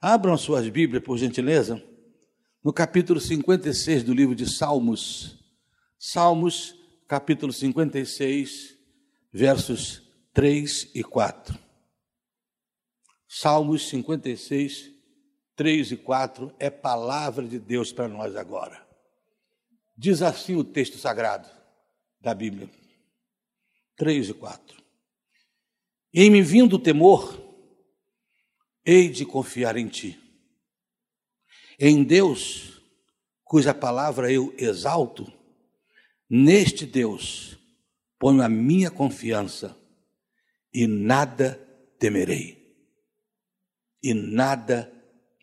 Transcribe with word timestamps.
Abram 0.00 0.34
suas 0.38 0.66
Bíblias, 0.66 1.04
por 1.04 1.18
gentileza, 1.18 1.82
no 2.64 2.72
capítulo 2.72 3.20
56 3.20 4.02
do 4.02 4.14
livro 4.14 4.34
de 4.34 4.48
Salmos. 4.50 5.38
Salmos, 5.98 6.74
capítulo 7.06 7.52
56, 7.52 8.78
versos 9.30 10.02
3 10.32 10.92
e 10.94 11.04
4. 11.04 11.58
Salmos 13.28 13.90
56, 13.90 14.90
3 15.54 15.92
e 15.92 15.96
4 15.98 16.54
é 16.58 16.70
palavra 16.70 17.46
de 17.46 17.58
Deus 17.58 17.92
para 17.92 18.08
nós 18.08 18.34
agora. 18.36 18.82
Diz 19.94 20.22
assim 20.22 20.56
o 20.56 20.64
texto 20.64 20.96
sagrado 20.96 21.46
da 22.18 22.32
Bíblia, 22.32 22.70
3 23.96 24.30
e 24.30 24.32
4. 24.32 24.82
Em 26.14 26.30
me 26.30 26.40
vindo 26.40 26.76
o 26.76 26.78
temor, 26.78 27.49
hei 28.90 29.08
de 29.08 29.24
confiar 29.24 29.76
em 29.76 29.86
ti. 29.86 30.18
Em 31.78 32.02
Deus, 32.02 32.82
cuja 33.44 33.72
palavra 33.72 34.32
eu 34.32 34.52
exalto, 34.58 35.32
neste 36.28 36.84
Deus 36.84 37.56
ponho 38.18 38.42
a 38.42 38.48
minha 38.48 38.90
confiança 38.90 39.76
e 40.74 40.88
nada 40.88 41.54
temerei. 42.00 42.58
E 44.02 44.12
nada 44.12 44.92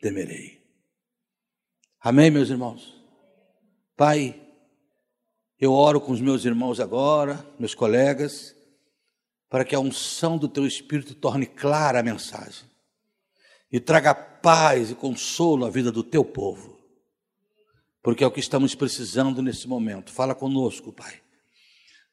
temerei. 0.02 0.61
Amém, 2.02 2.30
meus 2.30 2.50
irmãos? 2.50 3.02
Pai, 3.95 4.39
eu 5.58 5.72
oro 5.72 6.02
com 6.02 6.11
os 6.11 6.20
meus 6.20 6.44
irmãos 6.44 6.81
agora, 6.81 7.48
meus 7.58 7.73
colegas, 7.73 8.53
para 9.50 9.64
que 9.64 9.73
a 9.73 9.80
unção 9.80 10.38
do 10.38 10.50
teu 10.50 10.67
Espírito 10.67 11.16
torne 11.16 11.45
clara 11.45 12.02
a 12.02 12.03
mensagem 12.03 12.77
e 13.71 13.80
traga 13.80 14.13
paz 14.13 14.91
e 14.91 14.95
consolo 14.95 15.66
à 15.66 15.70
vida 15.70 15.91
do 15.91 16.03
teu 16.03 16.23
povo, 16.23 16.80
porque 18.02 18.23
é 18.23 18.28
o 18.28 18.31
que 18.31 18.39
estamos 18.39 18.73
precisando 18.73 19.42
nesse 19.42 19.67
momento. 19.67 20.11
Fala 20.11 20.33
conosco, 20.33 20.94
Pai. 20.94 21.16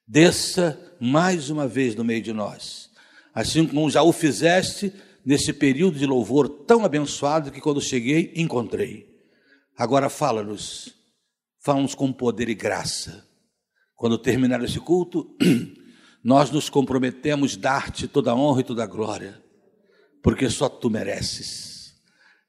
Desça 0.07 0.97
mais 1.01 1.49
uma 1.49 1.67
vez 1.67 1.95
no 1.95 2.05
meio 2.05 2.21
de 2.21 2.33
nós, 2.33 2.91
assim 3.33 3.67
como 3.67 3.89
já 3.89 4.03
o 4.03 4.13
fizeste 4.13 4.93
nesse 5.25 5.53
período 5.53 5.99
de 5.99 6.05
louvor 6.05 6.49
tão 6.49 6.85
abençoado 6.85 7.51
que 7.51 7.61
quando 7.61 7.81
cheguei 7.81 8.33
encontrei. 8.37 9.15
Agora 9.77 10.11
fala-nos, 10.11 10.95
fala-nos 11.61 11.95
com 11.95 12.13
poder 12.13 12.49
e 12.49 12.55
graça. 12.55 13.27
Quando 13.97 14.19
terminar 14.19 14.63
esse 14.63 14.79
culto, 14.79 15.35
nós 16.23 16.51
nos 16.51 16.69
comprometemos 16.69 17.57
dar-te 17.57 18.07
toda 18.07 18.33
a 18.33 18.35
honra 18.35 18.61
e 18.61 18.65
toda 18.65 18.83
a 18.83 18.87
glória 18.87 19.44
porque 20.25 20.49
só 20.49 20.69
tu 20.71 20.89
mereces. 20.89 21.95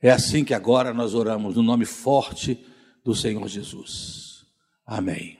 É 0.01 0.09
assim 0.09 0.45
que 0.45 0.53
agora 0.53 0.93
nós 0.93 1.13
oramos 1.13 1.57
no 1.57 1.61
nome 1.61 1.83
forte 1.83 2.65
do 3.03 3.13
Senhor 3.13 3.45
Jesus. 3.49 4.45
Amém. 4.85 5.37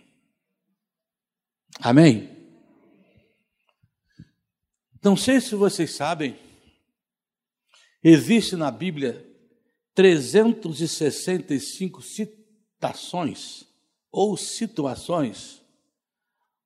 Amém. 1.80 2.36
Não 5.02 5.16
sei 5.16 5.39
se 5.39 5.56
vocês 5.56 5.95
sabem, 5.95 6.38
existe 8.03 8.58
na 8.58 8.69
Bíblia 8.69 9.25
365 9.94 12.02
citações 12.02 13.63
ou 14.11 14.36
situações 14.36 15.63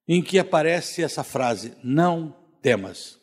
em 0.08 0.20
que 0.20 0.36
aparece 0.36 1.00
essa 1.00 1.22
frase: 1.22 1.76
não 1.84 2.36
temas. 2.60 3.19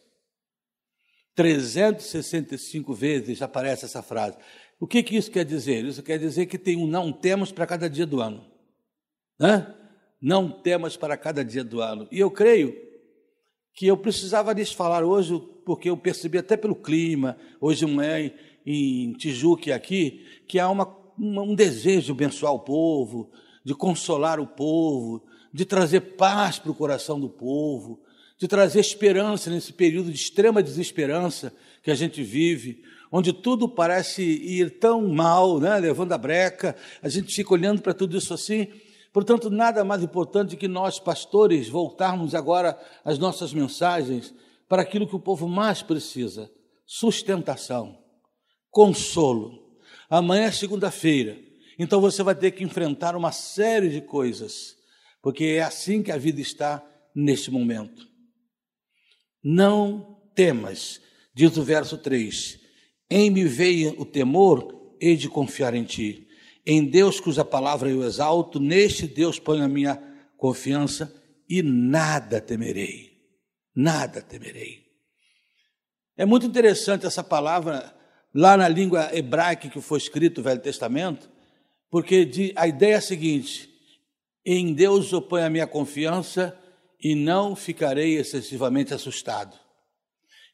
365 1.37 2.95
vezes 2.95 3.43
aparece 3.43 3.85
essa 3.85 4.01
frase. 4.01 4.35
O 4.79 4.87
que, 4.87 5.03
que 5.03 5.15
isso 5.15 5.29
quer 5.29 5.45
dizer? 5.45 5.85
Isso 5.85 6.01
quer 6.01 6.17
dizer 6.17 6.47
que 6.47 6.57
tem 6.57 6.75
um 6.75 6.87
não 6.87 7.13
temos 7.13 7.51
para 7.51 7.67
cada 7.67 7.87
dia 7.87 8.07
do 8.07 8.19
ano. 8.19 8.43
Né? 9.39 9.71
Não 10.19 10.49
temos 10.49 10.97
para 10.97 11.15
cada 11.15 11.45
dia 11.45 11.63
do 11.63 11.79
ano. 11.79 12.07
E 12.11 12.19
eu 12.19 12.31
creio 12.31 12.75
que 13.71 13.85
eu 13.85 13.95
precisava 13.95 14.51
lhes 14.51 14.71
falar 14.71 15.03
hoje, 15.03 15.39
porque 15.63 15.91
eu 15.91 15.95
percebi 15.95 16.39
até 16.39 16.57
pelo 16.57 16.75
clima, 16.75 17.37
hoje 17.61 17.85
manhã 17.85 18.31
em 18.65 19.13
Tijuca 19.13 19.75
aqui, 19.75 20.25
que 20.47 20.57
há 20.57 20.67
uma, 20.67 20.87
uma, 21.15 21.43
um 21.43 21.53
desejo 21.53 22.07
de 22.07 22.11
abençoar 22.13 22.51
o 22.51 22.61
povo, 22.61 23.29
de 23.63 23.75
consolar 23.75 24.39
o 24.39 24.47
povo, 24.47 25.23
de 25.53 25.65
trazer 25.65 26.01
paz 26.01 26.57
para 26.57 26.71
o 26.71 26.75
coração 26.75 27.19
do 27.19 27.29
povo, 27.29 28.01
de 28.37 28.47
trazer 28.47 28.79
esperança 28.79 29.49
nesse 29.49 29.73
período 29.73 30.11
de 30.11 30.15
extrema 30.15 30.61
desesperança 30.61 31.53
que 31.81 31.89
a 31.89 31.95
gente 31.95 32.21
vive, 32.21 32.83
onde 33.11 33.33
tudo 33.33 33.67
parece 33.67 34.21
ir 34.21 34.79
tão 34.79 35.07
mal, 35.07 35.59
né, 35.59 35.77
levando 35.79 36.11
a 36.13 36.17
breca, 36.17 36.75
a 37.01 37.09
gente 37.09 37.33
fica 37.33 37.53
olhando 37.53 37.81
para 37.81 37.93
tudo 37.93 38.17
isso 38.17 38.33
assim. 38.33 38.67
Portanto, 39.11 39.49
nada 39.49 39.83
mais 39.83 40.03
importante 40.03 40.55
que 40.55 40.67
nós, 40.67 40.99
pastores, 40.99 41.67
voltarmos 41.67 42.35
agora 42.35 42.77
às 43.03 43.17
nossas 43.17 43.53
mensagens 43.53 44.33
para 44.67 44.81
aquilo 44.81 45.07
que 45.07 45.15
o 45.15 45.19
povo 45.19 45.47
mais 45.47 45.81
precisa: 45.81 46.51
sustentação, 46.85 47.97
consolo. 48.69 49.65
Amanhã 50.09 50.43
é 50.43 50.51
segunda-feira, 50.51 51.37
então 51.79 51.99
você 51.99 52.21
vai 52.21 52.35
ter 52.35 52.51
que 52.51 52.63
enfrentar 52.63 53.15
uma 53.15 53.31
série 53.31 53.89
de 53.89 54.01
coisas, 54.01 54.75
porque 55.21 55.43
é 55.45 55.63
assim 55.63 56.03
que 56.03 56.11
a 56.11 56.17
vida 56.17 56.39
está 56.39 56.85
neste 57.15 57.49
momento. 57.49 58.07
Não 59.43 60.19
temas, 60.35 61.01
diz 61.33 61.55
o 61.57 61.63
verso 61.63 61.97
3. 61.97 62.59
Em 63.09 63.29
me 63.29 63.45
veio 63.45 63.99
o 63.99 64.05
temor, 64.05 64.95
hei 64.99 65.15
de 65.15 65.29
confiar 65.29 65.73
em 65.73 65.83
ti. 65.83 66.27
Em 66.65 66.83
Deus, 66.83 67.19
cuja 67.19 67.45
palavra 67.45 67.89
eu 67.89 68.03
exalto, 68.03 68.59
neste 68.59 69.07
Deus 69.07 69.39
ponho 69.39 69.63
a 69.63 69.69
minha 69.69 70.01
confiança 70.37 71.13
e 71.49 71.61
nada 71.61 72.41
temerei. 72.41 73.17
Nada 73.73 74.21
temerei. 74.21 74.85
É 76.17 76.25
muito 76.25 76.45
interessante 76.45 77.05
essa 77.05 77.23
palavra 77.23 77.95
lá 78.33 78.57
na 78.57 78.67
língua 78.67 79.15
hebraica 79.15 79.69
que 79.69 79.79
foi 79.79 79.99
escrito 79.99 80.41
o 80.41 80.43
Velho 80.43 80.59
Testamento, 80.59 81.29
porque 81.89 82.53
a 82.55 82.67
ideia 82.67 82.95
é 82.95 82.97
a 82.97 83.01
seguinte: 83.01 83.69
em 84.45 84.73
Deus 84.73 85.11
eu 85.11 85.21
ponho 85.21 85.45
a 85.45 85.49
minha 85.49 85.67
confiança 85.67 86.57
e 87.03 87.15
não 87.15 87.55
ficarei 87.55 88.17
excessivamente 88.17 88.93
assustado, 88.93 89.57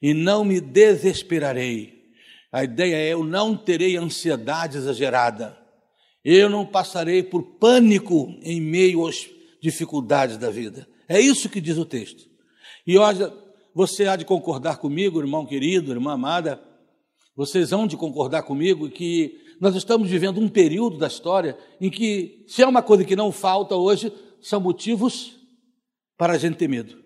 e 0.02 0.14
não 0.14 0.44
me 0.44 0.60
desesperarei. 0.60 2.04
A 2.52 2.64
ideia 2.64 2.96
é: 2.96 3.14
eu 3.14 3.24
não 3.24 3.56
terei 3.56 3.96
ansiedade 3.98 4.78
exagerada, 4.78 5.58
eu 6.24 6.50
não 6.50 6.66
passarei 6.66 7.24
por 7.24 7.44
pânico 7.44 8.36
em 8.42 8.62
meio 8.62 9.08
às 9.08 9.30
dificuldades 9.62 10.38
da 10.38 10.50
vida. 10.50 10.88
É 11.08 11.20
isso 11.20 11.50
que 11.50 11.62
diz 11.62 11.78
o 11.78 11.86
texto. 11.86 12.26
E 12.86 12.98
olha, 12.98 13.34
você 13.74 14.08
há 14.08 14.16
de 14.16 14.26
concordar 14.26 14.78
comigo, 14.78 15.20
irmão 15.20 15.46
querido, 15.46 15.92
irmã 15.92 16.14
amada, 16.14 16.62
vocês 17.36 17.72
hão 17.72 17.88
de 17.88 17.98
concordar 17.98 18.44
comigo 18.44 18.90
que 18.90 19.40
nós 19.60 19.76
estamos 19.76 20.10
vivendo 20.10 20.40
um 20.40 20.50
período 20.50 20.98
da 20.98 21.08
história 21.08 21.58
em 21.80 21.90
que, 21.90 22.44
se 22.48 22.62
há 22.62 22.68
uma 22.68 22.82
coisa 22.82 23.06
que 23.06 23.16
não 23.16 23.32
falta 23.32 23.76
hoje, 23.76 24.12
são 24.42 24.60
motivos 24.60 25.40
para 26.24 26.36
a 26.36 26.38
gente 26.38 26.56
ter 26.56 26.70
medo. 26.70 27.04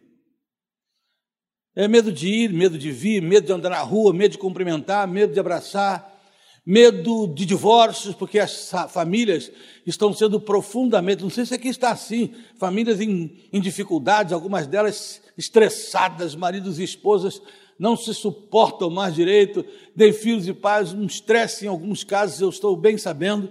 É 1.75 1.87
medo 1.87 2.11
de 2.11 2.27
ir, 2.27 2.53
medo 2.53 2.77
de 2.77 2.91
vir, 2.91 3.19
medo 3.19 3.47
de 3.47 3.51
andar 3.51 3.71
na 3.71 3.79
rua, 3.79 4.13
medo 4.13 4.33
de 4.33 4.37
cumprimentar, 4.37 5.07
medo 5.07 5.33
de 5.33 5.39
abraçar, 5.39 6.21
medo 6.63 7.25
de 7.25 7.43
divórcios, 7.43 8.13
porque 8.13 8.37
as 8.37 8.69
famílias 8.91 9.51
estão 9.87 10.13
sendo 10.13 10.39
profundamente, 10.39 11.23
não 11.23 11.31
sei 11.31 11.47
se 11.47 11.55
aqui 11.55 11.67
está 11.67 11.89
assim, 11.89 12.31
famílias 12.59 13.01
em, 13.01 13.49
em 13.51 13.59
dificuldades, 13.59 14.33
algumas 14.33 14.67
delas 14.67 15.19
estressadas, 15.35 16.35
maridos 16.35 16.77
e 16.77 16.83
esposas 16.83 17.41
não 17.79 17.97
se 17.97 18.13
suportam 18.13 18.87
mais 18.91 19.15
direito, 19.15 19.65
têm 19.97 20.13
filhos 20.13 20.47
e 20.47 20.53
pais, 20.53 20.93
um 20.93 21.07
estresse 21.07 21.65
em 21.65 21.69
alguns 21.69 22.03
casos, 22.03 22.39
eu 22.39 22.49
estou 22.49 22.77
bem 22.77 22.99
sabendo. 22.99 23.49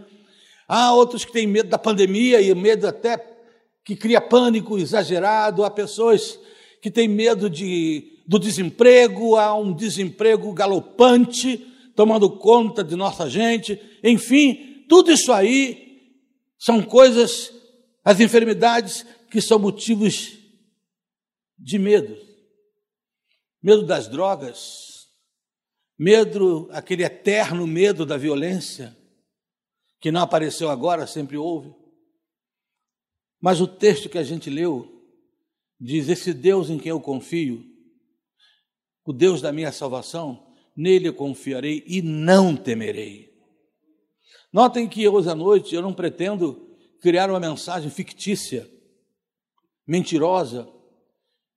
Há 0.69 0.93
outros 0.93 1.25
que 1.25 1.32
têm 1.32 1.44
medo 1.44 1.69
da 1.69 1.79
pandemia 1.79 2.40
e 2.40 2.55
medo 2.55 2.87
até 2.87 3.36
que 3.87 3.94
cria 3.94 4.21
pânico 4.21 4.77
exagerado, 4.77 5.65
há 5.65 5.71
pessoas 5.71 6.37
que 6.83 6.91
têm 6.91 7.06
medo 7.06 7.49
de, 7.49 8.21
do 8.27 8.37
desemprego, 8.37 9.37
há 9.37 9.55
um 9.55 9.73
desemprego 9.73 10.53
galopante 10.53 11.59
tomando 11.94 12.29
conta 12.29 12.83
de 12.83 12.97
nossa 12.97 13.31
gente, 13.31 13.81
enfim, 14.03 14.85
tudo 14.88 15.12
isso 15.12 15.33
aí 15.33 16.03
são 16.59 16.83
coisas, 16.83 17.53
as 18.05 18.19
enfermidades 18.19 19.06
que 19.31 19.41
são 19.41 19.59
motivos 19.59 20.37
de 21.56 21.79
medo. 21.79 22.17
Medo 23.62 23.87
das 23.87 24.09
drogas, 24.09 25.06
medo, 25.97 26.69
aquele 26.73 27.05
eterno 27.05 27.67
medo 27.69 28.05
da 28.05 28.17
violência, 28.17 28.97
que 30.00 30.11
não 30.11 30.23
apareceu 30.23 30.71
agora, 30.71 31.06
sempre 31.06 31.37
houve. 31.37 31.86
Mas 33.41 33.61
o 33.61 33.67
texto 33.67 34.09
que 34.09 34.19
a 34.19 34.23
gente 34.23 34.50
leu 34.50 35.05
diz: 35.81 36.09
Esse 36.09 36.33
Deus 36.33 36.71
em 36.71 36.79
quem 36.79 36.91
eu 36.91 37.00
confio, 37.00 37.65
o 39.05 39.12
Deus 39.12 39.41
da 39.41 39.53
minha 39.53 39.73
salvação, 39.73 40.55
nele 40.77 41.09
eu 41.09 41.15
confiarei 41.15 41.85
e 41.87 42.03
não 42.03 42.56
temerei. 42.56 43.35
Notem 44.53 44.88
que 44.88 45.06
hoje 45.09 45.29
à 45.29 45.35
noite 45.35 45.75
eu 45.75 45.83
não 45.83 45.93
pretendo 45.93 46.77
criar 47.00 47.31
uma 47.31 47.38
mensagem 47.41 47.91
fictícia, 47.91 48.69
mentirosa, 49.87 50.69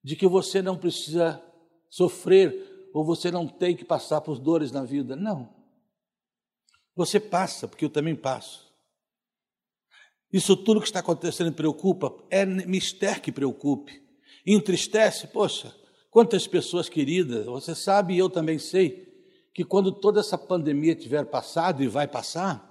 de 0.04 0.16
que 0.16 0.28
você 0.28 0.62
não 0.62 0.78
precisa 0.78 1.44
sofrer 1.90 2.90
ou 2.94 3.04
você 3.04 3.32
não 3.32 3.48
tem 3.48 3.76
que 3.76 3.86
passar 3.86 4.22
por 4.22 4.40
dores 4.40 4.72
na 4.72 4.84
vida. 4.84 5.16
Não. 5.16 5.54
Você 6.96 7.20
passa, 7.20 7.68
porque 7.68 7.86
eu 7.86 7.90
também 7.90 8.16
passo. 8.16 8.69
Isso 10.32 10.56
tudo 10.56 10.80
que 10.80 10.88
está 10.88 11.00
acontecendo 11.00 11.52
preocupa, 11.52 12.14
é 12.30 12.46
mistério 12.46 13.22
que 13.22 13.32
preocupe. 13.32 14.02
Entristece, 14.46 15.28
poxa, 15.28 15.76
quantas 16.12 16.46
pessoas 16.48 16.88
queridas, 16.88 17.46
você 17.46 17.74
sabe 17.74 18.14
e 18.14 18.20
eu 18.20 18.30
também 18.30 18.60
sei, 18.60 19.08
que 19.54 19.64
quando 19.64 19.92
toda 19.92 20.20
essa 20.20 20.38
pandemia 20.38 20.96
tiver 20.96 21.26
passado 21.26 21.84
e 21.84 21.88
vai 21.88 22.08
passar, 22.08 22.70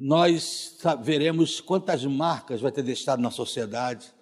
nós 0.00 0.76
veremos 1.02 1.60
quantas 1.60 2.04
marcas 2.04 2.60
vai 2.60 2.72
ter 2.72 2.82
deixado 2.82 3.20
na 3.20 3.30
sociedade, 3.30 4.12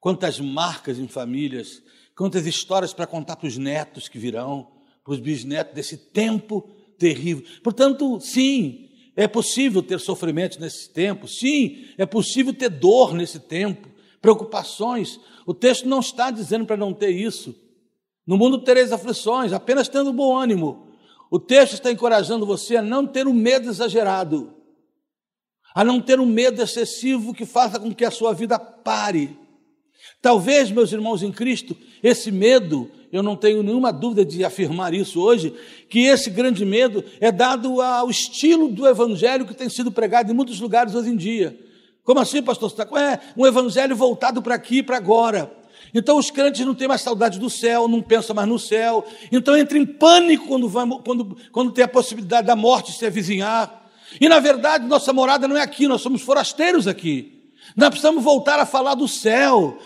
quantas 0.00 0.40
marcas 0.40 0.98
em 0.98 1.08
famílias, 1.08 1.82
quantas 2.16 2.46
histórias 2.46 2.92
para 2.92 3.06
contar 3.06 3.36
para 3.36 3.46
os 3.46 3.56
netos 3.56 4.08
que 4.08 4.18
virão, 4.18 4.70
para 5.04 5.14
os 5.14 5.20
bisnetos 5.20 5.74
desse 5.74 5.96
tempo 5.96 6.68
terrível. 6.98 7.44
Portanto, 7.62 8.20
sim, 8.20 8.90
é 9.22 9.28
possível 9.28 9.82
ter 9.82 10.00
sofrimento 10.00 10.60
nesse 10.60 10.90
tempo, 10.90 11.28
sim, 11.28 11.86
é 11.96 12.04
possível 12.04 12.52
ter 12.52 12.68
dor 12.68 13.14
nesse 13.14 13.38
tempo, 13.38 13.88
preocupações. 14.20 15.20
O 15.46 15.54
texto 15.54 15.88
não 15.88 16.00
está 16.00 16.30
dizendo 16.30 16.66
para 16.66 16.76
não 16.76 16.92
ter 16.92 17.10
isso. 17.10 17.54
No 18.26 18.36
mundo 18.36 18.58
tereis 18.58 18.90
aflições, 18.90 19.52
apenas 19.52 19.88
tendo 19.88 20.12
bom 20.12 20.36
ânimo. 20.36 20.88
O 21.30 21.38
texto 21.38 21.74
está 21.74 21.90
encorajando 21.90 22.44
você 22.44 22.76
a 22.76 22.82
não 22.82 23.06
ter 23.06 23.28
um 23.28 23.32
medo 23.32 23.68
exagerado, 23.68 24.54
a 25.74 25.84
não 25.84 26.00
ter 26.00 26.18
um 26.18 26.26
medo 26.26 26.60
excessivo 26.60 27.32
que 27.32 27.46
faça 27.46 27.78
com 27.78 27.94
que 27.94 28.04
a 28.04 28.10
sua 28.10 28.32
vida 28.34 28.58
pare. 28.58 29.38
Talvez, 30.20 30.70
meus 30.70 30.92
irmãos 30.92 31.22
em 31.22 31.30
Cristo, 31.30 31.76
esse 32.02 32.32
medo, 32.32 32.90
eu 33.12 33.22
não 33.22 33.36
tenho 33.36 33.62
nenhuma 33.62 33.92
dúvida 33.92 34.24
de 34.24 34.42
afirmar 34.42 34.94
isso 34.94 35.20
hoje, 35.20 35.52
que 35.88 36.06
esse 36.06 36.30
grande 36.30 36.64
medo 36.64 37.04
é 37.20 37.30
dado 37.30 37.82
ao 37.82 38.08
estilo 38.08 38.68
do 38.68 38.88
evangelho 38.88 39.44
que 39.44 39.54
tem 39.54 39.68
sido 39.68 39.92
pregado 39.92 40.32
em 40.32 40.34
muitos 40.34 40.58
lugares 40.58 40.94
hoje 40.94 41.10
em 41.10 41.16
dia. 41.16 41.58
Como 42.02 42.18
assim, 42.18 42.42
pastor? 42.42 42.72
É 42.98 43.20
um 43.36 43.46
evangelho 43.46 43.94
voltado 43.94 44.40
para 44.40 44.54
aqui 44.54 44.78
e 44.78 44.82
para 44.82 44.96
agora. 44.96 45.52
Então 45.94 46.16
os 46.16 46.30
crentes 46.30 46.64
não 46.64 46.74
têm 46.74 46.88
mais 46.88 47.02
saudade 47.02 47.38
do 47.38 47.50
céu, 47.50 47.86
não 47.86 48.00
pensam 48.00 48.34
mais 48.34 48.48
no 48.48 48.58
céu. 48.58 49.04
Então 49.30 49.54
entra 49.54 49.76
em 49.76 49.84
pânico 49.84 50.48
quando, 50.48 50.70
quando, 51.02 51.36
quando 51.52 51.72
tem 51.72 51.84
a 51.84 51.88
possibilidade 51.88 52.46
da 52.46 52.56
morte 52.56 52.92
se 52.92 53.04
avizinhar. 53.04 53.82
E 54.18 54.26
na 54.26 54.40
verdade, 54.40 54.86
nossa 54.86 55.12
morada 55.12 55.46
não 55.46 55.56
é 55.56 55.60
aqui, 55.60 55.86
nós 55.86 56.00
somos 56.00 56.22
forasteiros 56.22 56.88
aqui. 56.88 57.41
Nós 57.76 57.88
precisamos 57.88 58.22
voltar 58.22 58.58
a 58.58 58.66
falar 58.66 58.94
do 58.94 59.08
céu, 59.08 59.78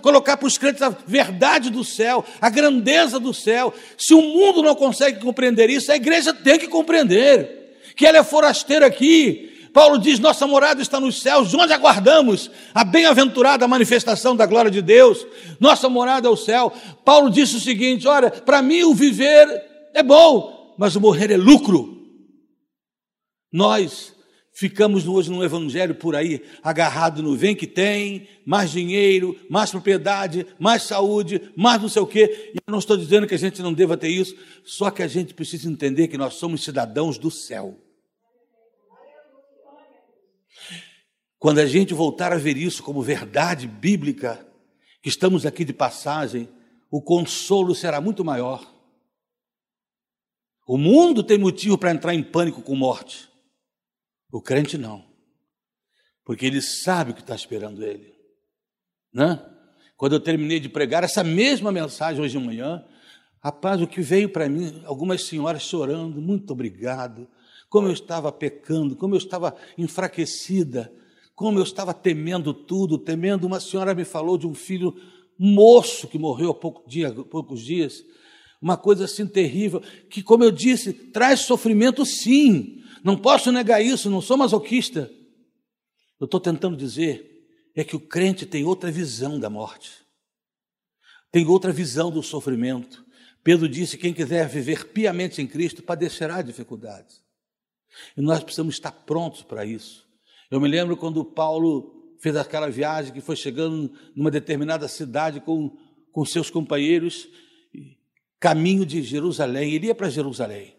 colocar 0.00 0.36
para 0.36 0.46
os 0.46 0.56
crentes 0.56 0.80
a 0.80 0.88
verdade 0.88 1.68
do 1.68 1.84
céu, 1.84 2.24
a 2.40 2.48
grandeza 2.48 3.20
do 3.20 3.34
céu. 3.34 3.72
Se 3.98 4.14
o 4.14 4.22
mundo 4.22 4.62
não 4.62 4.74
consegue 4.74 5.20
compreender 5.20 5.68
isso, 5.68 5.92
a 5.92 5.96
igreja 5.96 6.32
tem 6.32 6.58
que 6.58 6.68
compreender 6.68 7.76
que 7.94 8.06
ela 8.06 8.18
é 8.18 8.24
forasteira 8.24 8.86
aqui. 8.86 9.50
Paulo 9.72 9.98
diz: 9.98 10.18
nossa 10.18 10.46
morada 10.46 10.80
está 10.80 10.98
nos 10.98 11.20
céus, 11.20 11.50
de 11.50 11.56
onde 11.56 11.72
aguardamos 11.72 12.50
a 12.74 12.84
bem-aventurada 12.84 13.68
manifestação 13.68 14.34
da 14.34 14.46
glória 14.46 14.70
de 14.70 14.80
Deus. 14.80 15.26
Nossa 15.60 15.88
morada 15.88 16.28
é 16.28 16.30
o 16.30 16.36
céu. 16.36 16.72
Paulo 17.04 17.30
disse 17.30 17.56
o 17.56 17.60
seguinte: 17.60 18.08
olha, 18.08 18.30
para 18.30 18.62
mim 18.62 18.84
o 18.84 18.94
viver 18.94 19.46
é 19.94 20.02
bom, 20.02 20.74
mas 20.78 20.96
o 20.96 21.00
morrer 21.00 21.30
é 21.30 21.36
lucro. 21.36 22.00
Nós 23.52 24.14
ficamos 24.62 25.08
hoje 25.08 25.28
no 25.28 25.42
evangelho 25.42 25.92
por 25.92 26.14
aí, 26.14 26.40
agarrado 26.62 27.20
no 27.20 27.34
vem 27.34 27.52
que 27.52 27.66
tem, 27.66 28.28
mais 28.46 28.70
dinheiro, 28.70 29.36
mais 29.50 29.72
propriedade, 29.72 30.46
mais 30.56 30.84
saúde, 30.84 31.50
mais 31.56 31.82
não 31.82 31.88
sei 31.88 32.00
o 32.00 32.06
quê. 32.06 32.52
E 32.54 32.58
eu 32.58 32.70
não 32.70 32.78
estou 32.78 32.96
dizendo 32.96 33.26
que 33.26 33.34
a 33.34 33.38
gente 33.38 33.60
não 33.60 33.72
deva 33.72 33.96
ter 33.96 34.06
isso, 34.06 34.36
só 34.62 34.88
que 34.88 35.02
a 35.02 35.08
gente 35.08 35.34
precisa 35.34 35.68
entender 35.68 36.06
que 36.06 36.16
nós 36.16 36.34
somos 36.34 36.62
cidadãos 36.62 37.18
do 37.18 37.28
céu. 37.28 37.76
Quando 41.40 41.58
a 41.58 41.66
gente 41.66 41.92
voltar 41.92 42.32
a 42.32 42.38
ver 42.38 42.56
isso 42.56 42.84
como 42.84 43.02
verdade 43.02 43.66
bíblica, 43.66 44.46
que 45.02 45.08
estamos 45.08 45.44
aqui 45.44 45.64
de 45.64 45.72
passagem, 45.72 46.48
o 46.88 47.02
consolo 47.02 47.74
será 47.74 48.00
muito 48.00 48.24
maior. 48.24 48.64
O 50.68 50.78
mundo 50.78 51.24
tem 51.24 51.36
motivo 51.36 51.76
para 51.76 51.90
entrar 51.90 52.14
em 52.14 52.22
pânico 52.22 52.62
com 52.62 52.76
morte. 52.76 53.31
O 54.32 54.40
crente 54.40 54.78
não. 54.78 55.04
Porque 56.24 56.46
ele 56.46 56.62
sabe 56.62 57.10
o 57.10 57.14
que 57.14 57.20
está 57.20 57.34
esperando 57.34 57.84
ele. 57.84 58.14
Né? 59.12 59.38
Quando 59.96 60.14
eu 60.14 60.20
terminei 60.20 60.58
de 60.58 60.70
pregar 60.70 61.04
essa 61.04 61.22
mesma 61.22 61.70
mensagem 61.70 62.22
hoje 62.22 62.38
de 62.38 62.44
manhã, 62.44 62.82
rapaz, 63.40 63.82
o 63.82 63.86
que 63.86 64.00
veio 64.00 64.30
para 64.30 64.48
mim, 64.48 64.82
algumas 64.86 65.24
senhoras 65.24 65.62
chorando, 65.62 66.20
muito 66.20 66.50
obrigado, 66.52 67.28
como 67.68 67.88
eu 67.88 67.92
estava 67.92 68.32
pecando, 68.32 68.96
como 68.96 69.14
eu 69.14 69.18
estava 69.18 69.54
enfraquecida, 69.76 70.90
como 71.34 71.58
eu 71.58 71.62
estava 71.62 71.92
temendo 71.92 72.54
tudo, 72.54 72.98
temendo. 72.98 73.46
Uma 73.46 73.60
senhora 73.60 73.94
me 73.94 74.04
falou 74.04 74.38
de 74.38 74.46
um 74.46 74.54
filho 74.54 74.94
moço 75.38 76.08
que 76.08 76.18
morreu 76.18 76.50
há 76.50 76.54
pouco 76.54 76.88
dia, 76.88 77.12
poucos 77.12 77.60
dias, 77.60 78.02
uma 78.60 78.76
coisa 78.76 79.04
assim 79.04 79.26
terrível, 79.26 79.82
que, 80.08 80.22
como 80.22 80.44
eu 80.44 80.52
disse, 80.52 80.92
traz 80.92 81.40
sofrimento 81.40 82.06
sim, 82.06 82.82
não 83.04 83.16
posso 83.16 83.50
negar 83.50 83.82
isso, 83.82 84.10
não 84.10 84.20
sou 84.20 84.36
masoquista. 84.36 85.10
Eu 86.20 86.26
estou 86.26 86.40
tentando 86.40 86.76
dizer 86.76 87.30
é 87.74 87.82
que 87.82 87.96
o 87.96 88.00
crente 88.00 88.44
tem 88.44 88.64
outra 88.64 88.90
visão 88.90 89.40
da 89.40 89.48
morte, 89.48 89.90
tem 91.30 91.46
outra 91.46 91.72
visão 91.72 92.10
do 92.10 92.22
sofrimento. 92.22 93.04
Pedro 93.42 93.68
disse: 93.68 93.98
quem 93.98 94.12
quiser 94.12 94.48
viver 94.48 94.88
piamente 94.88 95.42
em 95.42 95.46
Cristo 95.46 95.82
padecerá 95.82 96.42
dificuldades. 96.42 97.22
E 98.16 98.20
nós 98.20 98.42
precisamos 98.42 98.74
estar 98.74 98.92
prontos 98.92 99.42
para 99.42 99.64
isso. 99.64 100.06
Eu 100.50 100.60
me 100.60 100.68
lembro 100.68 100.96
quando 100.96 101.24
Paulo 101.24 102.14
fez 102.20 102.36
aquela 102.36 102.70
viagem 102.70 103.12
que 103.12 103.20
foi 103.20 103.34
chegando 103.34 103.92
numa 104.14 104.30
determinada 104.30 104.86
cidade 104.86 105.40
com, 105.40 105.76
com 106.12 106.24
seus 106.24 106.50
companheiros, 106.50 107.28
caminho 108.38 108.86
de 108.86 109.02
Jerusalém, 109.02 109.72
ele 109.72 109.88
ia 109.88 109.94
para 109.94 110.08
Jerusalém. 110.08 110.76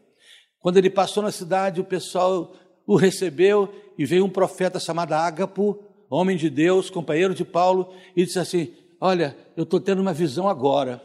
Quando 0.63 0.77
ele 0.77 0.89
passou 0.89 1.21
na 1.21 1.29
cidade, 1.29 1.81
o 1.81 1.83
pessoal 1.83 2.55
o 2.87 2.95
recebeu 2.95 3.67
e 3.97 4.05
veio 4.05 4.23
um 4.23 4.29
profeta 4.29 4.79
chamado 4.79 5.11
Ágapo, 5.11 5.77
homem 6.09 6.37
de 6.37 6.49
Deus, 6.49 6.89
companheiro 6.89 7.35
de 7.35 7.43
Paulo, 7.43 7.93
e 8.15 8.23
disse 8.23 8.39
assim: 8.39 8.73
Olha, 8.99 9.35
eu 9.57 9.63
estou 9.63 9.77
tendo 9.77 10.01
uma 10.01 10.13
visão 10.13 10.47
agora. 10.47 11.03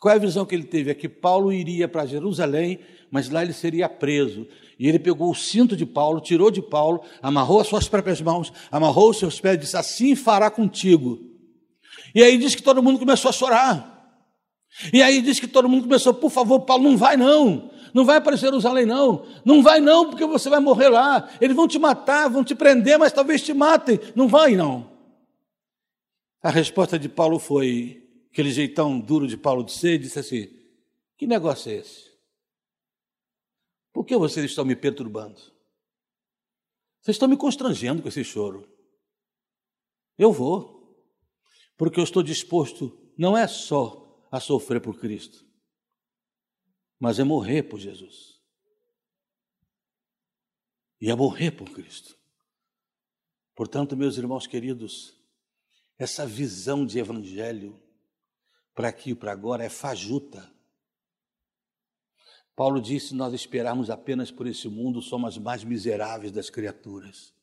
Qual 0.00 0.14
é 0.14 0.16
a 0.16 0.20
visão 0.20 0.46
que 0.46 0.54
ele 0.54 0.64
teve? 0.64 0.90
É 0.90 0.94
que 0.94 1.10
Paulo 1.10 1.52
iria 1.52 1.86
para 1.86 2.06
Jerusalém, 2.06 2.78
mas 3.10 3.28
lá 3.28 3.42
ele 3.42 3.52
seria 3.52 3.86
preso. 3.86 4.46
E 4.78 4.88
ele 4.88 4.98
pegou 4.98 5.30
o 5.30 5.34
cinto 5.34 5.76
de 5.76 5.84
Paulo, 5.84 6.18
tirou 6.18 6.50
de 6.50 6.62
Paulo, 6.62 7.02
amarrou 7.20 7.60
as 7.60 7.66
suas 7.66 7.86
próprias 7.86 8.22
mãos, 8.22 8.50
amarrou 8.70 9.10
os 9.10 9.18
seus 9.18 9.38
pés 9.38 9.56
e 9.56 9.58
disse: 9.58 9.76
Assim 9.76 10.16
fará 10.16 10.50
contigo. 10.50 11.20
E 12.14 12.22
aí 12.22 12.38
diz 12.38 12.54
que 12.54 12.62
todo 12.62 12.82
mundo 12.82 12.98
começou 12.98 13.28
a 13.28 13.32
chorar. 13.32 13.92
E 14.90 15.02
aí 15.02 15.20
diz 15.20 15.38
que 15.38 15.46
todo 15.46 15.68
mundo 15.68 15.82
começou: 15.82 16.14
Por 16.14 16.30
favor, 16.30 16.60
Paulo, 16.60 16.84
não 16.84 16.96
vai 16.96 17.18
não. 17.18 17.75
Não 17.96 18.04
vai 18.04 18.20
para 18.20 18.36
Jerusalém, 18.36 18.84
não. 18.84 19.26
Não 19.42 19.62
vai, 19.62 19.80
não, 19.80 20.10
porque 20.10 20.26
você 20.26 20.50
vai 20.50 20.60
morrer 20.60 20.90
lá. 20.90 21.34
Eles 21.40 21.56
vão 21.56 21.66
te 21.66 21.78
matar, 21.78 22.28
vão 22.28 22.44
te 22.44 22.54
prender, 22.54 22.98
mas 22.98 23.10
talvez 23.10 23.40
te 23.40 23.54
matem. 23.54 23.98
Não 24.14 24.28
vai, 24.28 24.54
não. 24.54 24.94
A 26.42 26.50
resposta 26.50 26.98
de 26.98 27.08
Paulo 27.08 27.38
foi 27.38 28.06
aquele 28.30 28.50
jeitão 28.50 29.00
duro 29.00 29.26
de 29.26 29.38
Paulo 29.38 29.64
de 29.64 29.72
ser, 29.72 29.96
disse 29.96 30.18
assim: 30.18 30.46
Que 31.16 31.26
negócio 31.26 31.72
é 31.72 31.76
esse? 31.76 32.12
Por 33.94 34.04
que 34.04 34.14
vocês 34.14 34.44
estão 34.44 34.66
me 34.66 34.76
perturbando? 34.76 35.40
Vocês 37.00 37.14
estão 37.14 37.30
me 37.30 37.36
constrangendo 37.38 38.02
com 38.02 38.08
esse 38.08 38.22
choro. 38.22 38.68
Eu 40.18 40.34
vou, 40.34 41.02
porque 41.78 41.98
eu 41.98 42.04
estou 42.04 42.22
disposto, 42.22 42.94
não 43.16 43.34
é 43.34 43.46
só 43.48 44.22
a 44.30 44.38
sofrer 44.38 44.82
por 44.82 45.00
Cristo, 45.00 45.45
mas 46.98 47.18
é 47.18 47.24
morrer 47.24 47.64
por 47.64 47.78
Jesus. 47.78 48.40
E 51.00 51.10
é 51.10 51.14
morrer 51.14 51.50
por 51.50 51.70
Cristo. 51.70 52.16
Portanto, 53.54 53.96
meus 53.96 54.16
irmãos 54.16 54.46
queridos, 54.46 55.14
essa 55.98 56.26
visão 56.26 56.84
de 56.84 56.98
evangelho 56.98 57.80
para 58.74 58.88
aqui 58.88 59.10
e 59.10 59.14
para 59.14 59.32
agora 59.32 59.64
é 59.64 59.68
fajuta. 59.68 60.50
Paulo 62.54 62.80
disse: 62.80 63.14
Nós 63.14 63.32
esperarmos 63.34 63.90
apenas 63.90 64.30
por 64.30 64.46
esse 64.46 64.68
mundo, 64.68 65.00
somos 65.02 65.34
as 65.34 65.38
mais 65.38 65.64
miseráveis 65.64 66.32
das 66.32 66.50
criaturas. 66.50 67.34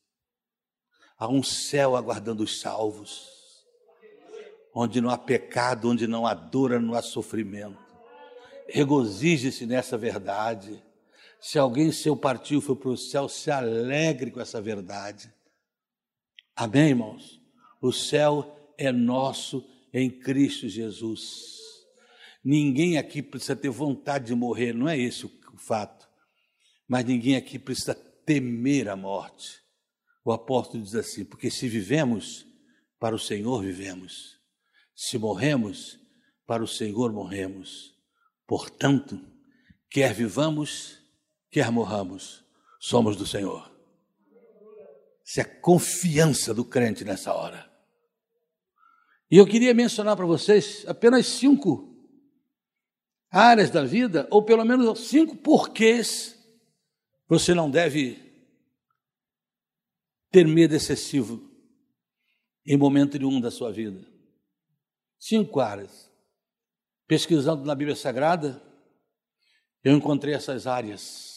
Há 1.16 1.28
um 1.28 1.42
céu 1.42 1.96
aguardando 1.96 2.42
os 2.42 2.60
salvos, 2.60 3.28
onde 4.74 5.00
não 5.00 5.10
há 5.10 5.18
pecado, 5.18 5.88
onde 5.88 6.06
não 6.06 6.26
há 6.26 6.34
dor, 6.34 6.80
não 6.80 6.94
há 6.94 7.02
sofrimento. 7.02 7.83
Regozije-se 8.68 9.66
nessa 9.66 9.96
verdade. 9.96 10.82
Se 11.40 11.58
alguém 11.58 11.92
seu 11.92 12.16
partiu 12.16 12.60
foi 12.60 12.76
para 12.76 12.88
o 12.88 12.96
céu, 12.96 13.28
se 13.28 13.50
alegre 13.50 14.30
com 14.30 14.40
essa 14.40 14.60
verdade. 14.60 15.32
Amém, 16.56 16.90
irmãos? 16.90 17.40
O 17.80 17.92
céu 17.92 18.74
é 18.78 18.90
nosso 18.90 19.68
em 19.92 20.10
Cristo 20.10 20.68
Jesus. 20.68 21.58
Ninguém 22.42 22.98
aqui 22.98 23.22
precisa 23.22 23.56
ter 23.56 23.70
vontade 23.70 24.26
de 24.26 24.34
morrer, 24.34 24.72
não 24.72 24.88
é 24.88 24.98
esse 24.98 25.26
o 25.26 25.30
fato. 25.56 26.08
Mas 26.86 27.04
ninguém 27.04 27.36
aqui 27.36 27.58
precisa 27.58 27.94
temer 27.94 28.88
a 28.88 28.96
morte. 28.96 29.62
O 30.24 30.32
apóstolo 30.32 30.82
diz 30.82 30.94
assim: 30.94 31.24
porque 31.24 31.50
se 31.50 31.68
vivemos, 31.68 32.46
para 32.98 33.14
o 33.14 33.18
Senhor 33.18 33.62
vivemos. 33.62 34.38
Se 34.94 35.18
morremos, 35.18 35.98
para 36.46 36.62
o 36.62 36.68
Senhor 36.68 37.12
morremos. 37.12 37.93
Portanto, 38.46 39.20
quer 39.90 40.12
vivamos, 40.12 40.98
quer 41.50 41.70
morramos, 41.70 42.44
somos 42.78 43.16
do 43.16 43.26
Senhor. 43.26 43.72
Isso 45.24 45.40
é 45.40 45.44
confiança 45.44 46.52
do 46.52 46.64
crente 46.64 47.04
nessa 47.04 47.32
hora. 47.32 47.72
E 49.30 49.36
eu 49.36 49.46
queria 49.46 49.72
mencionar 49.72 50.16
para 50.16 50.26
vocês 50.26 50.84
apenas 50.86 51.26
cinco 51.26 51.94
áreas 53.30 53.70
da 53.70 53.84
vida, 53.84 54.28
ou 54.30 54.44
pelo 54.44 54.64
menos 54.64 55.08
cinco 55.08 55.34
porquês 55.36 56.38
você 57.26 57.54
não 57.54 57.70
deve 57.70 58.22
ter 60.30 60.46
medo 60.46 60.74
excessivo 60.74 61.50
em 62.66 62.76
momento 62.76 63.18
nenhum 63.18 63.40
da 63.40 63.50
sua 63.50 63.72
vida. 63.72 64.06
Cinco 65.18 65.58
áreas. 65.58 66.12
Pesquisando 67.06 67.64
na 67.64 67.74
Bíblia 67.74 67.94
Sagrada, 67.94 68.62
eu 69.82 69.94
encontrei 69.94 70.34
essas 70.34 70.66
áreas. 70.66 71.34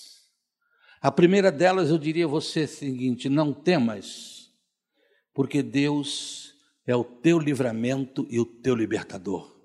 A 1.02 1.12
primeira 1.12 1.52
delas 1.52 1.90
eu 1.90 1.98
diria 1.98 2.26
a 2.26 2.30
você 2.30 2.64
o 2.64 2.68
seguinte: 2.68 3.28
não 3.28 3.54
temas, 3.54 4.50
porque 5.34 5.62
Deus 5.62 6.54
é 6.86 6.96
o 6.96 7.04
teu 7.04 7.38
livramento 7.38 8.26
e 8.30 8.40
o 8.40 8.46
teu 8.46 8.74
libertador. 8.74 9.56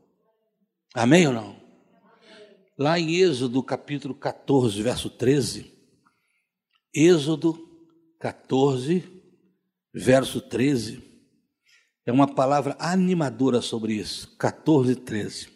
Amém 0.92 1.28
ou 1.28 1.32
não? 1.32 1.62
Lá 2.76 2.98
em 2.98 3.14
Êxodo 3.14 3.62
capítulo 3.62 4.14
14, 4.14 4.82
verso 4.82 5.08
13, 5.08 5.72
Êxodo 6.92 7.56
14, 8.18 9.04
verso 9.94 10.40
13, 10.40 11.02
é 12.04 12.10
uma 12.10 12.26
palavra 12.26 12.76
animadora 12.80 13.62
sobre 13.62 13.94
isso. 13.94 14.36
14, 14.36 14.96
13. 14.96 15.51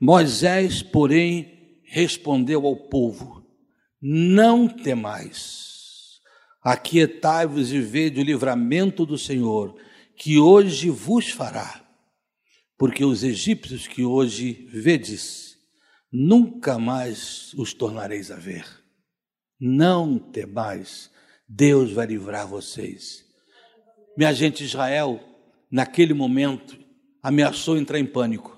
Moisés, 0.00 0.82
porém, 0.82 1.82
respondeu 1.84 2.66
ao 2.66 2.76
povo: 2.76 3.44
Não 4.00 4.68
temais, 4.68 6.20
aquietai-vos 6.62 7.72
e 7.72 7.80
vede 7.80 8.20
o 8.20 8.24
livramento 8.24 9.04
do 9.04 9.18
Senhor, 9.18 9.74
que 10.16 10.38
hoje 10.38 10.88
vos 10.90 11.30
fará. 11.30 11.84
Porque 12.76 13.04
os 13.04 13.24
egípcios 13.24 13.88
que 13.88 14.04
hoje 14.04 14.68
vedes, 14.72 15.56
nunca 16.12 16.78
mais 16.78 17.52
os 17.54 17.74
tornareis 17.74 18.30
a 18.30 18.36
ver. 18.36 18.64
Não 19.58 20.16
temais, 20.16 21.10
Deus 21.48 21.90
vai 21.90 22.06
livrar 22.06 22.46
vocês. 22.46 23.24
Minha 24.16 24.32
gente 24.32 24.62
Israel, 24.62 25.20
naquele 25.70 26.14
momento, 26.14 26.78
ameaçou 27.20 27.76
entrar 27.76 27.98
em 27.98 28.06
pânico. 28.06 28.57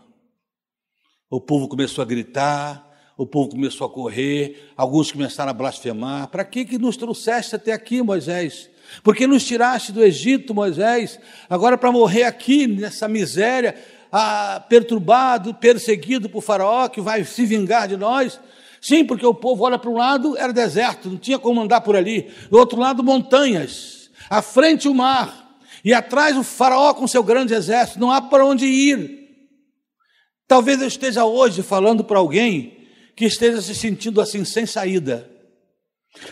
O 1.30 1.40
povo 1.40 1.68
começou 1.68 2.02
a 2.02 2.04
gritar, 2.04 2.84
o 3.16 3.24
povo 3.24 3.50
começou 3.50 3.86
a 3.86 3.90
correr, 3.90 4.72
alguns 4.76 5.12
começaram 5.12 5.50
a 5.50 5.54
blasfemar. 5.54 6.26
Para 6.26 6.44
que, 6.44 6.64
que 6.64 6.76
nos 6.76 6.96
trouxeste 6.96 7.54
até 7.54 7.72
aqui, 7.72 8.02
Moisés? 8.02 8.68
Por 9.04 9.14
que 9.14 9.28
nos 9.28 9.44
tiraste 9.44 9.92
do 9.92 10.02
Egito, 10.02 10.52
Moisés? 10.52 11.20
Agora 11.48 11.78
para 11.78 11.92
morrer 11.92 12.24
aqui, 12.24 12.66
nessa 12.66 13.06
miséria, 13.06 13.76
ah, 14.10 14.60
perturbado, 14.68 15.54
perseguido 15.54 16.28
por 16.28 16.42
Faraó, 16.42 16.88
que 16.88 17.00
vai 17.00 17.22
se 17.22 17.46
vingar 17.46 17.86
de 17.86 17.96
nós? 17.96 18.40
Sim, 18.80 19.04
porque 19.04 19.24
o 19.24 19.32
povo 19.32 19.62
olha 19.62 19.78
para 19.78 19.90
um 19.90 19.96
lado, 19.96 20.36
era 20.36 20.52
deserto, 20.52 21.08
não 21.08 21.16
tinha 21.16 21.38
como 21.38 21.60
andar 21.60 21.82
por 21.82 21.94
ali. 21.94 22.28
Do 22.50 22.58
outro 22.58 22.76
lado, 22.76 23.04
montanhas. 23.04 24.10
À 24.28 24.42
frente, 24.42 24.88
o 24.88 24.94
mar. 24.94 25.56
E 25.84 25.94
atrás, 25.94 26.36
o 26.36 26.42
Faraó 26.42 26.92
com 26.92 27.06
seu 27.06 27.22
grande 27.22 27.54
exército. 27.54 28.00
Não 28.00 28.10
há 28.10 28.20
para 28.20 28.44
onde 28.44 28.66
ir. 28.66 29.19
Talvez 30.50 30.82
eu 30.82 30.88
esteja 30.88 31.24
hoje 31.24 31.62
falando 31.62 32.02
para 32.02 32.18
alguém 32.18 32.78
que 33.14 33.24
esteja 33.24 33.62
se 33.62 33.72
sentindo 33.72 34.20
assim, 34.20 34.44
sem 34.44 34.66
saída. 34.66 35.30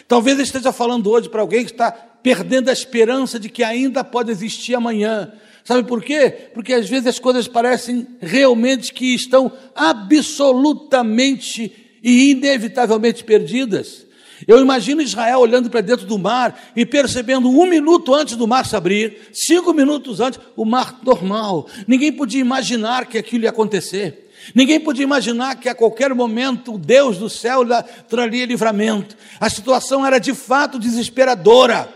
Talvez 0.08 0.36
eu 0.36 0.42
esteja 0.42 0.72
falando 0.72 1.08
hoje 1.08 1.28
para 1.28 1.40
alguém 1.40 1.64
que 1.64 1.70
está 1.70 1.92
perdendo 1.92 2.68
a 2.68 2.72
esperança 2.72 3.38
de 3.38 3.48
que 3.48 3.62
ainda 3.62 4.02
pode 4.02 4.32
existir 4.32 4.74
amanhã. 4.74 5.32
Sabe 5.62 5.86
por 5.86 6.02
quê? 6.02 6.50
Porque 6.52 6.72
às 6.72 6.88
vezes 6.88 7.06
as 7.06 7.20
coisas 7.20 7.46
parecem 7.46 8.08
realmente 8.20 8.92
que 8.92 9.14
estão 9.14 9.52
absolutamente 9.72 11.72
e 12.02 12.32
inevitavelmente 12.32 13.22
perdidas. 13.22 14.04
Eu 14.46 14.60
imagino 14.60 15.02
Israel 15.02 15.40
olhando 15.40 15.68
para 15.68 15.80
dentro 15.80 16.06
do 16.06 16.18
mar 16.18 16.70
e 16.76 16.86
percebendo 16.86 17.50
um 17.50 17.66
minuto 17.66 18.14
antes 18.14 18.36
do 18.36 18.46
mar 18.46 18.64
se 18.66 18.76
abrir, 18.76 19.28
cinco 19.32 19.72
minutos 19.72 20.20
antes, 20.20 20.38
o 20.56 20.64
mar 20.64 21.00
normal. 21.02 21.66
Ninguém 21.86 22.12
podia 22.12 22.40
imaginar 22.40 23.06
que 23.06 23.18
aquilo 23.18 23.44
ia 23.44 23.50
acontecer. 23.50 24.30
Ninguém 24.54 24.78
podia 24.78 25.02
imaginar 25.02 25.56
que 25.56 25.68
a 25.68 25.74
qualquer 25.74 26.14
momento 26.14 26.74
o 26.74 26.78
Deus 26.78 27.18
do 27.18 27.28
céu 27.28 27.62
traria 28.08 28.46
livramento. 28.46 29.16
A 29.40 29.50
situação 29.50 30.06
era 30.06 30.18
de 30.18 30.34
fato 30.34 30.78
desesperadora. 30.78 31.92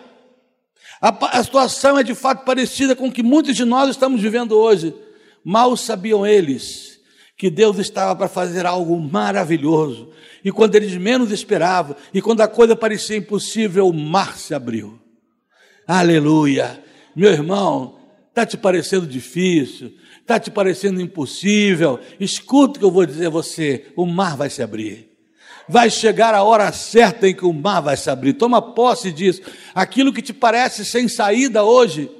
A, 1.00 1.38
a 1.38 1.42
situação 1.44 1.98
é 1.98 2.02
de 2.02 2.14
fato 2.14 2.44
parecida 2.44 2.96
com 2.96 3.08
o 3.08 3.12
que 3.12 3.22
muitos 3.22 3.56
de 3.56 3.64
nós 3.64 3.90
estamos 3.90 4.20
vivendo 4.20 4.52
hoje. 4.52 4.94
Mal 5.44 5.76
sabiam 5.76 6.26
eles 6.26 6.91
que 7.36 7.50
Deus 7.50 7.78
estava 7.78 8.14
para 8.14 8.28
fazer 8.28 8.66
algo 8.66 8.98
maravilhoso. 9.00 10.10
E 10.44 10.50
quando 10.50 10.74
eles 10.74 10.96
menos 10.96 11.30
esperavam, 11.30 11.96
e 12.12 12.20
quando 12.20 12.40
a 12.40 12.48
coisa 12.48 12.76
parecia 12.76 13.16
impossível, 13.16 13.88
o 13.88 13.92
mar 13.92 14.36
se 14.36 14.54
abriu. 14.54 14.98
Aleluia! 15.86 16.82
Meu 17.14 17.30
irmão, 17.30 17.98
está 18.28 18.46
te 18.46 18.56
parecendo 18.56 19.06
difícil, 19.06 19.92
está 20.20 20.40
te 20.40 20.50
parecendo 20.50 21.00
impossível. 21.00 22.00
Escuta 22.18 22.76
o 22.76 22.78
que 22.78 22.84
eu 22.84 22.90
vou 22.90 23.04
dizer 23.04 23.26
a 23.26 23.30
você: 23.30 23.86
o 23.96 24.06
mar 24.06 24.36
vai 24.36 24.48
se 24.48 24.62
abrir. 24.62 25.10
Vai 25.68 25.90
chegar 25.90 26.34
a 26.34 26.42
hora 26.42 26.72
certa 26.72 27.28
em 27.28 27.34
que 27.34 27.44
o 27.44 27.52
mar 27.52 27.80
vai 27.80 27.96
se 27.96 28.10
abrir. 28.10 28.32
Toma 28.34 28.60
posse 28.60 29.12
disso. 29.12 29.42
Aquilo 29.74 30.12
que 30.12 30.22
te 30.22 30.32
parece 30.32 30.84
sem 30.84 31.08
saída 31.08 31.62
hoje, 31.62 32.10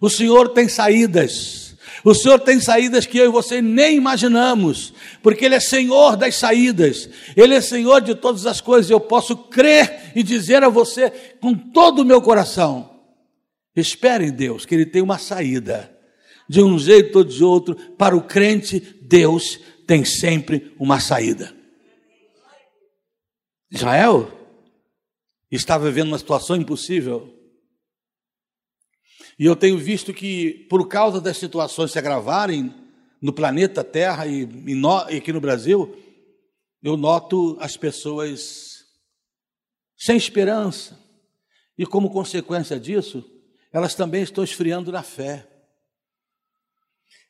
o 0.00 0.08
Senhor 0.08 0.48
tem 0.50 0.68
saídas. 0.68 1.59
O 2.04 2.14
Senhor 2.14 2.38
tem 2.38 2.60
saídas 2.60 3.06
que 3.06 3.18
eu 3.18 3.26
e 3.26 3.32
você 3.32 3.60
nem 3.60 3.96
imaginamos, 3.96 4.92
porque 5.22 5.44
Ele 5.44 5.54
é 5.54 5.60
Senhor 5.60 6.16
das 6.16 6.36
saídas, 6.36 7.08
Ele 7.36 7.54
é 7.54 7.60
Senhor 7.60 8.00
de 8.00 8.14
todas 8.14 8.46
as 8.46 8.60
coisas. 8.60 8.90
Eu 8.90 9.00
posso 9.00 9.36
crer 9.36 10.12
e 10.14 10.22
dizer 10.22 10.62
a 10.62 10.68
você 10.68 11.10
com 11.40 11.54
todo 11.54 12.00
o 12.00 12.04
meu 12.04 12.22
coração: 12.22 12.90
espere 13.76 14.26
em 14.26 14.32
Deus, 14.32 14.64
que 14.64 14.74
Ele 14.74 14.86
tem 14.86 15.02
uma 15.02 15.18
saída, 15.18 15.94
de 16.48 16.62
um 16.62 16.78
jeito 16.78 17.18
ou 17.18 17.24
de 17.24 17.44
outro, 17.44 17.74
para 17.74 18.16
o 18.16 18.22
crente, 18.22 18.80
Deus 19.02 19.58
tem 19.86 20.04
sempre 20.04 20.74
uma 20.78 21.00
saída. 21.00 21.54
Israel 23.70 24.30
estava 25.50 25.86
vivendo 25.86 26.08
uma 26.08 26.18
situação 26.18 26.56
impossível. 26.56 27.39
E 29.40 29.46
eu 29.46 29.56
tenho 29.56 29.78
visto 29.78 30.12
que, 30.12 30.66
por 30.68 30.86
causa 30.86 31.18
das 31.18 31.38
situações 31.38 31.90
se 31.90 31.98
agravarem 31.98 32.74
no 33.22 33.32
planeta 33.32 33.82
Terra 33.82 34.26
e, 34.26 34.42
e, 34.42 34.74
no, 34.74 35.08
e 35.08 35.16
aqui 35.16 35.32
no 35.32 35.40
Brasil, 35.40 35.96
eu 36.82 36.94
noto 36.94 37.56
as 37.58 37.74
pessoas 37.74 38.84
sem 39.96 40.14
esperança. 40.14 41.00
E 41.78 41.86
como 41.86 42.10
consequência 42.10 42.78
disso, 42.78 43.24
elas 43.72 43.94
também 43.94 44.22
estão 44.22 44.44
esfriando 44.44 44.92
na 44.92 45.02
fé. 45.02 45.48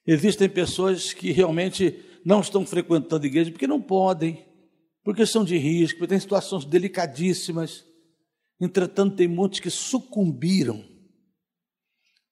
Existem 0.05 0.49
pessoas 0.49 1.13
que 1.13 1.31
realmente 1.31 2.05
não 2.25 2.41
estão 2.41 2.67
frequentando 2.67 3.23
a 3.23 3.29
igreja 3.29 3.53
porque 3.53 3.69
não 3.69 3.81
podem, 3.81 4.45
porque 5.05 5.25
são 5.25 5.45
de 5.45 5.57
risco, 5.57 6.01
porque 6.01 6.11
têm 6.11 6.19
situações 6.19 6.65
delicadíssimas. 6.65 7.85
Entretanto, 8.61 9.15
tem 9.15 9.29
muitos 9.29 9.61
que 9.61 9.71
sucumbiram 9.71 10.91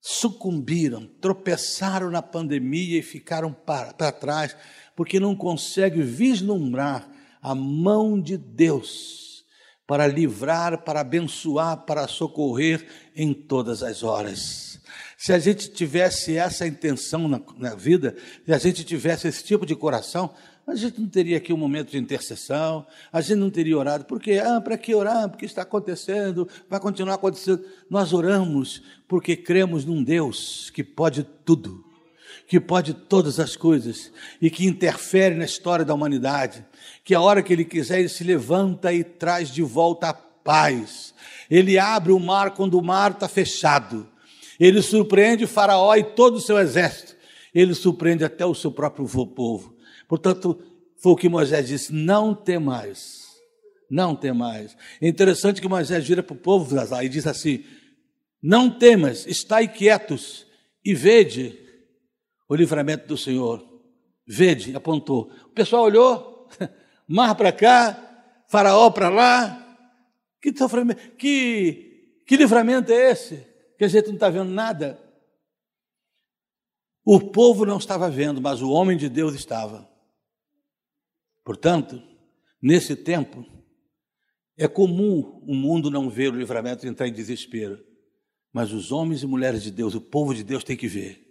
sucumbiram, 0.01 1.07
tropeçaram 1.21 2.11
na 2.11 2.23
pandemia 2.23 2.99
e 2.99 3.03
ficaram 3.03 3.53
para, 3.53 4.13
trás, 4.13 4.57
porque 4.97 5.21
não 5.21 5.35
conseguem 5.35 6.03
vislumbrar 6.03 7.09
a 7.41 7.55
mão 7.55 8.21
de 8.21 8.37
Deus 8.37 9.45
para 9.87 10.07
livrar, 10.07 10.85
para 10.85 11.01
abençoar, 11.01 11.85
para 11.87 12.07
socorrer 12.07 12.87
em 13.17 13.33
todas 13.33 13.83
as 13.83 14.03
horas. 14.03 14.79
Se 15.17 15.33
a 15.33 15.39
gente 15.39 15.71
tivesse 15.71 16.37
essa 16.37 16.67
intenção 16.67 17.27
na, 17.27 17.41
na 17.57 17.75
vida, 17.75 18.15
se 18.45 18.53
a 18.53 18.59
gente 18.59 18.85
tivesse 18.85 19.27
esse 19.27 19.43
tipo 19.43 19.65
de 19.65 19.75
coração, 19.75 20.33
a 20.69 20.75
gente 20.75 21.01
não 21.01 21.09
teria 21.09 21.39
aqui 21.39 21.53
um 21.53 21.57
momento 21.57 21.91
de 21.91 21.99
intercessão, 21.99 22.87
a 23.11 23.21
gente 23.21 23.37
não 23.37 23.49
teria 23.49 23.79
orado. 23.79 24.05
Por 24.05 24.21
quê? 24.21 24.39
Ah, 24.45 24.61
para 24.61 24.77
que 24.77 24.95
orar? 24.95 25.29
Porque 25.29 25.47
está 25.47 25.63
acontecendo, 25.63 26.47
vai 26.69 26.79
continuar 26.79 27.15
acontecendo. 27.15 27.65
Nós 27.89 28.13
oramos 28.13 28.83
porque 29.07 29.35
cremos 29.35 29.87
num 29.87 30.03
Deus 30.03 30.71
que 30.71 30.85
pode 30.85 31.27
tudo, 31.45 31.83
que 32.47 32.61
pode 32.61 32.93
todas 32.93 33.41
as 33.41 33.57
coisas 33.57 34.13
e 34.43 34.51
que 34.51 34.67
interfere 34.67 35.35
na 35.35 35.47
história 35.47 35.85
da 35.85 35.95
humanidade, 35.95 36.65
que 37.03 37.15
a 37.15 37.21
hora 37.21 37.43
que 37.43 37.53
Ele 37.53 37.65
quiser, 37.65 38.01
Ele 38.01 38.09
se 38.11 38.23
levanta 38.23 38.93
e 38.93 39.03
traz 39.03 39.51
de 39.51 39.63
volta 39.63 40.11
a 40.11 40.13
paz. 40.13 41.15
Ele 41.51 41.79
abre 41.79 42.13
o 42.13 42.21
mar 42.21 42.51
quando 42.51 42.79
o 42.79 42.85
mar 42.85 43.13
está 43.13 43.27
fechado. 43.27 44.07
Ele 44.61 44.83
surpreende 44.83 45.47
Faraó 45.47 45.95
e 45.95 46.05
todo 46.05 46.37
o 46.37 46.41
seu 46.41 46.59
exército. 46.59 47.17
Ele 47.55 47.73
surpreende 47.73 48.23
até 48.23 48.45
o 48.45 48.55
seu 48.55 48.71
próprio 48.71 49.07
povo. 49.27 49.78
Portanto, 50.09 50.59
foi 50.97 51.13
o 51.13 51.17
que 51.17 51.29
Moisés 51.29 51.69
disse: 51.69 51.93
não 51.93 52.35
tem 52.35 52.59
mais. 52.59 53.29
Não 53.91 54.15
tem 54.17 54.33
mais. 54.33 54.77
É 55.01 55.09
interessante 55.09 55.61
que 55.61 55.69
Moisés 55.69 56.07
vira 56.07 56.23
para 56.23 56.35
o 56.35 56.39
povo 56.39 56.75
e 57.03 57.09
diz 57.09 57.27
assim: 57.27 57.65
Não 58.43 58.71
temas, 58.71 59.27
estai 59.27 59.69
quietos 59.69 60.47
e 60.85 60.95
vede 60.95 61.59
o 62.49 62.55
livramento 62.55 63.07
do 63.07 63.17
Senhor. 63.17 63.65
Vede, 64.27 64.75
apontou. 64.75 65.31
O 65.47 65.51
pessoal 65.51 65.85
olhou, 65.85 66.49
mar 67.09 67.35
para 67.35 67.53
cá, 67.53 68.45
faraó 68.49 68.91
para 68.91 69.09
lá. 69.09 69.65
Que 70.41 70.53
que, 71.19 72.23
que 72.27 72.37
livramento 72.37 72.93
é 72.93 73.11
esse? 73.11 73.47
Que 73.77 73.85
a 73.85 73.89
gente 73.89 74.07
não 74.07 74.15
está 74.15 74.29
vendo 74.29 74.51
nada. 74.51 75.01
O 77.05 77.19
povo 77.21 77.65
não 77.65 77.79
estava 77.79 78.11
vendo, 78.11 78.41
mas 78.41 78.61
o 78.61 78.71
homem 78.71 78.97
de 78.97 79.09
Deus 79.09 79.35
estava. 79.35 79.89
Portanto, 81.49 82.03
nesse 82.61 82.95
tempo, 82.95 83.43
é 84.55 84.69
comum 84.69 85.43
o 85.47 85.55
mundo 85.55 85.91
não 85.91 86.11
ver 86.11 86.31
o 86.31 86.37
livramento 86.37 86.85
e 86.85 86.91
entrar 86.91 87.09
em 87.09 87.13
desespero. 87.13 87.83
Mas 88.53 88.71
os 88.71 88.93
homens 88.93 89.23
e 89.23 89.27
mulheres 89.27 89.63
de 89.63 89.71
Deus, 89.71 89.95
o 89.95 90.01
povo 90.03 90.35
de 90.35 90.45
Deus 90.45 90.63
tem 90.63 90.77
que 90.77 90.87
ver. 90.87 91.27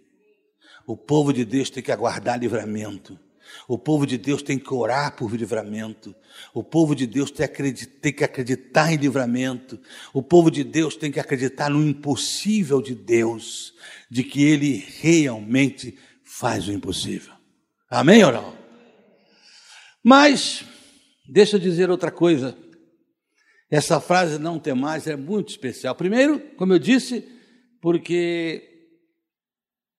O 0.84 0.96
povo 0.96 1.32
de 1.32 1.44
Deus 1.44 1.70
tem 1.70 1.84
que 1.84 1.92
aguardar 1.92 2.36
livramento. 2.36 3.16
O 3.68 3.78
povo 3.78 4.04
de 4.04 4.18
Deus 4.18 4.42
tem 4.42 4.58
que 4.58 4.74
orar 4.74 5.14
por 5.14 5.32
livramento. 5.32 6.12
O 6.52 6.64
povo 6.64 6.96
de 6.96 7.06
Deus 7.06 7.30
tem, 7.30 7.46
que 8.12 8.24
acreditar 8.24 8.92
em 8.92 8.96
livramento. 8.96 9.78
O 10.12 10.20
povo 10.20 10.50
de 10.50 10.64
Deus 10.64 10.96
tem 10.96 11.12
que 11.12 11.20
acreditar 11.20 11.70
no 11.70 11.88
impossível 11.88 12.82
de 12.82 12.96
Deus, 12.96 13.72
de 14.10 14.24
que 14.24 14.42
Ele 14.42 14.84
realmente 14.98 15.96
faz 16.24 16.66
o 16.66 16.72
impossível. 16.72 17.34
Amém 17.88 18.24
ou 18.24 18.32
não? 18.32 18.57
Mas, 20.08 20.64
deixa 21.28 21.56
eu 21.56 21.60
dizer 21.60 21.90
outra 21.90 22.10
coisa. 22.10 22.56
Essa 23.70 24.00
frase 24.00 24.38
não 24.38 24.58
tem 24.58 24.74
mais 24.74 25.06
é 25.06 25.14
muito 25.14 25.50
especial. 25.50 25.94
Primeiro, 25.94 26.40
como 26.56 26.72
eu 26.72 26.78
disse, 26.78 27.28
porque 27.78 28.88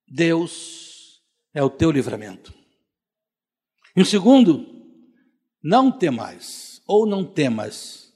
Deus 0.07 1.21
é 1.53 1.61
o 1.61 1.69
teu 1.69 1.91
livramento. 1.91 2.51
E 3.95 4.01
o 4.01 4.05
segundo, 4.05 4.65
não 5.61 5.91
temais, 5.91 6.81
ou 6.87 7.05
não 7.05 7.23
temas, 7.23 8.11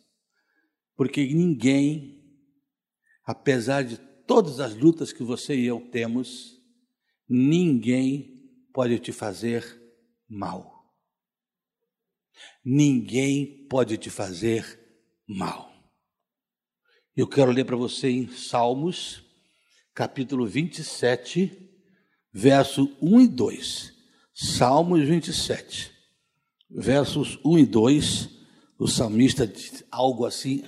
porque 0.96 1.24
ninguém, 1.28 2.24
apesar 3.24 3.84
de 3.84 3.98
todas 4.26 4.60
as 4.60 4.74
lutas 4.74 5.14
que 5.14 5.22
você 5.22 5.56
e 5.56 5.68
eu 5.68 5.80
temos, 5.92 6.60
ninguém 7.30 8.50
pode 8.74 8.98
te 8.98 9.12
fazer 9.12 9.80
mal. 10.28 10.74
Ninguém 12.64 13.68
pode 13.70 13.98
te 13.98 14.10
fazer 14.10 14.80
mal. 15.28 15.72
Eu 17.16 17.28
quero 17.28 17.52
ler 17.52 17.66
para 17.66 17.76
você 17.76 18.10
em 18.10 18.28
Salmos, 18.28 19.24
capítulo 19.94 20.48
27, 20.48 21.70
verso 22.34 22.96
1 23.02 23.22
e 23.22 23.28
2. 23.28 23.94
Salmos 24.34 25.08
27, 25.08 25.92
versos 26.70 27.38
1 27.46 27.60
e 27.60 27.66
2, 27.68 28.30
o 28.80 28.88
salmista 28.88 29.46
diz 29.46 29.84
algo 29.92 30.26
assim 30.26 30.64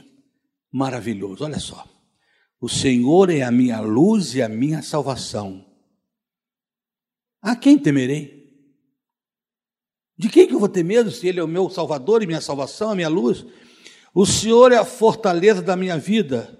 maravilhoso. 0.71 1.43
Olha 1.43 1.59
só. 1.59 1.87
O 2.61 2.69
Senhor 2.69 3.29
é 3.29 3.41
a 3.41 3.51
minha 3.51 3.79
luz 3.79 4.35
e 4.35 4.41
a 4.41 4.47
minha 4.47 4.81
salvação. 4.81 5.65
A 7.41 7.55
quem 7.55 7.77
temerei? 7.77 8.44
De 10.17 10.29
quem 10.29 10.47
que 10.47 10.53
eu 10.53 10.59
vou 10.59 10.69
ter 10.69 10.83
medo 10.83 11.11
se 11.11 11.27
Ele 11.27 11.39
é 11.39 11.43
o 11.43 11.47
meu 11.47 11.69
Salvador 11.69 12.23
e 12.23 12.27
minha 12.27 12.41
salvação, 12.41 12.91
a 12.91 12.95
minha 12.95 13.09
luz? 13.09 13.45
O 14.13 14.25
Senhor 14.25 14.71
é 14.71 14.77
a 14.77 14.85
fortaleza 14.85 15.61
da 15.61 15.75
minha 15.75 15.97
vida. 15.97 16.57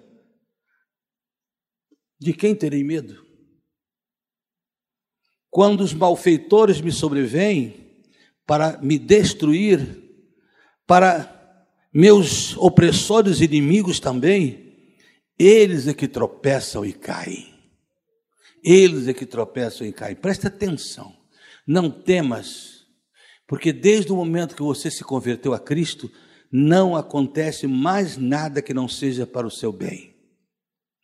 De 2.19 2.33
quem 2.33 2.53
terei 2.53 2.83
medo? 2.83 3.25
Quando 5.49 5.81
os 5.81 5.93
malfeitores 5.93 6.81
me 6.81 6.91
sobrevêm 6.91 8.03
para 8.45 8.77
me 8.81 8.99
destruir, 8.99 10.03
para 10.85 11.31
meus 11.93 12.57
opressores 12.57 13.39
inimigos 13.39 14.01
também, 14.01 14.65
eles 15.39 15.87
é 15.87 15.93
que 15.93 16.09
tropeçam 16.09 16.85
e 16.85 16.91
caem. 16.91 17.53
Eles 18.61 19.07
é 19.07 19.13
que 19.13 19.25
tropeçam 19.25 19.87
e 19.87 19.93
caem. 19.93 20.15
Presta 20.15 20.49
atenção. 20.49 21.15
Não 21.65 21.89
temas, 21.89 22.74
porque 23.47 23.71
desde 23.71 24.11
o 24.11 24.15
momento 24.15 24.55
que 24.55 24.63
você 24.63 24.89
se 24.89 25.03
converteu 25.03 25.53
a 25.53 25.59
Cristo, 25.59 26.11
não 26.51 26.95
acontece 26.95 27.67
mais 27.67 28.17
nada 28.17 28.61
que 28.61 28.73
não 28.73 28.87
seja 28.87 29.27
para 29.27 29.45
o 29.45 29.51
seu 29.51 29.71
bem. 29.71 30.15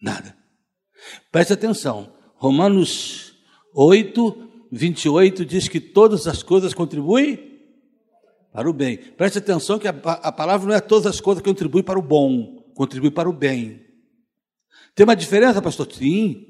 Nada. 0.01 0.35
Preste 1.31 1.53
atenção. 1.53 2.13
Romanos 2.35 3.35
8, 3.73 4.67
28 4.71 5.45
diz 5.45 5.67
que 5.67 5.79
todas 5.79 6.27
as 6.27 6.41
coisas 6.41 6.73
contribuem 6.73 7.51
para 8.51 8.69
o 8.69 8.73
bem. 8.73 8.97
Preste 8.97 9.37
atenção 9.37 9.77
que 9.77 9.87
a, 9.87 9.91
a 9.91 10.31
palavra 10.31 10.67
não 10.67 10.75
é 10.75 10.81
todas 10.81 11.05
as 11.05 11.21
coisas 11.21 11.41
que 11.41 11.49
contribuem 11.49 11.83
para 11.83 11.99
o 11.99 12.01
bom, 12.01 12.71
contribui 12.73 13.11
para 13.11 13.29
o 13.29 13.33
bem. 13.33 13.85
Tem 14.95 15.03
uma 15.03 15.15
diferença, 15.15 15.61
pastor? 15.61 15.87
Sim. 15.91 16.47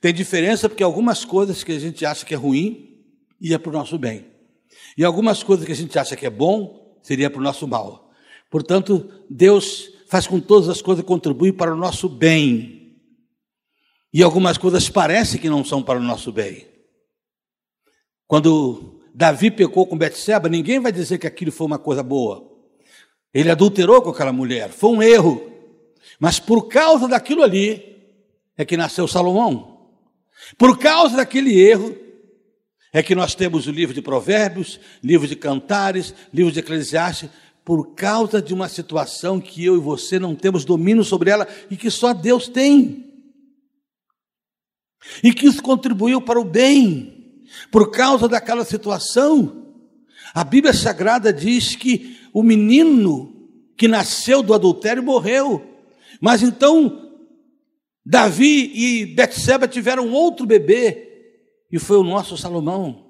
Tem 0.00 0.12
diferença 0.12 0.68
porque 0.68 0.82
algumas 0.82 1.24
coisas 1.24 1.62
que 1.62 1.72
a 1.72 1.78
gente 1.78 2.04
acha 2.04 2.24
que 2.24 2.34
é 2.34 2.36
ruim 2.36 3.04
ia 3.40 3.58
para 3.58 3.70
o 3.70 3.72
nosso 3.72 3.98
bem. 3.98 4.35
E 4.96 5.04
algumas 5.04 5.42
coisas 5.42 5.66
que 5.66 5.72
a 5.72 5.76
gente 5.76 5.98
acha 5.98 6.16
que 6.16 6.26
é 6.26 6.30
bom 6.30 6.98
seria 7.02 7.28
para 7.28 7.40
o 7.40 7.44
nosso 7.44 7.68
mal. 7.68 8.10
Portanto, 8.50 9.10
Deus 9.28 9.90
faz 10.08 10.26
com 10.26 10.40
todas 10.40 10.68
as 10.68 10.80
coisas 10.80 11.04
contribuir 11.04 11.52
para 11.52 11.74
o 11.74 11.76
nosso 11.76 12.08
bem. 12.08 12.96
E 14.12 14.22
algumas 14.22 14.56
coisas 14.56 14.88
parecem 14.88 15.40
que 15.40 15.50
não 15.50 15.64
são 15.64 15.82
para 15.82 15.98
o 15.98 16.02
nosso 16.02 16.32
bem. 16.32 16.66
Quando 18.26 19.00
Davi 19.14 19.50
pecou 19.50 19.86
com 19.86 19.98
Betseba, 19.98 20.48
ninguém 20.48 20.80
vai 20.80 20.90
dizer 20.90 21.18
que 21.18 21.26
aquilo 21.26 21.52
foi 21.52 21.66
uma 21.66 21.78
coisa 21.78 22.02
boa. 22.02 22.50
Ele 23.34 23.50
adulterou 23.50 24.00
com 24.00 24.10
aquela 24.10 24.32
mulher, 24.32 24.70
foi 24.70 24.90
um 24.90 25.02
erro. 25.02 25.52
Mas 26.18 26.40
por 26.40 26.68
causa 26.68 27.06
daquilo 27.06 27.42
ali 27.42 27.96
é 28.56 28.64
que 28.64 28.76
nasceu 28.76 29.06
Salomão. 29.06 29.90
Por 30.56 30.78
causa 30.78 31.16
daquele 31.16 31.58
erro 31.60 32.05
é 32.96 33.02
que 33.02 33.14
nós 33.14 33.34
temos 33.34 33.66
o 33.66 33.70
livro 33.70 33.94
de 33.94 34.00
Provérbios, 34.00 34.80
livro 35.04 35.28
de 35.28 35.36
Cantares, 35.36 36.14
livro 36.32 36.50
de 36.50 36.60
Eclesiastes, 36.60 37.28
por 37.62 37.94
causa 37.94 38.40
de 38.40 38.54
uma 38.54 38.70
situação 38.70 39.38
que 39.38 39.62
eu 39.62 39.76
e 39.76 39.78
você 39.78 40.18
não 40.18 40.34
temos 40.34 40.64
domínio 40.64 41.04
sobre 41.04 41.28
ela 41.28 41.46
e 41.70 41.76
que 41.76 41.90
só 41.90 42.14
Deus 42.14 42.48
tem. 42.48 43.04
E 45.22 45.30
que 45.30 45.46
isso 45.46 45.62
contribuiu 45.62 46.22
para 46.22 46.40
o 46.40 46.44
bem, 46.44 47.44
por 47.70 47.90
causa 47.90 48.26
daquela 48.26 48.64
situação. 48.64 49.74
A 50.32 50.42
Bíblia 50.42 50.72
Sagrada 50.72 51.30
diz 51.30 51.76
que 51.76 52.18
o 52.32 52.42
menino 52.42 53.46
que 53.76 53.86
nasceu 53.86 54.42
do 54.42 54.54
adultério 54.54 55.02
morreu, 55.02 55.84
mas 56.18 56.42
então 56.42 57.12
Davi 58.02 58.72
e 58.74 59.04
Betseba 59.04 59.68
tiveram 59.68 60.10
outro 60.12 60.46
bebê, 60.46 61.05
e 61.70 61.78
foi 61.78 61.96
o 61.96 62.04
nosso 62.04 62.36
Salomão. 62.36 63.04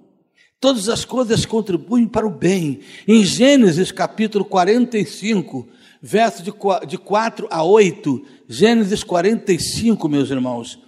Todas 0.58 0.88
as 0.88 1.04
coisas 1.04 1.44
contribuem 1.44 2.06
para 2.06 2.26
o 2.26 2.30
bem. 2.30 2.80
Em 3.06 3.24
Gênesis 3.24 3.92
capítulo 3.92 4.44
45, 4.44 5.68
verso 6.00 6.42
de 6.42 6.98
4 6.98 7.46
a 7.50 7.62
8, 7.62 8.24
Gênesis 8.48 9.04
45, 9.04 10.08
meus 10.08 10.30
irmãos, 10.30 10.78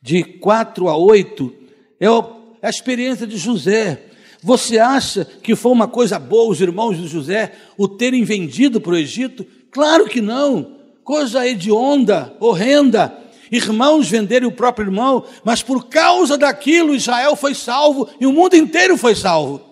de 0.00 0.24
4 0.24 0.88
a 0.88 0.96
8, 0.96 1.52
é, 2.00 2.06
é 2.06 2.66
a 2.66 2.70
experiência 2.70 3.26
de 3.26 3.36
José. 3.36 4.06
Você 4.42 4.78
acha 4.78 5.24
que 5.24 5.54
foi 5.54 5.70
uma 5.70 5.86
coisa 5.86 6.18
boa 6.18 6.50
os 6.50 6.60
irmãos 6.60 6.96
de 6.96 7.06
José 7.06 7.52
o 7.76 7.86
terem 7.86 8.24
vendido 8.24 8.80
para 8.80 8.92
o 8.92 8.96
Egito? 8.96 9.46
Claro 9.70 10.06
que 10.06 10.22
não. 10.22 10.78
Coisa 11.04 11.46
hedionda, 11.46 12.34
horrenda. 12.40 13.16
Irmãos 13.50 14.08
venderem 14.08 14.46
o 14.46 14.52
próprio 14.52 14.86
irmão, 14.86 15.24
mas 15.44 15.62
por 15.62 15.88
causa 15.88 16.38
daquilo 16.38 16.94
Israel 16.94 17.34
foi 17.34 17.54
salvo 17.54 18.08
e 18.20 18.26
o 18.26 18.32
mundo 18.32 18.54
inteiro 18.54 18.96
foi 18.96 19.14
salvo. 19.14 19.70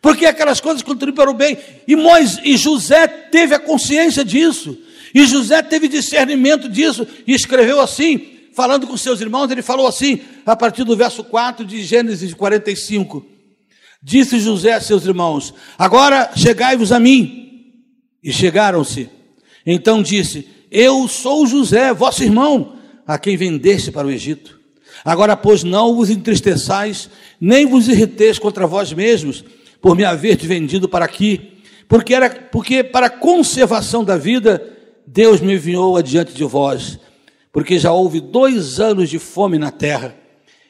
Porque 0.00 0.24
aquelas 0.24 0.60
coisas 0.60 0.82
contribuem 0.82 1.14
para 1.14 1.30
o 1.30 1.34
bem. 1.34 1.58
E, 1.86 1.96
Moisés, 1.96 2.40
e 2.44 2.56
José 2.56 3.06
teve 3.08 3.54
a 3.54 3.58
consciência 3.58 4.24
disso. 4.24 4.78
E 5.14 5.26
José 5.26 5.62
teve 5.62 5.88
discernimento 5.88 6.68
disso. 6.68 7.06
E 7.26 7.34
escreveu 7.34 7.80
assim, 7.80 8.38
falando 8.54 8.86
com 8.86 8.96
seus 8.96 9.20
irmãos, 9.20 9.50
ele 9.50 9.62
falou 9.62 9.86
assim, 9.86 10.20
a 10.46 10.54
partir 10.54 10.84
do 10.84 10.96
verso 10.96 11.24
4 11.24 11.64
de 11.64 11.82
Gênesis 11.82 12.32
45. 12.32 13.26
Disse 14.02 14.38
José 14.38 14.72
a 14.72 14.80
seus 14.80 15.04
irmãos: 15.04 15.52
Agora 15.76 16.30
chegai-vos 16.36 16.92
a 16.92 17.00
mim. 17.00 17.36
E 18.22 18.32
chegaram-se. 18.32 19.10
Então 19.66 20.02
disse: 20.02 20.48
Eu 20.70 21.08
sou 21.08 21.46
José, 21.46 21.92
vosso 21.92 22.22
irmão, 22.22 22.76
a 23.06 23.18
quem 23.18 23.36
vendeste 23.36 23.90
para 23.90 24.06
o 24.06 24.10
Egito. 24.10 24.60
Agora, 25.04 25.36
pois, 25.36 25.64
não 25.64 25.96
vos 25.96 26.10
entristeçais, 26.10 27.10
nem 27.40 27.66
vos 27.66 27.88
irriteis 27.88 28.38
contra 28.38 28.66
vós 28.66 28.92
mesmos, 28.92 29.44
por 29.80 29.96
me 29.96 30.04
haver 30.04 30.36
vendido 30.36 30.88
para 30.88 31.04
aqui, 31.04 31.58
porque, 31.88 32.14
era, 32.14 32.30
porque 32.30 32.84
para 32.84 33.06
a 33.06 33.10
conservação 33.10 34.04
da 34.04 34.16
vida, 34.16 34.62
Deus 35.06 35.40
me 35.40 35.54
enviou 35.54 35.96
adiante 35.96 36.32
de 36.32 36.44
vós, 36.44 37.00
porque 37.52 37.78
já 37.78 37.92
houve 37.92 38.20
dois 38.20 38.78
anos 38.78 39.10
de 39.10 39.18
fome 39.18 39.58
na 39.58 39.72
terra, 39.72 40.14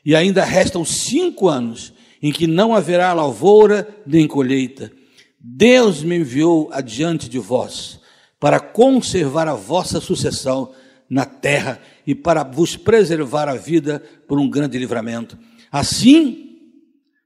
e 0.02 0.16
ainda 0.16 0.44
restam 0.44 0.82
cinco 0.82 1.46
anos 1.46 1.92
em 2.22 2.32
que 2.32 2.46
não 2.46 2.74
haverá 2.74 3.12
lavoura 3.12 3.86
nem 4.06 4.26
colheita. 4.26 4.90
Deus 5.38 6.02
me 6.02 6.16
enviou 6.16 6.70
adiante 6.72 7.28
de 7.28 7.38
vós, 7.38 7.99
para 8.40 8.58
conservar 8.58 9.46
a 9.46 9.54
vossa 9.54 10.00
sucessão 10.00 10.74
na 11.08 11.26
terra 11.26 11.80
e 12.06 12.14
para 12.14 12.42
vos 12.42 12.76
preservar 12.76 13.48
a 13.48 13.54
vida 13.54 14.00
por 14.26 14.40
um 14.40 14.48
grande 14.48 14.78
livramento. 14.78 15.38
Assim, 15.70 16.58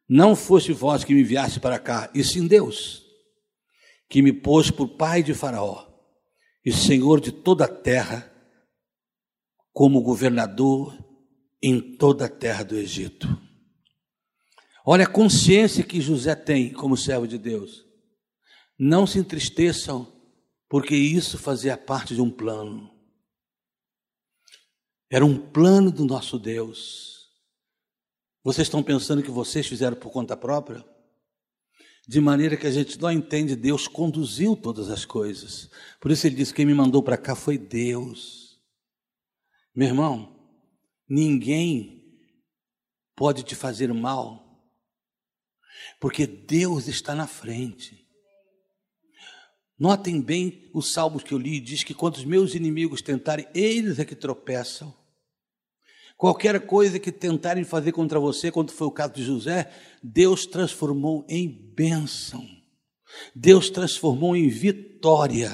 não 0.08 0.34
fosse 0.34 0.72
vós 0.72 1.04
que 1.04 1.14
me 1.14 1.20
enviaste 1.20 1.60
para 1.60 1.78
cá, 1.78 2.10
e 2.12 2.24
sim 2.24 2.46
Deus, 2.46 3.04
que 4.08 4.20
me 4.20 4.32
pôs 4.32 4.70
por 4.70 4.88
pai 4.96 5.22
de 5.22 5.32
Faraó 5.32 5.86
e 6.64 6.72
senhor 6.72 7.20
de 7.20 7.30
toda 7.30 7.66
a 7.66 7.68
terra, 7.68 8.30
como 9.72 10.02
governador 10.02 10.96
em 11.62 11.96
toda 11.96 12.26
a 12.26 12.28
terra 12.28 12.62
do 12.62 12.76
Egito. 12.76 13.28
Olha 14.86 15.04
a 15.04 15.10
consciência 15.10 15.82
que 15.82 16.00
José 16.00 16.34
tem 16.34 16.72
como 16.72 16.96
servo 16.96 17.26
de 17.26 17.38
Deus. 17.38 17.84
Não 18.78 19.06
se 19.06 19.18
entristeçam, 19.18 20.13
porque 20.74 20.96
isso 20.96 21.38
fazia 21.38 21.78
parte 21.78 22.16
de 22.16 22.20
um 22.20 22.28
plano. 22.28 22.92
Era 25.08 25.24
um 25.24 25.38
plano 25.38 25.88
do 25.92 26.04
nosso 26.04 26.36
Deus. 26.36 27.28
Vocês 28.42 28.66
estão 28.66 28.82
pensando 28.82 29.22
que 29.22 29.30
vocês 29.30 29.68
fizeram 29.68 29.96
por 29.96 30.10
conta 30.10 30.36
própria? 30.36 30.84
De 32.08 32.20
maneira 32.20 32.56
que 32.56 32.66
a 32.66 32.72
gente 32.72 33.00
não 33.00 33.12
entende, 33.12 33.54
Deus 33.54 33.86
conduziu 33.86 34.56
todas 34.56 34.90
as 34.90 35.04
coisas. 35.04 35.70
Por 36.00 36.10
isso 36.10 36.26
ele 36.26 36.34
diz: 36.34 36.50
quem 36.50 36.66
me 36.66 36.74
mandou 36.74 37.04
para 37.04 37.16
cá 37.16 37.36
foi 37.36 37.56
Deus. 37.56 38.60
Meu 39.72 39.86
irmão, 39.86 40.44
ninguém 41.08 42.20
pode 43.14 43.44
te 43.44 43.54
fazer 43.54 43.94
mal, 43.94 44.60
porque 46.00 46.26
Deus 46.26 46.88
está 46.88 47.14
na 47.14 47.28
frente. 47.28 48.03
Notem 49.78 50.20
bem 50.20 50.70
os 50.72 50.92
salmos 50.92 51.22
que 51.22 51.32
eu 51.32 51.38
li, 51.38 51.58
diz 51.60 51.82
que 51.82 51.94
quando 51.94 52.16
os 52.16 52.24
meus 52.24 52.54
inimigos 52.54 53.02
tentarem, 53.02 53.46
eles 53.54 53.98
é 53.98 54.04
que 54.04 54.14
tropeçam. 54.14 54.94
Qualquer 56.16 56.60
coisa 56.64 56.98
que 56.98 57.10
tentarem 57.10 57.64
fazer 57.64 57.92
contra 57.92 58.20
você, 58.20 58.50
quando 58.50 58.70
foi 58.70 58.86
o 58.86 58.92
caso 58.92 59.14
de 59.14 59.24
José, 59.24 59.70
Deus 60.02 60.46
transformou 60.46 61.26
em 61.28 61.48
bênção. 61.48 62.46
Deus 63.34 63.68
transformou 63.68 64.36
em 64.36 64.48
vitória. 64.48 65.50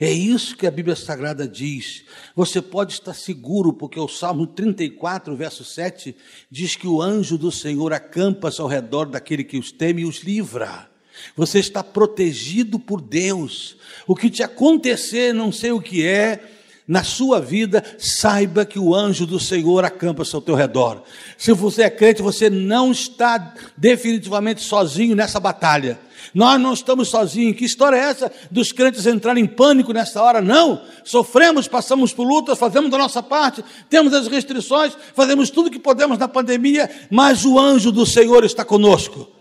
É 0.00 0.10
isso 0.10 0.56
que 0.56 0.66
a 0.66 0.70
Bíblia 0.70 0.96
Sagrada 0.96 1.46
diz. 1.46 2.04
Você 2.34 2.60
pode 2.60 2.94
estar 2.94 3.14
seguro, 3.14 3.72
porque 3.72 3.98
o 3.98 4.08
Salmo 4.08 4.48
34, 4.48 5.36
verso 5.36 5.64
7, 5.64 6.16
diz 6.50 6.74
que 6.74 6.88
o 6.88 7.00
anjo 7.00 7.38
do 7.38 7.52
Senhor 7.52 7.92
acampa-se 7.92 8.60
ao 8.60 8.66
redor 8.66 9.06
daquele 9.06 9.44
que 9.44 9.56
os 9.56 9.70
teme 9.70 10.02
e 10.02 10.04
os 10.04 10.24
livra. 10.24 10.90
Você 11.36 11.58
está 11.58 11.82
protegido 11.82 12.78
por 12.78 13.00
Deus. 13.00 13.76
O 14.06 14.14
que 14.14 14.30
te 14.30 14.42
acontecer, 14.42 15.32
não 15.32 15.50
sei 15.50 15.72
o 15.72 15.80
que 15.80 16.06
é, 16.06 16.40
na 16.86 17.02
sua 17.02 17.40
vida, 17.40 17.82
saiba 17.98 18.66
que 18.66 18.78
o 18.78 18.94
anjo 18.94 19.26
do 19.26 19.40
Senhor 19.40 19.84
acampa-se 19.84 20.34
ao 20.34 20.42
teu 20.42 20.54
redor. 20.54 21.02
Se 21.38 21.52
você 21.52 21.82
é 21.82 21.90
crente, 21.90 22.20
você 22.20 22.50
não 22.50 22.92
está 22.92 23.54
definitivamente 23.76 24.60
sozinho 24.60 25.16
nessa 25.16 25.40
batalha. 25.40 25.98
Nós 26.34 26.60
não 26.60 26.72
estamos 26.72 27.08
sozinhos. 27.08 27.56
Que 27.56 27.64
história 27.64 27.96
é 27.96 28.00
essa 28.00 28.32
dos 28.50 28.72
crentes 28.72 29.06
entrarem 29.06 29.44
em 29.44 29.46
pânico 29.46 29.92
nessa 29.92 30.22
hora? 30.22 30.40
Não. 30.40 30.82
Sofremos, 31.04 31.68
passamos 31.68 32.12
por 32.12 32.26
lutas, 32.26 32.58
fazemos 32.58 32.92
a 32.92 32.98
nossa 32.98 33.22
parte, 33.22 33.64
temos 33.88 34.12
as 34.12 34.26
restrições, 34.26 34.96
fazemos 35.14 35.50
tudo 35.50 35.70
que 35.70 35.78
podemos 35.78 36.18
na 36.18 36.28
pandemia, 36.28 36.90
mas 37.10 37.44
o 37.44 37.58
anjo 37.58 37.90
do 37.90 38.04
Senhor 38.04 38.44
está 38.44 38.64
conosco. 38.64 39.33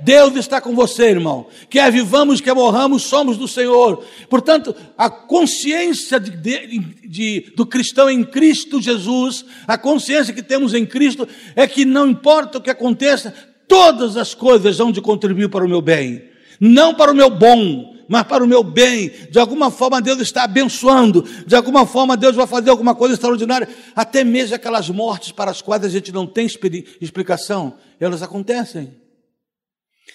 Deus 0.00 0.34
está 0.36 0.60
com 0.60 0.74
você, 0.74 1.10
irmão. 1.10 1.46
Quer 1.68 1.90
vivamos, 1.90 2.40
quer 2.40 2.54
morramos, 2.54 3.02
somos 3.02 3.36
do 3.36 3.48
Senhor. 3.48 4.04
Portanto, 4.28 4.74
a 4.96 5.08
consciência 5.08 6.18
de, 6.18 6.30
de, 6.30 6.78
de, 7.06 7.52
do 7.56 7.66
cristão 7.66 8.10
em 8.10 8.24
Cristo 8.24 8.80
Jesus, 8.80 9.44
a 9.66 9.78
consciência 9.78 10.34
que 10.34 10.42
temos 10.42 10.74
em 10.74 10.84
Cristo, 10.84 11.28
é 11.54 11.66
que 11.66 11.84
não 11.84 12.08
importa 12.08 12.58
o 12.58 12.60
que 12.60 12.70
aconteça, 12.70 13.34
todas 13.68 14.16
as 14.16 14.34
coisas 14.34 14.78
vão 14.78 14.92
de 14.92 15.00
contribuir 15.00 15.48
para 15.48 15.64
o 15.64 15.68
meu 15.68 15.80
bem. 15.80 16.24
Não 16.60 16.94
para 16.94 17.12
o 17.12 17.14
meu 17.14 17.30
bom, 17.30 17.94
mas 18.08 18.22
para 18.24 18.44
o 18.44 18.46
meu 18.46 18.62
bem. 18.62 19.10
De 19.30 19.38
alguma 19.38 19.70
forma 19.70 20.00
Deus 20.00 20.20
está 20.20 20.44
abençoando, 20.44 21.24
de 21.46 21.54
alguma 21.54 21.86
forma 21.86 22.16
Deus 22.16 22.36
vai 22.36 22.46
fazer 22.46 22.70
alguma 22.70 22.94
coisa 22.94 23.14
extraordinária. 23.14 23.68
Até 23.94 24.24
mesmo 24.24 24.54
aquelas 24.54 24.88
mortes 24.88 25.32
para 25.32 25.50
as 25.50 25.62
quais 25.62 25.84
a 25.84 25.88
gente 25.88 26.12
não 26.12 26.26
tem 26.26 26.46
explicação, 26.46 27.74
elas 27.98 28.22
acontecem. 28.22 29.03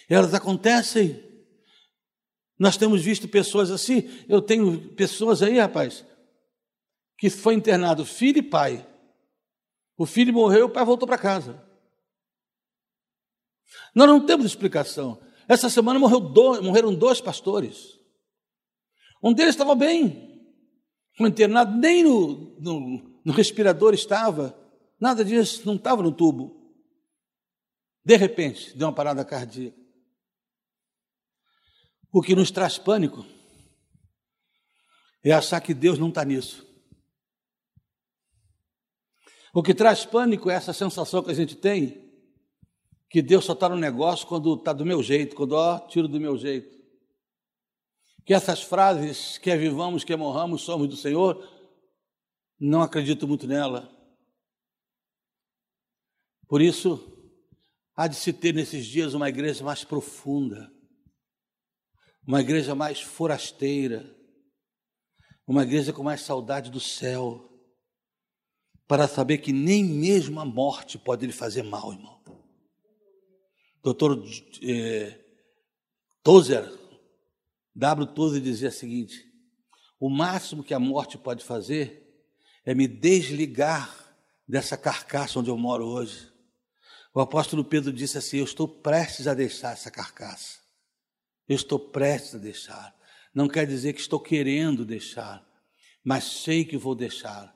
Elas 0.07 0.33
acontecem. 0.33 1.23
Nós 2.57 2.77
temos 2.77 3.01
visto 3.01 3.27
pessoas 3.27 3.71
assim. 3.71 4.09
Eu 4.27 4.41
tenho 4.41 4.93
pessoas 4.95 5.41
aí, 5.41 5.59
rapaz, 5.59 6.05
que 7.17 7.29
foi 7.29 7.53
internado 7.53 8.05
filho 8.05 8.39
e 8.39 8.43
pai. 8.43 8.85
O 9.97 10.05
filho 10.05 10.33
morreu, 10.33 10.67
o 10.67 10.69
pai 10.69 10.85
voltou 10.85 11.07
para 11.07 11.17
casa. 11.17 11.61
Nós 13.93 14.07
não 14.07 14.25
temos 14.25 14.45
explicação. 14.45 15.21
Essa 15.47 15.69
semana 15.69 15.99
dois, 16.19 16.61
morreram 16.61 16.93
dois 16.93 17.19
pastores. 17.19 17.97
Um 19.21 19.33
deles 19.33 19.55
estava 19.55 19.75
bem, 19.75 20.29
foi 21.17 21.27
internado, 21.27 21.75
nem 21.77 22.03
no, 22.03 22.55
no, 22.59 23.19
no 23.25 23.33
respirador 23.33 23.93
estava, 23.93 24.57
nada 24.99 25.25
disso, 25.25 25.63
não 25.65 25.75
estava 25.75 26.01
no 26.01 26.11
tubo. 26.11 26.73
De 28.05 28.15
repente, 28.15 28.77
deu 28.77 28.87
uma 28.87 28.93
parada 28.93 29.25
cardíaca. 29.25 29.78
O 32.11 32.21
que 32.21 32.35
nos 32.35 32.49
traz 32.49 32.77
pânico 32.77 33.25
é 35.23 35.31
achar 35.31 35.61
que 35.61 35.73
Deus 35.73 35.99
não 35.99 36.09
está 36.09 36.25
nisso. 36.25 36.67
O 39.53 39.61
que 39.61 39.73
traz 39.73 40.05
pânico 40.05 40.49
é 40.49 40.55
essa 40.55 40.73
sensação 40.73 41.23
que 41.23 41.31
a 41.31 41.35
gente 41.35 41.55
tem 41.55 42.09
que 43.09 43.21
Deus 43.21 43.45
só 43.45 43.53
está 43.53 43.67
no 43.67 43.75
negócio 43.75 44.27
quando 44.27 44.53
está 44.53 44.71
do 44.71 44.85
meu 44.85 45.01
jeito, 45.01 45.35
quando 45.35 45.53
ó, 45.53 45.79
tiro 45.79 46.07
do 46.07 46.19
meu 46.19 46.37
jeito. 46.37 46.77
Que 48.23 48.33
essas 48.33 48.61
frases, 48.61 49.39
quer 49.39 49.57
vivamos, 49.57 50.03
quer 50.03 50.15
morramos, 50.15 50.61
somos 50.61 50.87
do 50.87 50.95
Senhor, 50.95 51.43
não 52.59 52.83
acredito 52.83 53.27
muito 53.27 53.47
nela. 53.47 53.89
Por 56.47 56.61
isso, 56.61 57.33
há 57.95 58.07
de 58.07 58.15
se 58.15 58.31
ter 58.31 58.53
nesses 58.53 58.85
dias 58.85 59.15
uma 59.15 59.29
igreja 59.29 59.63
mais 59.63 59.83
profunda 59.83 60.71
uma 62.29 62.41
igreja 62.41 62.75
mais 62.75 63.01
forasteira, 63.01 64.15
uma 65.47 65.63
igreja 65.63 65.91
com 65.91 66.03
mais 66.03 66.21
saudade 66.21 66.69
do 66.69 66.79
céu, 66.79 67.49
para 68.87 69.07
saber 69.07 69.39
que 69.39 69.51
nem 69.51 69.83
mesmo 69.83 70.39
a 70.39 70.45
morte 70.45 70.95
pode 70.99 71.25
lhe 71.25 71.31
fazer 71.31 71.63
mal, 71.63 71.91
irmão. 71.91 72.21
Doutor 73.81 74.23
é, 74.61 75.19
Tozer, 76.21 76.71
W. 77.73 78.13
Tozer 78.13 78.41
dizia 78.41 78.69
o 78.69 78.73
seguinte: 78.73 79.25
o 79.99 80.07
máximo 80.07 80.63
que 80.63 80.75
a 80.75 80.79
morte 80.79 81.17
pode 81.17 81.43
fazer 81.43 82.07
é 82.63 82.75
me 82.75 82.87
desligar 82.87 84.15
dessa 84.47 84.77
carcaça 84.77 85.39
onde 85.39 85.49
eu 85.49 85.57
moro 85.57 85.83
hoje. 85.83 86.31
O 87.11 87.19
apóstolo 87.19 87.65
Pedro 87.65 87.91
disse 87.91 88.19
assim: 88.19 88.37
Eu 88.37 88.45
estou 88.45 88.67
prestes 88.67 89.25
a 89.25 89.33
deixar 89.33 89.73
essa 89.73 89.89
carcaça. 89.89 90.68
Eu 91.49 91.55
estou 91.55 91.79
prestes 91.79 92.35
a 92.35 92.37
deixar. 92.37 92.95
Não 93.33 93.47
quer 93.47 93.65
dizer 93.65 93.93
que 93.93 93.99
estou 93.99 94.19
querendo 94.19 94.85
deixar, 94.85 95.43
mas 96.03 96.23
sei 96.23 96.63
que 96.63 96.77
vou 96.77 96.93
deixar. 96.93 97.53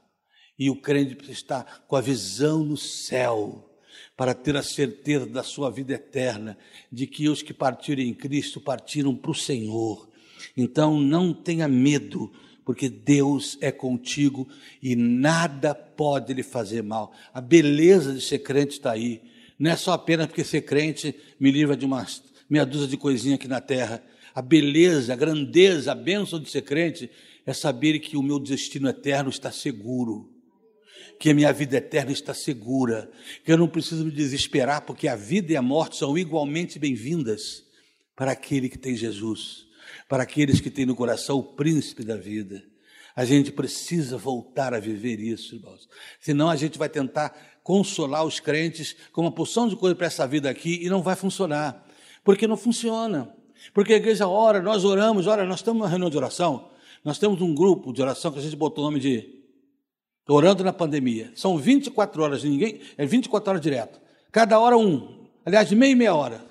E 0.57 0.69
o 0.69 0.75
crente 0.75 1.31
está 1.31 1.63
com 1.87 1.95
a 1.95 2.01
visão 2.01 2.63
no 2.63 2.75
céu, 2.77 3.69
para 4.17 4.33
ter 4.33 4.55
a 4.55 4.63
certeza 4.63 5.25
da 5.25 5.43
sua 5.43 5.69
vida 5.69 5.93
eterna, 5.93 6.57
de 6.91 7.05
que 7.05 7.29
os 7.29 7.43
que 7.43 7.53
partiram 7.53 8.01
em 8.01 8.13
Cristo 8.13 8.59
partiram 8.59 9.15
para 9.15 9.31
o 9.31 9.35
Senhor. 9.35 10.09
Então 10.57 10.99
não 10.99 11.33
tenha 11.33 11.67
medo, 11.67 12.31
porque 12.65 12.89
Deus 12.89 13.57
é 13.61 13.71
contigo 13.71 14.47
e 14.81 14.95
nada 14.95 15.75
pode 15.75 16.33
lhe 16.33 16.43
fazer 16.43 16.81
mal. 16.81 17.13
A 17.33 17.41
beleza 17.41 18.13
de 18.13 18.21
ser 18.21 18.39
crente 18.39 18.73
está 18.73 18.91
aí. 18.91 19.21
Não 19.59 19.71
é 19.71 19.75
só 19.75 19.93
apenas 19.93 20.27
porque 20.27 20.43
ser 20.43 20.61
crente 20.61 21.15
me 21.39 21.51
livra 21.51 21.75
de 21.75 21.85
uma 21.85 22.01
meia 22.53 22.67
dúzia 22.67 22.87
de 22.87 22.97
coisinha 22.97 23.33
aqui 23.33 23.47
na 23.47 23.59
terra. 23.59 24.03
A 24.35 24.41
beleza, 24.41 25.11
a 25.11 25.15
grandeza, 25.15 25.91
a 25.91 25.95
bênção 25.95 26.39
de 26.39 26.49
ser 26.51 26.61
crente 26.61 27.09
é 27.47 27.51
saber 27.51 27.97
que 27.97 28.15
o 28.15 28.21
meu 28.21 28.39
destino 28.39 28.87
eterno 28.87 29.31
está 29.31 29.51
seguro, 29.51 30.31
que 31.19 31.31
a 31.31 31.33
minha 31.33 31.51
vida 31.51 31.77
eterna 31.77 32.11
está 32.11 32.31
segura, 32.31 33.09
que 33.43 33.51
eu 33.51 33.57
não 33.57 33.67
preciso 33.67 34.05
me 34.05 34.11
desesperar, 34.11 34.85
porque 34.85 35.07
a 35.07 35.15
vida 35.15 35.51
e 35.51 35.55
a 35.55 35.63
morte 35.63 35.97
são 35.97 36.15
igualmente 36.15 36.77
bem-vindas 36.77 37.63
para 38.15 38.31
aquele 38.31 38.69
que 38.69 38.77
tem 38.77 38.95
Jesus, 38.95 39.65
para 40.07 40.21
aqueles 40.21 40.61
que 40.61 40.69
têm 40.69 40.85
no 40.85 40.95
coração 40.95 41.39
o 41.39 41.43
príncipe 41.43 42.03
da 42.03 42.15
vida. 42.15 42.63
A 43.15 43.25
gente 43.25 43.51
precisa 43.51 44.15
voltar 44.15 44.75
a 44.75 44.79
viver 44.79 45.19
isso, 45.19 45.55
irmãos. 45.55 45.89
Senão 46.19 46.51
a 46.51 46.55
gente 46.55 46.77
vai 46.77 46.89
tentar 46.89 47.59
consolar 47.63 48.23
os 48.23 48.39
crentes 48.39 48.95
com 49.11 49.21
uma 49.21 49.31
porção 49.31 49.67
de 49.67 49.75
coisa 49.75 49.95
para 49.95 50.07
essa 50.07 50.27
vida 50.27 50.51
aqui 50.51 50.79
e 50.83 50.89
não 50.89 51.01
vai 51.01 51.15
funcionar. 51.15 51.83
Porque 52.23 52.47
não 52.47 52.57
funciona. 52.57 53.33
Porque 53.73 53.93
a 53.93 53.97
igreja 53.97 54.27
ora, 54.27 54.61
nós 54.61 54.83
oramos, 54.83 55.27
olha, 55.27 55.45
nós 55.45 55.59
estamos 55.59 55.79
numa 55.79 55.89
reunião 55.89 56.09
de 56.09 56.17
oração, 56.17 56.69
nós 57.03 57.17
temos 57.17 57.41
um 57.41 57.53
grupo 57.53 57.93
de 57.93 58.01
oração 58.01 58.31
que 58.31 58.39
a 58.39 58.41
gente 58.41 58.55
botou 58.55 58.83
o 58.83 58.87
nome 58.87 58.99
de 58.99 59.43
Orando 60.27 60.63
na 60.63 60.71
Pandemia. 60.71 61.31
São 61.35 61.57
24 61.57 62.23
horas, 62.23 62.43
ninguém, 62.43 62.79
é 62.97 63.05
24 63.05 63.49
horas 63.49 63.61
direto. 63.61 63.99
Cada 64.31 64.59
hora 64.59 64.77
um. 64.77 65.27
Aliás, 65.45 65.67
de 65.67 65.75
meia 65.75 65.91
e 65.91 65.95
meia 65.95 66.15
hora. 66.15 66.43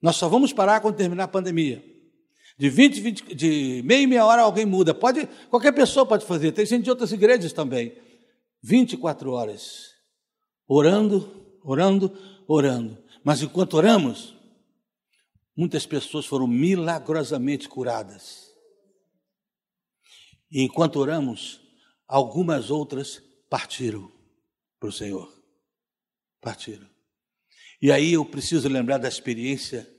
Nós 0.00 0.16
só 0.16 0.28
vamos 0.28 0.52
parar 0.52 0.80
quando 0.80 0.94
terminar 0.94 1.24
a 1.24 1.28
pandemia. 1.28 1.84
De 2.56 2.68
20, 2.68 3.00
20 3.00 3.34
de 3.34 3.82
meia 3.84 4.02
e 4.02 4.06
meia 4.06 4.24
hora 4.24 4.42
alguém 4.42 4.64
muda. 4.64 4.94
Pode, 4.94 5.28
qualquer 5.50 5.72
pessoa 5.72 6.06
pode 6.06 6.24
fazer. 6.24 6.52
Tem 6.52 6.64
gente 6.64 6.84
de 6.84 6.90
outras 6.90 7.10
igrejas 7.10 7.52
também. 7.52 7.92
24 8.62 9.32
horas. 9.32 9.88
Orando, 10.66 11.28
orando, 11.64 12.16
orando. 12.46 12.96
Mas 13.24 13.42
enquanto 13.42 13.74
oramos, 13.74 14.37
muitas 15.58 15.84
pessoas 15.84 16.24
foram 16.24 16.46
milagrosamente 16.46 17.68
curadas. 17.68 18.54
E 20.48 20.62
enquanto 20.62 21.00
oramos, 21.00 21.60
algumas 22.06 22.70
outras 22.70 23.20
partiram 23.50 24.08
para 24.78 24.88
o 24.88 24.92
Senhor. 24.92 25.28
Partiram. 26.40 26.88
E 27.82 27.90
aí 27.90 28.12
eu 28.12 28.24
preciso 28.24 28.68
lembrar 28.68 28.98
da 28.98 29.08
experiência 29.08 29.92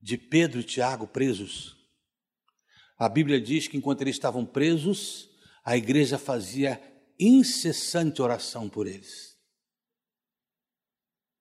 de 0.00 0.16
Pedro 0.16 0.60
e 0.60 0.64
Tiago 0.64 1.06
presos. 1.06 1.76
A 2.98 3.10
Bíblia 3.10 3.38
diz 3.38 3.68
que 3.68 3.76
enquanto 3.76 4.00
eles 4.00 4.16
estavam 4.16 4.46
presos, 4.46 5.28
a 5.62 5.76
igreja 5.76 6.16
fazia 6.16 6.80
incessante 7.20 8.22
oração 8.22 8.66
por 8.66 8.86
eles. 8.86 9.36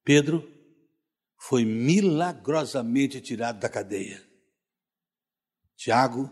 Pedro 0.03 0.54
foi 1.47 1.63
milagrosamente 1.63 3.21
tirado 3.21 3.59
da 3.59 3.69
cadeia. 3.69 4.19
Tiago 5.75 6.31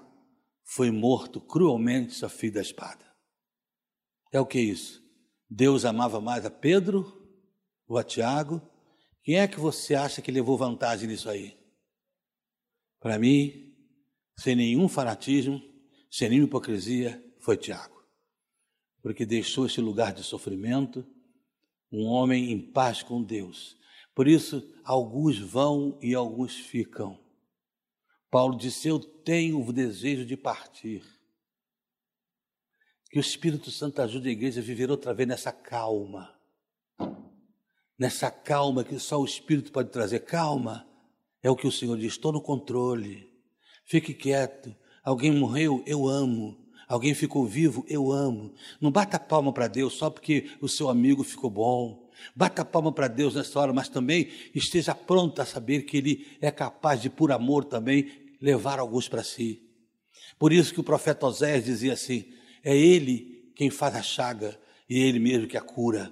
foi 0.63 0.89
morto 0.89 1.39
cruelmente 1.39 2.25
a 2.25 2.29
fio 2.29 2.51
da 2.51 2.61
espada. 2.61 3.05
É 4.31 4.39
o 4.39 4.45
que 4.45 4.57
é 4.57 4.61
isso? 4.61 5.03
Deus 5.47 5.85
amava 5.85 6.19
mais 6.19 6.47
a 6.47 6.49
Pedro 6.49 7.05
ou 7.87 7.99
a 7.99 8.03
Tiago? 8.03 8.59
Quem 9.21 9.39
é 9.39 9.47
que 9.47 9.59
você 9.59 9.93
acha 9.93 10.19
que 10.19 10.31
levou 10.31 10.57
vantagem 10.57 11.07
nisso 11.07 11.29
aí? 11.29 11.59
Para 12.99 13.19
mim, 13.19 13.71
sem 14.39 14.55
nenhum 14.55 14.87
fanatismo, 14.89 15.61
sem 16.09 16.29
nenhuma 16.29 16.47
hipocrisia, 16.47 17.23
foi 17.39 17.55
Tiago. 17.55 18.03
Porque 18.99 19.27
deixou 19.27 19.67
esse 19.67 19.79
lugar 19.79 20.11
de 20.11 20.23
sofrimento, 20.23 21.05
um 21.91 22.05
homem 22.05 22.51
em 22.51 22.71
paz 22.71 23.03
com 23.03 23.21
Deus. 23.21 23.77
Por 24.15 24.27
isso, 24.27 24.63
alguns 24.83 25.39
vão 25.39 25.97
e 26.01 26.13
alguns 26.13 26.55
ficam. 26.55 27.19
Paulo 28.29 28.57
disse: 28.57 28.87
Eu 28.87 28.99
tenho 28.99 29.63
o 29.63 29.73
desejo 29.73 30.25
de 30.25 30.37
partir. 30.37 31.03
Que 33.09 33.19
o 33.19 33.21
Espírito 33.21 33.69
Santo 33.69 34.01
ajude 34.01 34.29
a 34.29 34.31
igreja 34.31 34.59
a 34.59 34.63
viver 34.63 34.89
outra 34.89 35.13
vez 35.13 35.27
nessa 35.27 35.51
calma. 35.51 36.33
Nessa 37.97 38.31
calma 38.31 38.83
que 38.83 38.97
só 38.99 39.19
o 39.19 39.25
Espírito 39.25 39.71
pode 39.71 39.89
trazer. 39.89 40.21
Calma. 40.21 40.87
É 41.41 41.49
o 41.49 41.55
que 41.55 41.67
o 41.67 41.71
Senhor 41.71 41.97
diz: 41.97 42.13
estou 42.13 42.31
no 42.31 42.41
controle. 42.41 43.31
Fique 43.85 44.13
quieto. 44.13 44.75
Alguém 45.03 45.31
morreu, 45.31 45.83
eu 45.85 46.07
amo. 46.07 46.57
Alguém 46.87 47.13
ficou 47.13 47.45
vivo, 47.45 47.85
eu 47.87 48.11
amo. 48.11 48.53
Não 48.79 48.91
bata 48.91 49.19
palma 49.19 49.53
para 49.53 49.67
Deus 49.67 49.93
só 49.93 50.09
porque 50.09 50.49
o 50.61 50.67
seu 50.67 50.89
amigo 50.89 51.23
ficou 51.23 51.49
bom. 51.49 52.02
Bata 52.35 52.63
palma 52.63 52.91
para 52.91 53.07
Deus 53.07 53.35
nessa 53.35 53.59
hora, 53.59 53.73
mas 53.73 53.89
também 53.89 54.29
esteja 54.53 54.93
pronto 54.93 55.41
a 55.41 55.45
saber 55.45 55.83
que 55.83 55.97
Ele 55.97 56.27
é 56.41 56.51
capaz 56.51 57.01
de, 57.01 57.09
por 57.09 57.31
amor 57.31 57.65
também, 57.65 58.11
levar 58.41 58.79
alguns 58.79 59.07
para 59.07 59.23
si. 59.23 59.61
Por 60.37 60.51
isso 60.51 60.73
que 60.73 60.79
o 60.79 60.83
profeta 60.83 61.25
Oséias 61.25 61.63
dizia 61.63 61.93
assim: 61.93 62.25
é 62.63 62.75
ele 62.75 63.51
quem 63.55 63.69
faz 63.69 63.95
a 63.95 64.01
chaga 64.01 64.59
e 64.89 65.01
é 65.01 65.07
ele 65.07 65.19
mesmo 65.19 65.47
que 65.47 65.57
a 65.57 65.61
cura. 65.61 66.11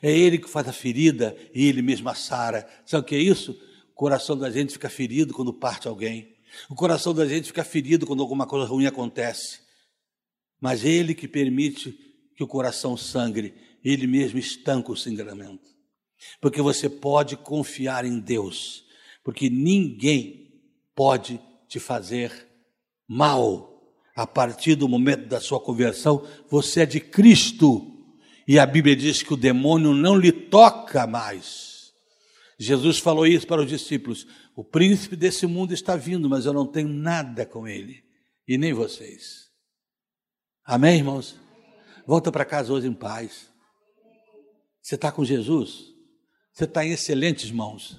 É 0.00 0.10
ele 0.10 0.38
que 0.38 0.48
faz 0.48 0.68
a 0.68 0.72
ferida 0.72 1.36
e 1.54 1.66
ele 1.66 1.82
mesmo 1.82 2.08
a 2.08 2.14
sara. 2.14 2.68
Sabe 2.86 3.02
o 3.02 3.06
que 3.06 3.14
é 3.14 3.18
isso? 3.18 3.52
O 3.90 3.94
coração 3.94 4.36
da 4.36 4.50
gente 4.50 4.72
fica 4.72 4.88
ferido 4.88 5.34
quando 5.34 5.52
parte 5.52 5.88
alguém. 5.88 6.34
O 6.68 6.74
coração 6.74 7.14
da 7.14 7.26
gente 7.26 7.46
fica 7.46 7.64
ferido 7.64 8.06
quando 8.06 8.22
alguma 8.22 8.46
coisa 8.46 8.66
ruim 8.66 8.86
acontece. 8.86 9.60
Mas 10.60 10.84
ele 10.84 11.14
que 11.14 11.26
permite 11.26 11.98
que 12.36 12.44
o 12.44 12.46
coração 12.46 12.96
sangre, 12.96 13.54
ele 13.84 14.06
mesmo 14.06 14.38
estanca 14.38 14.92
o 14.92 14.96
sangramento. 14.96 15.70
Porque 16.40 16.62
você 16.62 16.88
pode 16.88 17.36
confiar 17.36 18.04
em 18.04 18.18
Deus, 18.18 18.84
porque 19.24 19.50
ninguém 19.50 20.62
pode 20.94 21.40
te 21.68 21.80
fazer 21.80 22.48
mal. 23.08 23.70
A 24.14 24.26
partir 24.26 24.74
do 24.74 24.86
momento 24.86 25.26
da 25.26 25.40
sua 25.40 25.58
conversão, 25.58 26.26
você 26.48 26.82
é 26.82 26.86
de 26.86 27.00
Cristo. 27.00 27.88
E 28.46 28.58
a 28.58 28.66
Bíblia 28.66 28.94
diz 28.94 29.22
que 29.22 29.32
o 29.32 29.38
demônio 29.38 29.94
não 29.94 30.16
lhe 30.16 30.30
toca 30.30 31.06
mais. 31.06 31.92
Jesus 32.58 32.98
falou 32.98 33.26
isso 33.26 33.46
para 33.46 33.62
os 33.62 33.68
discípulos: 33.68 34.26
O 34.54 34.62
príncipe 34.62 35.16
desse 35.16 35.46
mundo 35.46 35.72
está 35.72 35.96
vindo, 35.96 36.28
mas 36.28 36.44
eu 36.44 36.52
não 36.52 36.66
tenho 36.66 36.88
nada 36.88 37.46
com 37.46 37.66
ele, 37.66 38.04
e 38.46 38.58
nem 38.58 38.72
vocês. 38.72 39.50
Amém, 40.64 40.98
irmãos? 40.98 41.40
Volta 42.06 42.30
para 42.30 42.44
casa 42.44 42.72
hoje 42.72 42.86
em 42.86 42.92
paz. 42.92 43.51
Você 44.82 44.96
está 44.96 45.12
com 45.12 45.24
Jesus? 45.24 45.94
Você 46.52 46.64
está 46.64 46.84
em 46.84 46.90
excelentes 46.90 47.50
mãos. 47.52 47.96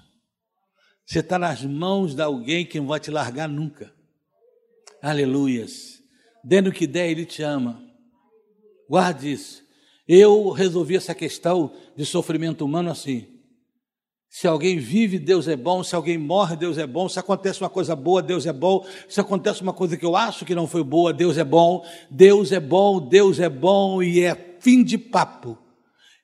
Você 1.06 1.20
está 1.20 1.40
nas 1.40 1.64
mãos 1.64 2.14
de 2.14 2.22
alguém 2.22 2.66
que 2.66 2.80
não 2.80 2.88
vai 2.88 3.00
te 3.00 3.10
largar 3.10 3.48
nunca. 3.48 3.94
Aleluias. 5.02 6.02
Dendo 6.44 6.72
que 6.72 6.86
der, 6.86 7.10
Ele 7.10 7.26
te 7.26 7.42
ama. 7.42 7.82
Guarde 8.90 9.32
isso. 9.32 9.64
Eu 10.08 10.50
resolvi 10.50 10.98
essa 10.98 11.16
questão 11.16 11.74
de 11.96 12.06
sofrimento 12.06 12.66
humano 12.66 12.92
assim. 12.92 13.28
Se 14.30 14.48
alguém 14.48 14.78
vive, 14.78 15.20
Deus 15.20 15.48
é 15.48 15.56
bom. 15.56 15.84
Se 15.84 15.96
alguém 15.96 16.18
morre, 16.18 16.58
Deus 16.58 16.78
é 16.78 16.86
bom. 16.86 17.08
Se 17.08 17.20
acontece 17.20 17.62
uma 17.62 17.70
coisa 17.70 17.96
boa, 17.96 18.22
Deus 18.22 18.46
é 18.46 18.52
bom. 18.52 18.86
Se 19.08 19.22
acontece 19.22 19.62
uma 19.62 19.74
coisa 19.74 19.96
que 19.96 20.06
eu 20.06 20.16
acho 20.16 20.44
que 20.44 20.56
não 20.56 20.68
foi 20.68 20.84
boa, 20.84 21.14
Deus 21.14 21.38
é 21.38 21.44
bom. 21.44 21.86
Deus 22.10 22.52
é 22.52 22.60
bom, 22.60 23.00
Deus 23.00 23.40
é 23.40 23.48
bom 23.48 24.04
e 24.04 24.22
é 24.22 24.58
fim 24.60 24.84
de 24.84 24.98
papo. 24.98 25.63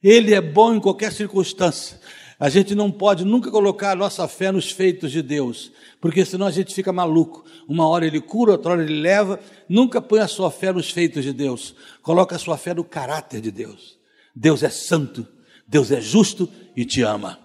Ele 0.04 0.34
é 0.34 0.42
bom 0.42 0.76
em 0.76 0.80
qualquer 0.80 1.12
circunstância. 1.12 2.00
A 2.40 2.48
gente 2.48 2.74
não 2.74 2.90
pode 2.90 3.26
nunca 3.26 3.52
colocar 3.52 3.92
a 3.92 3.96
nossa 3.96 4.26
fé 4.26 4.50
nos 4.50 4.72
feitos 4.72 5.12
de 5.12 5.22
Deus, 5.22 5.74
porque 6.00 6.24
senão 6.24 6.48
a 6.48 6.52
gente 6.52 6.74
fica 6.74 6.94
maluco. 6.94 7.44
Uma 7.68 7.86
hora 7.86 8.08
ele 8.08 8.22
cura, 8.22 8.54
outra 8.54 8.72
hora 8.72 8.84
ele 8.84 9.02
leva. 9.02 9.42
Nunca 9.68 10.02
põe 10.02 10.22
a 10.22 10.28
sua 10.28 10.50
fé 10.50 10.72
nos 10.72 10.90
feitos 10.90 11.26
de 11.26 11.34
Deus. 11.34 11.76
Coloca 12.02 12.38
a 12.38 12.40
sua 12.40 12.58
fé 12.58 12.74
no 12.74 12.86
caráter 12.86 13.42
de 13.42 13.52
Deus. 13.52 14.00
Deus 14.34 14.64
é 14.64 14.70
santo, 14.70 15.28
Deus 15.68 15.92
é 15.92 16.00
justo 16.00 16.50
e 16.78 16.86
te 16.86 17.02
ama. 17.02 17.38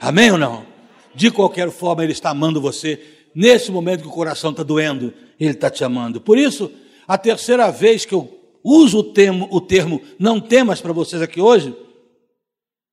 Amém 0.00 0.32
ou 0.32 0.38
não? 0.38 0.66
De 1.14 1.30
qualquer 1.30 1.70
forma, 1.70 2.02
Ele 2.02 2.12
está 2.12 2.30
amando 2.30 2.60
você. 2.60 3.00
Nesse 3.32 3.70
momento 3.70 4.02
que 4.02 4.08
o 4.08 4.12
coração 4.12 4.50
está 4.50 4.64
doendo, 4.64 5.14
Ele 5.38 5.52
está 5.52 5.70
te 5.70 5.84
amando. 5.84 6.20
Por 6.20 6.36
isso, 6.36 6.72
a 7.06 7.16
terceira 7.16 7.70
vez 7.70 8.04
que 8.04 8.14
eu 8.14 8.39
uso 8.62 8.98
o 8.98 9.12
termo, 9.12 9.48
o 9.50 9.60
termo 9.60 10.02
não 10.18 10.40
temas 10.40 10.80
para 10.80 10.92
vocês 10.92 11.20
aqui 11.22 11.40
hoje, 11.40 11.74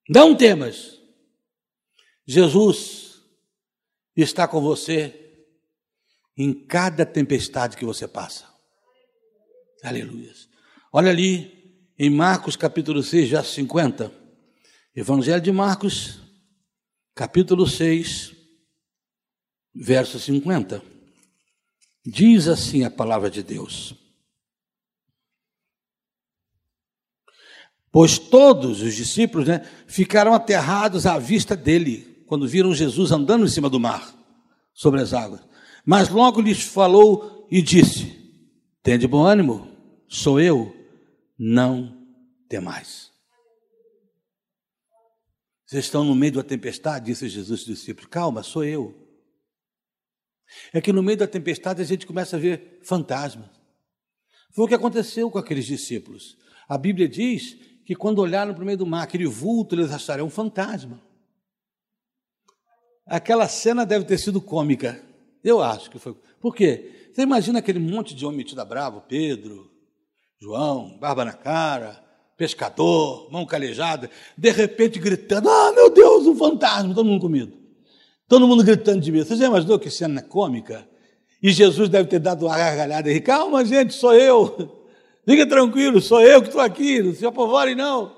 não 0.08 0.34
temas. 0.34 0.98
Jesus 2.26 3.22
está 4.16 4.46
com 4.46 4.60
você 4.60 5.28
em 6.36 6.52
cada 6.52 7.04
tempestade 7.04 7.76
que 7.76 7.84
você 7.84 8.06
passa. 8.06 8.46
Aleluia. 9.82 10.32
Olha 10.92 11.10
ali 11.10 11.82
em 11.98 12.10
Marcos 12.10 12.56
capítulo 12.56 13.02
6, 13.02 13.30
verso 13.30 13.52
50. 13.54 14.12
Evangelho 14.94 15.40
de 15.40 15.52
Marcos, 15.52 16.20
capítulo 17.14 17.66
6, 17.66 18.34
verso 19.74 20.18
50. 20.18 20.82
Diz 22.04 22.48
assim 22.48 22.84
a 22.84 22.90
palavra 22.90 23.30
de 23.30 23.42
Deus: 23.42 23.94
Pois 27.90 28.18
todos 28.18 28.82
os 28.82 28.94
discípulos 28.94 29.48
né, 29.48 29.66
ficaram 29.86 30.34
aterrados 30.34 31.06
à 31.06 31.18
vista 31.18 31.56
dele, 31.56 32.24
quando 32.26 32.46
viram 32.46 32.74
Jesus 32.74 33.10
andando 33.10 33.44
em 33.44 33.48
cima 33.48 33.70
do 33.70 33.80
mar, 33.80 34.14
sobre 34.74 35.00
as 35.00 35.12
águas. 35.12 35.40
Mas 35.84 36.08
logo 36.08 36.40
lhes 36.40 36.62
falou 36.62 37.46
e 37.50 37.62
disse: 37.62 38.14
Tende 38.82 39.06
bom 39.06 39.24
ânimo, 39.24 39.68
sou 40.06 40.38
eu, 40.38 40.74
não 41.38 42.06
temais. 42.48 43.10
Vocês 45.66 45.84
estão 45.84 46.04
no 46.04 46.14
meio 46.14 46.32
da 46.32 46.42
tempestade, 46.42 47.06
disse 47.06 47.28
Jesus 47.28 47.60
aos 47.60 47.66
discípulos: 47.66 48.08
Calma, 48.10 48.42
sou 48.42 48.64
eu. 48.64 49.06
É 50.72 50.80
que 50.80 50.92
no 50.92 51.02
meio 51.02 51.18
da 51.18 51.26
tempestade 51.26 51.82
a 51.82 51.84
gente 51.84 52.06
começa 52.06 52.36
a 52.36 52.38
ver 52.38 52.80
fantasmas. 52.82 53.50
Foi 54.54 54.64
o 54.64 54.68
que 54.68 54.74
aconteceu 54.74 55.30
com 55.30 55.38
aqueles 55.38 55.66
discípulos. 55.66 56.36
A 56.68 56.76
Bíblia 56.78 57.08
diz 57.08 57.56
que 57.88 57.96
quando 57.96 58.18
olharam 58.18 58.52
para 58.52 58.62
o 58.62 58.66
meio 58.66 58.76
do 58.76 58.84
mar, 58.84 59.02
aquele 59.02 59.24
vulto, 59.24 59.74
eles 59.74 59.90
acharam 59.90 60.26
um 60.26 60.28
fantasma. 60.28 61.00
Aquela 63.06 63.48
cena 63.48 63.86
deve 63.86 64.04
ter 64.04 64.18
sido 64.18 64.42
cômica. 64.42 65.02
Eu 65.42 65.62
acho 65.62 65.90
que 65.90 65.98
foi. 65.98 66.14
Por 66.38 66.54
quê? 66.54 67.08
Você 67.10 67.22
imagina 67.22 67.60
aquele 67.60 67.78
monte 67.78 68.14
de 68.14 68.26
homem 68.26 68.36
metido 68.36 68.60
a 68.60 68.64
bravo, 68.66 69.04
Pedro, 69.08 69.70
João, 70.38 70.98
barba 70.98 71.24
na 71.24 71.32
cara, 71.32 71.98
pescador, 72.36 73.32
mão 73.32 73.46
calejada, 73.46 74.10
de 74.36 74.50
repente 74.50 74.98
gritando: 74.98 75.48
Ah, 75.48 75.72
meu 75.72 75.88
Deus, 75.88 76.26
um 76.26 76.36
fantasma, 76.36 76.94
todo 76.94 77.06
mundo 77.06 77.22
com 77.22 77.28
medo. 77.30 77.56
Todo 78.28 78.46
mundo 78.46 78.62
gritando 78.62 79.00
de 79.00 79.10
medo. 79.10 79.24
Você 79.24 79.36
já 79.36 79.46
imaginou 79.46 79.78
que 79.78 79.90
cena 79.90 80.20
cômica? 80.20 80.86
E 81.42 81.50
Jesus 81.52 81.88
deve 81.88 82.06
ter 82.06 82.18
dado 82.18 82.44
uma 82.44 82.58
gargalhada 82.58 83.10
e 83.10 83.18
calma, 83.18 83.64
gente, 83.64 83.94
sou 83.94 84.12
eu. 84.12 84.77
Fica 85.28 85.46
tranquilo, 85.46 86.00
sou 86.00 86.22
eu 86.22 86.40
que 86.40 86.48
estou 86.48 86.62
aqui, 86.62 87.02
não 87.02 87.14
se 87.14 87.26
apavorem 87.26 87.74
não. 87.74 88.16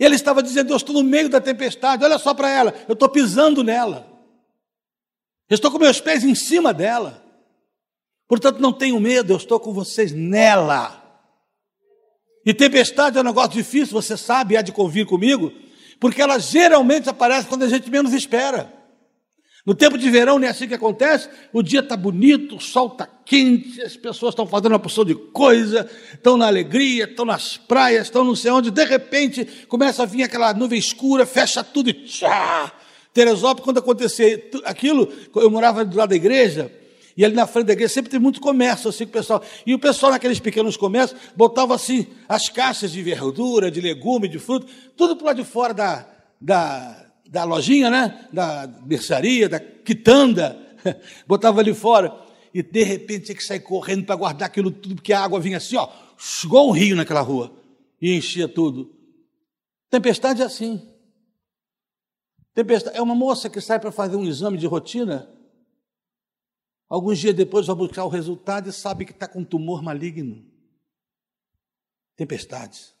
E 0.00 0.04
ele 0.06 0.14
estava 0.14 0.42
dizendo, 0.42 0.72
eu 0.72 0.76
estou 0.78 0.94
no 0.94 1.02
meio 1.04 1.28
da 1.28 1.38
tempestade, 1.38 2.02
olha 2.02 2.16
só 2.18 2.32
para 2.32 2.48
ela, 2.48 2.74
eu 2.88 2.94
estou 2.94 3.10
pisando 3.10 3.62
nela. 3.62 4.10
Eu 5.50 5.56
estou 5.56 5.70
com 5.70 5.78
meus 5.78 6.00
pés 6.00 6.24
em 6.24 6.34
cima 6.34 6.72
dela. 6.72 7.22
Portanto, 8.26 8.58
não 8.58 8.72
tenho 8.72 8.98
medo, 8.98 9.34
eu 9.34 9.36
estou 9.36 9.60
com 9.60 9.70
vocês 9.74 10.12
nela. 10.12 10.98
E 12.46 12.54
tempestade 12.54 13.18
é 13.18 13.20
um 13.20 13.24
negócio 13.24 13.50
difícil, 13.50 13.92
você 13.92 14.16
sabe, 14.16 14.56
há 14.56 14.62
de 14.62 14.72
convir 14.72 15.04
comigo, 15.04 15.52
porque 16.00 16.22
ela 16.22 16.38
geralmente 16.38 17.10
aparece 17.10 17.46
quando 17.46 17.64
a 17.64 17.68
gente 17.68 17.90
menos 17.90 18.14
espera. 18.14 18.72
No 19.66 19.74
tempo 19.74 19.96
de 19.96 20.10
verão 20.10 20.38
não 20.38 20.46
é 20.46 20.50
assim 20.50 20.68
que 20.68 20.74
acontece, 20.74 21.28
o 21.50 21.62
dia 21.62 21.80
está 21.80 21.96
bonito, 21.96 22.56
o 22.56 22.60
sol 22.60 22.88
está 22.88 23.06
quente, 23.06 23.80
as 23.80 23.96
pessoas 23.96 24.32
estão 24.32 24.46
fazendo 24.46 24.72
uma 24.72 24.78
porção 24.78 25.06
de 25.06 25.14
coisa, 25.14 25.88
estão 26.12 26.36
na 26.36 26.46
alegria, 26.46 27.04
estão 27.04 27.24
nas 27.24 27.56
praias, 27.56 28.06
estão 28.06 28.22
não 28.22 28.36
sei 28.36 28.50
onde, 28.50 28.70
de 28.70 28.84
repente 28.84 29.46
começa 29.66 30.02
a 30.02 30.06
vir 30.06 30.22
aquela 30.22 30.52
nuvem 30.52 30.78
escura, 30.78 31.24
fecha 31.24 31.64
tudo 31.64 31.88
e 31.88 31.94
tchá! 31.94 32.72
Teresópolis, 33.14 33.64
quando 33.64 33.78
acontecia 33.78 34.50
aquilo, 34.64 35.10
eu 35.36 35.50
morava 35.50 35.82
do 35.82 35.96
lado 35.96 36.10
da 36.10 36.16
igreja, 36.16 36.70
e 37.16 37.24
ali 37.24 37.34
na 37.34 37.46
frente 37.46 37.66
da 37.66 37.72
igreja 37.72 37.94
sempre 37.94 38.10
tem 38.10 38.20
muito 38.20 38.40
comércio 38.40 38.90
assim 38.90 39.04
o 39.04 39.08
pessoal. 39.08 39.42
E 39.64 39.72
o 39.72 39.78
pessoal 39.78 40.12
naqueles 40.12 40.40
pequenos 40.40 40.76
comércios 40.76 41.18
botava 41.34 41.74
assim 41.74 42.08
as 42.28 42.48
caixas 42.48 42.90
de 42.90 43.00
verdura, 43.02 43.70
de 43.70 43.80
legume, 43.80 44.28
de 44.28 44.38
fruta, 44.38 44.66
tudo 44.96 45.16
para 45.16 45.28
lado 45.28 45.36
de 45.36 45.44
fora 45.44 45.72
da, 45.72 46.06
da, 46.40 47.03
da 47.34 47.44
lojinha, 47.44 47.90
né? 47.90 48.28
Da 48.32 48.66
mercearia, 48.86 49.48
da 49.48 49.60
quitanda. 49.60 50.58
botava 51.26 51.60
ali 51.60 51.74
fora. 51.74 52.14
E 52.52 52.62
de 52.62 52.82
repente 52.82 53.26
tinha 53.26 53.36
que 53.36 53.44
sair 53.44 53.60
correndo 53.60 54.06
para 54.06 54.16
guardar 54.16 54.46
aquilo 54.46 54.70
tudo, 54.70 54.94
porque 54.94 55.12
a 55.12 55.22
água 55.22 55.40
vinha 55.40 55.56
assim, 55.56 55.76
ó, 55.76 55.88
igual 56.44 56.68
um 56.68 56.72
rio 56.72 56.96
naquela 56.96 57.20
rua. 57.20 57.52
E 58.00 58.16
enchia 58.16 58.48
tudo. 58.48 58.94
Tempestade 59.90 60.40
é 60.40 60.44
assim. 60.44 60.88
Tempestade 62.54 62.96
é 62.96 63.02
uma 63.02 63.14
moça 63.14 63.50
que 63.50 63.60
sai 63.60 63.80
para 63.80 63.90
fazer 63.90 64.16
um 64.16 64.24
exame 64.24 64.56
de 64.56 64.66
rotina 64.66 65.34
Alguns 66.88 67.18
dias 67.18 67.34
depois 67.34 67.66
vai 67.66 67.74
buscar 67.74 68.04
o 68.04 68.08
resultado 68.08 68.68
e 68.68 68.72
sabe 68.72 69.04
que 69.04 69.10
está 69.10 69.26
com 69.26 69.40
um 69.40 69.44
tumor 69.44 69.82
maligno. 69.82 70.44
Tempestades. 72.14 72.94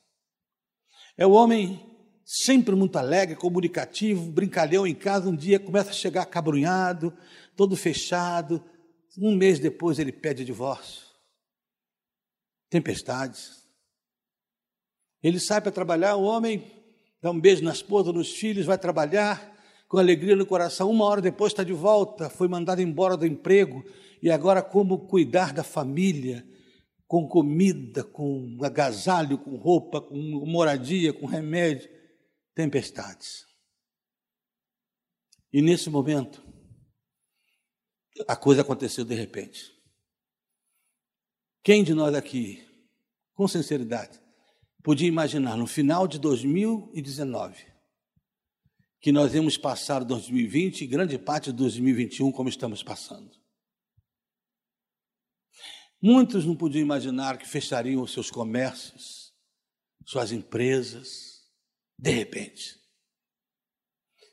É 1.16 1.24
o 1.24 1.30
homem 1.30 1.93
sempre 2.24 2.74
muito 2.74 2.96
alegre, 2.96 3.36
comunicativo, 3.36 4.30
brincalhão 4.30 4.86
em 4.86 4.94
casa, 4.94 5.28
um 5.28 5.36
dia 5.36 5.58
começa 5.58 5.90
a 5.90 5.94
chegar 5.94 6.24
cabrunhado, 6.26 7.12
todo 7.54 7.76
fechado. 7.76 8.64
Um 9.18 9.36
mês 9.36 9.58
depois 9.58 9.98
ele 9.98 10.10
pede 10.10 10.44
divórcio. 10.44 11.02
Tempestades. 12.70 13.64
Ele 15.22 15.38
sai 15.38 15.60
para 15.60 15.70
trabalhar, 15.70 16.16
o 16.16 16.24
homem 16.24 16.70
dá 17.22 17.30
um 17.30 17.40
beijo 17.40 17.62
na 17.62 17.72
esposa, 17.72 18.12
nos 18.12 18.34
filhos, 18.34 18.66
vai 18.66 18.76
trabalhar, 18.76 19.54
com 19.88 19.98
alegria 19.98 20.36
no 20.36 20.44
coração. 20.44 20.90
Uma 20.90 21.04
hora 21.04 21.22
depois 21.22 21.52
está 21.52 21.62
de 21.62 21.72
volta, 21.72 22.28
foi 22.28 22.48
mandado 22.48 22.82
embora 22.82 23.16
do 23.16 23.26
emprego 23.26 23.84
e 24.22 24.30
agora 24.30 24.62
como 24.62 25.06
cuidar 25.06 25.52
da 25.52 25.62
família, 25.62 26.44
com 27.06 27.28
comida, 27.28 28.02
com 28.02 28.58
agasalho, 28.62 29.38
com 29.38 29.56
roupa, 29.56 30.00
com 30.00 30.16
moradia, 30.46 31.12
com 31.12 31.26
remédio, 31.26 31.88
tempestades. 32.54 33.46
E 35.52 35.60
nesse 35.60 35.90
momento, 35.90 36.42
a 38.28 38.36
coisa 38.36 38.62
aconteceu 38.62 39.04
de 39.04 39.14
repente. 39.14 39.72
Quem 41.62 41.82
de 41.82 41.94
nós 41.94 42.14
aqui, 42.14 42.66
com 43.34 43.48
sinceridade, 43.48 44.20
podia 44.82 45.08
imaginar 45.08 45.56
no 45.56 45.66
final 45.66 46.06
de 46.06 46.18
2019 46.18 47.72
que 49.00 49.12
nós 49.12 49.34
íamos 49.34 49.58
passar 49.58 50.02
2020 50.02 50.80
e 50.80 50.86
grande 50.86 51.18
parte 51.18 51.52
de 51.52 51.58
2021 51.58 52.32
como 52.32 52.48
estamos 52.48 52.82
passando. 52.82 53.30
Muitos 56.00 56.44
não 56.44 56.56
podiam 56.56 56.82
imaginar 56.82 57.38
que 57.38 57.46
fechariam 57.46 58.06
seus 58.06 58.30
comércios, 58.30 59.32
suas 60.06 60.32
empresas, 60.32 61.33
de 61.98 62.10
repente. 62.10 62.78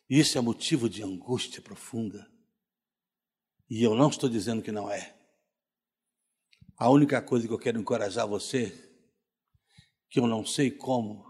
Isso 0.10 0.38
é 0.38 0.42
motivo 0.42 0.90
de 0.90 1.04
angústia 1.04 1.62
profunda. 1.62 2.30
E 3.70 3.82
eu 3.82 3.96
não 3.96 4.10
estou 4.10 4.30
dizendo 4.30 4.62
que 4.62 4.72
não 4.72 4.92
é. 4.92 5.18
A 6.78 6.90
única 6.90 7.22
coisa 7.22 7.48
que 7.48 7.54
eu 7.54 7.60
quero 7.60 7.80
encorajar 7.80 8.28
você, 8.28 8.92
que 10.10 10.20
eu 10.20 10.28
não 10.28 10.46
sei 10.46 10.70
como, 10.70 11.26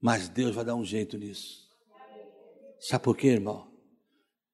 mas 0.00 0.28
Deus 0.28 0.54
vai 0.54 0.64
dar 0.64 0.76
um 0.76 0.84
jeito 0.84 1.18
nisso. 1.18 1.68
Sabe 2.78 3.02
por 3.02 3.16
quê, 3.16 3.28
irmão? 3.28 3.68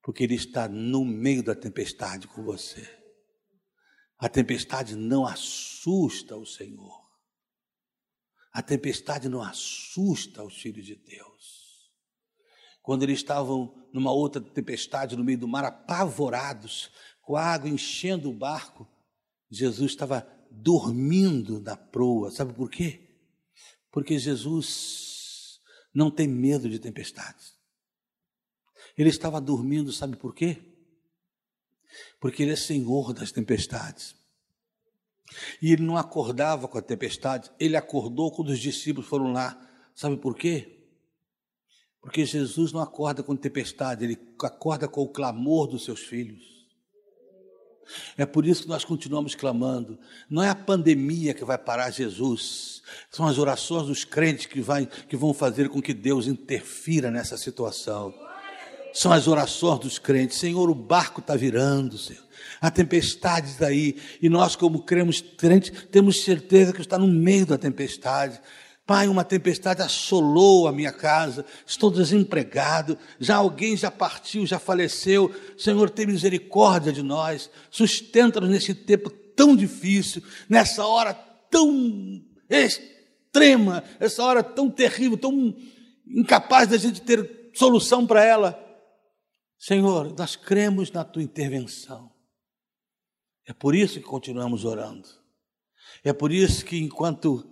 Porque 0.03 0.25
Ele 0.25 0.35
está 0.35 0.67
no 0.69 1.05
meio 1.05 1.43
da 1.43 1.55
tempestade 1.55 2.27
com 2.27 2.43
você. 2.43 2.89
A 4.19 4.29
tempestade 4.29 4.97
não 4.97 5.27
assusta 5.27 6.37
o 6.37 6.47
Senhor. 6.47 7.04
A 8.55 8.63
tempestade 8.63 9.29
não 9.29 9.43
assusta 9.43 10.45
os 10.45 10.57
filhos 10.57 10.87
de 10.87 10.95
Deus. 10.95 11.91
Quando 12.81 13.03
eles 13.03 13.19
estavam 13.19 13.75
numa 13.93 14.13
outra 14.13 14.41
tempestade 14.41 15.17
no 15.17 15.25
meio 15.25 15.39
do 15.39 15.49
mar, 15.49 15.65
apavorados, 15.65 16.89
com 17.21 17.35
a 17.35 17.43
água 17.43 17.69
enchendo 17.69 18.31
o 18.31 18.33
barco, 18.33 18.89
Jesus 19.51 19.91
estava 19.91 20.25
dormindo 20.53 21.61
na 21.61 21.77
proa. 21.77 22.31
Sabe 22.31 22.53
por 22.53 22.71
quê? 22.71 23.19
Porque 23.91 24.17
Jesus 24.21 25.59
não 25.93 26.09
tem 26.09 26.29
medo 26.29 26.71
de 26.71 26.79
tempestades. 26.79 27.55
Ele 28.97 29.09
estava 29.09 29.41
dormindo, 29.41 29.93
sabe 29.93 30.17
por 30.17 30.33
quê? 30.33 30.63
Porque 32.21 32.45
ele 32.45 32.53
é 32.53 32.57
senhor 32.57 33.13
das 33.13 33.33
tempestades. 33.33 34.15
E 35.61 35.73
ele 35.73 35.83
não 35.83 35.97
acordava 35.97 36.69
com 36.69 36.79
a 36.79 36.83
tempestade, 36.83 37.51
ele 37.59 37.77
acordou 37.77 38.31
quando 38.31 38.51
os 38.51 38.59
discípulos 38.59 39.09
foram 39.09 39.33
lá. 39.33 39.59
Sabe 39.95 40.17
por 40.17 40.37
quê? 40.37 40.87
Porque 42.01 42.25
Jesus 42.27 42.73
não 42.73 42.81
acorda 42.81 43.23
com 43.23 43.35
tempestade, 43.35 44.05
ele 44.05 44.19
acorda 44.43 44.87
com 44.87 45.03
o 45.03 45.09
clamor 45.09 45.67
dos 45.67 45.85
seus 45.85 46.01
filhos. 46.01 46.55
É 48.17 48.25
por 48.25 48.47
isso 48.47 48.63
que 48.63 48.69
nós 48.69 48.85
continuamos 48.85 49.35
clamando. 49.35 49.99
Não 50.29 50.43
é 50.43 50.49
a 50.49 50.55
pandemia 50.55 51.35
que 51.35 51.45
vai 51.45 51.59
parar 51.59 51.91
Jesus, 51.91 52.83
são 53.11 53.27
as 53.27 53.39
orações 53.39 53.87
dos 53.87 54.05
crentes 54.05 54.47
que, 54.47 54.61
vai, 54.61 54.87
que 54.87 55.17
vão 55.17 55.35
fazer 55.35 55.69
com 55.69 55.83
que 55.83 55.95
Deus 55.95 56.27
interfira 56.27 57.11
nessa 57.11 57.37
situação 57.37 58.15
são 58.95 59.13
as 59.13 59.27
orações 59.27 59.81
dos 59.81 59.99
crentes. 59.99 60.39
Senhor, 60.39 60.71
o 60.71 60.75
barco 60.75 61.21
está 61.21 61.35
virando, 61.35 61.99
Senhor. 61.99 62.23
A 62.61 62.71
tempestade 62.71 63.49
está 63.51 63.67
aí. 63.67 63.97
E 64.23 64.29
nós, 64.29 64.55
como 64.55 64.83
cremos 64.83 65.21
crentes, 65.21 65.73
temos 65.91 66.23
certeza 66.23 66.73
que 66.73 66.81
está 66.81 66.97
no 66.97 67.09
meio 67.09 67.45
da 67.45 67.59
tempestade. 67.59 68.41
Pai, 68.87 69.09
uma 69.09 69.25
tempestade 69.25 69.83
assolou 69.83 70.69
a 70.69 70.73
minha 70.73 70.93
casa, 70.93 71.45
estou 71.67 71.91
desempregado, 71.91 72.99
já 73.19 73.37
alguém 73.37 73.77
já 73.77 73.91
partiu, 73.91 74.47
já 74.47 74.59
faleceu. 74.59 75.35
Senhor, 75.59 75.91
tem 75.91 76.07
misericórdia 76.07 76.93
de 76.93 77.03
nós, 77.03 77.51
sustenta-nos 77.71 78.51
nesse 78.51 78.75
tempo 78.75 79.11
tão 79.11 79.57
difícil, 79.57 80.23
nessa 80.49 80.87
hora 80.87 81.15
tão 81.51 82.23
extrema, 82.49 83.83
essa 83.99 84.23
hora 84.23 84.43
tão 84.43 84.71
terrível, 84.71 85.17
tão 85.17 85.57
incapaz 86.07 86.69
da 86.69 86.77
gente 86.77 87.01
ter 87.01 87.51
solução 87.55 88.07
para 88.07 88.23
ela. 88.23 88.64
Senhor, 89.59 90.15
nós 90.19 90.37
cremos 90.37 90.91
na 90.91 91.05
tua 91.05 91.23
intervenção. 91.23 92.13
É 93.47 93.53
por 93.53 93.75
isso 93.75 94.01
que 94.01 94.07
continuamos 94.07 94.65
orando. 94.65 95.09
É 96.03 96.13
por 96.13 96.33
isso 96.33 96.65
que 96.65 96.79
enquanto 96.79 97.51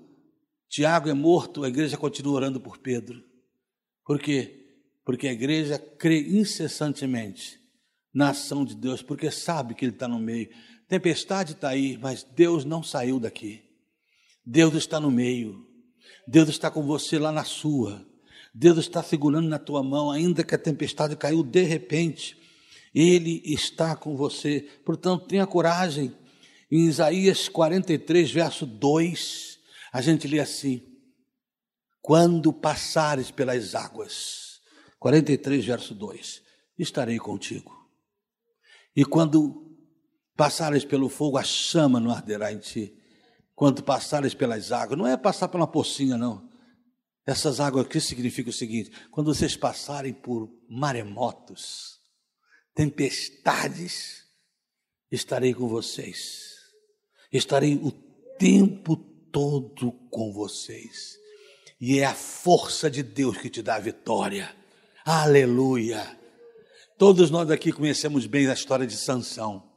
Tiago 0.68 1.08
é 1.08 1.14
morto, 1.14 1.64
a 1.64 1.68
igreja 1.68 1.96
continua 1.96 2.34
orando 2.34 2.60
por 2.60 2.78
Pedro. 2.78 3.22
Por 4.04 4.18
quê? 4.18 4.78
Porque 5.04 5.28
a 5.28 5.32
igreja 5.32 5.78
crê 5.78 6.20
incessantemente 6.20 7.60
na 8.12 8.30
ação 8.30 8.64
de 8.64 8.74
Deus, 8.74 9.02
porque 9.02 9.30
sabe 9.30 9.74
que 9.74 9.84
Ele 9.84 9.92
está 9.92 10.08
no 10.08 10.18
meio. 10.18 10.48
Tempestade 10.88 11.52
está 11.52 11.68
aí, 11.70 11.96
mas 11.98 12.22
Deus 12.22 12.64
não 12.64 12.82
saiu 12.82 13.18
daqui. 13.18 13.62
Deus 14.44 14.74
está 14.74 14.98
no 15.00 15.10
meio. 15.10 15.66
Deus 16.26 16.48
está 16.48 16.70
com 16.70 16.82
você 16.82 17.18
lá 17.18 17.32
na 17.32 17.44
sua. 17.44 18.06
Deus 18.54 18.78
está 18.78 19.02
segurando 19.02 19.48
na 19.48 19.58
tua 19.58 19.82
mão, 19.82 20.10
ainda 20.10 20.44
que 20.44 20.54
a 20.54 20.58
tempestade 20.58 21.16
caiu 21.16 21.42
de 21.42 21.62
repente. 21.62 22.36
Ele 22.94 23.40
está 23.44 23.96
com 23.96 24.16
você. 24.16 24.68
Portanto, 24.84 25.26
tenha 25.26 25.46
coragem. 25.46 26.14
Em 26.70 26.86
Isaías 26.86 27.48
43, 27.48 28.30
verso 28.30 28.66
2, 28.66 29.58
a 29.92 30.02
gente 30.02 30.28
lê 30.28 30.38
assim: 30.38 30.82
Quando 32.00 32.52
passares 32.52 33.30
pelas 33.30 33.74
águas, 33.74 34.60
43, 34.98 35.64
verso 35.64 35.94
2: 35.94 36.42
Estarei 36.78 37.18
contigo. 37.18 37.72
E 38.94 39.04
quando 39.04 39.74
passares 40.36 40.84
pelo 40.84 41.08
fogo, 41.08 41.38
a 41.38 41.42
chama 41.42 41.98
não 41.98 42.10
arderá 42.10 42.52
em 42.52 42.58
ti. 42.58 42.94
Quando 43.54 43.82
passares 43.82 44.34
pelas 44.34 44.72
águas, 44.72 44.98
não 44.98 45.06
é 45.06 45.16
passar 45.16 45.48
pela 45.48 45.66
pocinha, 45.66 46.18
não. 46.18 46.51
Essas 47.26 47.60
águas 47.60 47.86
aqui 47.86 48.00
significa 48.00 48.50
o 48.50 48.52
seguinte: 48.52 48.90
quando 49.10 49.32
vocês 49.32 49.56
passarem 49.56 50.12
por 50.12 50.50
maremotos, 50.68 52.00
tempestades, 52.74 54.24
estarei 55.10 55.54
com 55.54 55.68
vocês. 55.68 56.52
Estarei 57.32 57.76
o 57.76 57.90
tempo 58.38 58.96
todo 58.96 59.92
com 60.10 60.32
vocês. 60.32 61.16
E 61.80 61.98
é 61.98 62.04
a 62.04 62.14
força 62.14 62.90
de 62.90 63.02
Deus 63.02 63.38
que 63.38 63.48
te 63.48 63.62
dá 63.62 63.76
a 63.76 63.80
vitória. 63.80 64.54
Aleluia. 65.04 66.18
Todos 66.98 67.30
nós 67.30 67.50
aqui 67.50 67.72
conhecemos 67.72 68.26
bem 68.26 68.46
a 68.48 68.52
história 68.52 68.86
de 68.86 68.96
Sansão. 68.96 69.70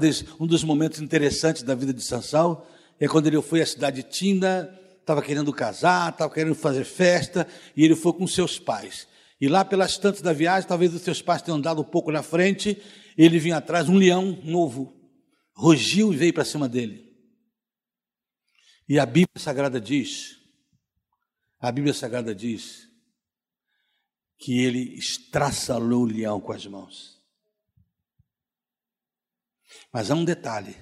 Des, 0.00 0.24
um 0.40 0.46
dos 0.46 0.64
momentos 0.64 1.00
interessantes 1.00 1.62
da 1.62 1.74
vida 1.74 1.92
de 1.92 2.02
Sansão 2.02 2.66
é 2.98 3.06
quando 3.06 3.26
ele 3.26 3.40
foi 3.42 3.60
à 3.60 3.66
cidade 3.66 4.02
de 4.02 4.08
Tina, 4.08 4.68
estava 5.06 5.22
querendo 5.22 5.52
casar, 5.52 6.10
estava 6.10 6.34
querendo 6.34 6.56
fazer 6.56 6.84
festa, 6.84 7.46
e 7.76 7.84
ele 7.84 7.94
foi 7.94 8.12
com 8.12 8.26
seus 8.26 8.58
pais. 8.58 9.06
E 9.40 9.46
lá 9.46 9.64
pelas 9.64 9.96
tantas 9.96 10.20
da 10.20 10.32
viagem, 10.32 10.68
talvez 10.68 10.92
os 10.92 11.02
seus 11.02 11.22
pais 11.22 11.40
tenham 11.40 11.58
andado 11.58 11.80
um 11.80 11.84
pouco 11.84 12.10
na 12.10 12.24
frente, 12.24 12.82
ele 13.16 13.38
vinha 13.38 13.58
atrás, 13.58 13.88
um 13.88 13.96
leão 13.96 14.36
novo, 14.42 15.00
rugiu 15.54 16.12
e 16.12 16.16
veio 16.16 16.34
para 16.34 16.44
cima 16.44 16.68
dele. 16.68 17.06
E 18.88 18.98
a 18.98 19.06
Bíblia 19.06 19.38
Sagrada 19.38 19.80
diz, 19.80 20.40
a 21.60 21.70
Bíblia 21.70 21.94
Sagrada 21.94 22.34
diz 22.34 22.88
que 24.36 24.58
ele 24.58 24.96
estraçalou 24.96 26.02
o 26.02 26.06
leão 26.06 26.40
com 26.40 26.52
as 26.52 26.66
mãos. 26.66 27.22
Mas 29.92 30.10
há 30.10 30.16
um 30.16 30.24
detalhe. 30.24 30.76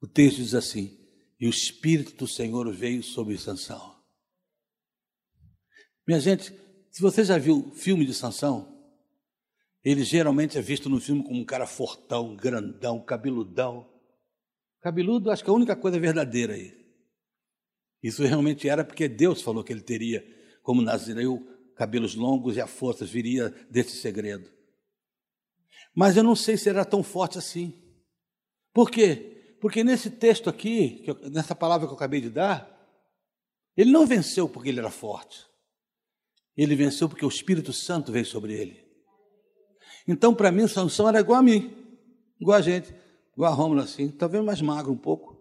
O 0.00 0.06
texto 0.06 0.36
diz 0.36 0.54
assim: 0.54 1.05
"E 1.38 1.46
o 1.46 1.50
espírito 1.50 2.14
do 2.16 2.26
Senhor 2.26 2.72
veio 2.72 3.02
sobre 3.02 3.38
Sansão". 3.38 3.96
Minha 6.06 6.20
gente, 6.20 6.52
se 6.90 7.02
você 7.02 7.24
já 7.24 7.36
viu 7.36 7.72
filme 7.72 8.06
de 8.06 8.14
Sansão, 8.14 8.76
ele 9.84 10.02
geralmente 10.02 10.56
é 10.58 10.60
visto 10.60 10.88
no 10.88 11.00
filme 11.00 11.22
como 11.22 11.40
um 11.40 11.44
cara 11.44 11.66
fortão, 11.66 12.34
grandão, 12.34 13.00
cabeludão. 13.04 13.88
Cabeludo, 14.80 15.30
acho 15.30 15.44
que 15.44 15.50
é 15.50 15.52
a 15.52 15.56
única 15.56 15.76
coisa 15.76 15.98
verdadeira 15.98 16.54
aí. 16.54 16.76
Isso 18.02 18.22
realmente 18.24 18.68
era 18.68 18.84
porque 18.84 19.08
Deus 19.08 19.42
falou 19.42 19.62
que 19.62 19.72
ele 19.72 19.80
teria, 19.80 20.24
como 20.62 20.80
Nazireu, 20.80 21.40
cabelos 21.76 22.14
longos 22.14 22.56
e 22.56 22.60
a 22.60 22.66
força 22.66 23.04
viria 23.04 23.50
desse 23.70 23.96
segredo. 23.96 24.50
Mas 25.94 26.16
eu 26.16 26.22
não 26.22 26.34
sei 26.34 26.56
se 26.56 26.68
era 26.68 26.84
tão 26.84 27.02
forte 27.02 27.36
assim. 27.36 27.74
Por 28.72 28.90
quê? 28.90 29.35
Porque 29.60 29.82
nesse 29.82 30.10
texto 30.10 30.50
aqui, 30.50 31.04
nessa 31.30 31.54
palavra 31.54 31.86
que 31.86 31.92
eu 31.92 31.96
acabei 31.96 32.20
de 32.20 32.30
dar, 32.30 32.70
ele 33.76 33.90
não 33.90 34.06
venceu 34.06 34.48
porque 34.48 34.68
ele 34.68 34.80
era 34.80 34.90
forte. 34.90 35.46
Ele 36.56 36.74
venceu 36.74 37.08
porque 37.08 37.24
o 37.24 37.28
Espírito 37.28 37.72
Santo 37.72 38.12
veio 38.12 38.26
sobre 38.26 38.54
ele. 38.54 38.86
Então, 40.08 40.34
para 40.34 40.52
mim, 40.52 40.66
Sansão 40.68 41.08
era 41.08 41.20
igual 41.20 41.40
a 41.40 41.42
mim, 41.42 41.74
igual 42.40 42.58
a 42.58 42.62
gente, 42.62 42.94
igual 43.34 43.52
a 43.52 43.54
Rômulo 43.54 43.80
assim, 43.80 44.08
talvez 44.08 44.42
mais 44.44 44.60
magro 44.62 44.92
um 44.92 44.96
pouco. 44.96 45.36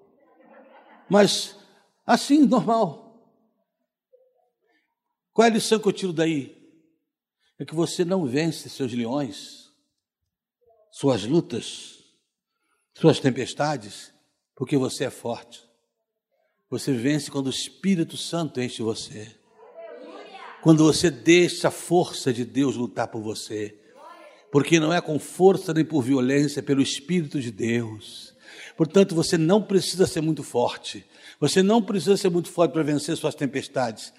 Mas 1.10 1.56
Assim, 2.06 2.46
normal. 2.46 3.04
Qual 5.34 5.46
é 5.46 5.50
a 5.50 5.54
lição 5.54 5.80
que 5.80 5.88
eu 5.88 5.94
tiro 5.94 6.14
daí? 6.14 6.56
É 7.58 7.66
que 7.66 7.74
você 7.74 8.06
não 8.06 8.26
vence 8.26 8.70
seus 8.70 8.94
leões, 8.94 9.72
suas 10.92 11.24
lutas, 11.24 11.95
suas 12.96 13.20
tempestades, 13.20 14.14
porque 14.56 14.78
você 14.78 15.06
é 15.06 15.10
forte. 15.10 15.62
Você 16.70 16.94
vence 16.94 17.30
quando 17.30 17.48
o 17.48 17.52
Espírito 17.52 18.18
Santo 18.18 18.60
enche 18.60 18.82
você. 18.82 19.36
Quando 20.64 20.84
você 20.84 21.12
deixa 21.12 21.68
a 21.68 21.72
força 21.72 22.34
de 22.34 22.44
Deus 22.44 22.76
lutar 22.76 23.08
por 23.08 23.22
você. 23.22 23.78
Porque 24.52 24.80
não 24.80 24.92
é 24.92 25.00
com 25.02 25.20
força 25.20 25.74
nem 25.74 25.86
por 25.86 26.02
violência, 26.02 26.60
é 26.60 26.64
pelo 26.64 26.82
Espírito 26.82 27.40
de 27.40 27.52
Deus. 27.52 28.34
Portanto, 28.76 29.14
você 29.14 29.38
não 29.38 29.62
precisa 29.62 30.08
ser 30.08 30.22
muito 30.22 30.42
forte. 30.42 31.06
Você 31.40 31.62
não 31.62 31.82
precisa 31.82 32.18
ser 32.18 32.30
muito 32.30 32.50
forte 32.50 32.72
para 32.72 32.82
vencer 32.82 33.16
suas 33.16 33.36
tempestades. 33.36 34.12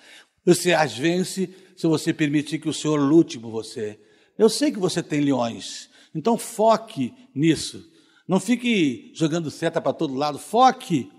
Você 0.45 0.73
as 0.73 0.97
vence 0.97 1.51
se 1.77 1.87
você 1.87 2.13
permitir 2.13 2.61
que 2.61 2.69
o 2.69 2.75
Senhor 2.75 2.97
lute 2.97 3.39
por 3.39 3.51
você. 3.51 3.99
Eu 4.39 4.49
sei 4.49 4.71
que 4.71 4.79
você 4.79 5.03
tem 5.03 5.21
leões, 5.21 5.89
então 6.15 6.37
foque 6.39 7.13
nisso. 7.35 7.96
Não 8.27 8.41
fique 8.41 9.13
jogando 9.15 9.51
seta 9.51 9.81
para 9.81 9.93
todo 9.93 10.15
lado. 10.15 10.39
Foque. 10.39 11.11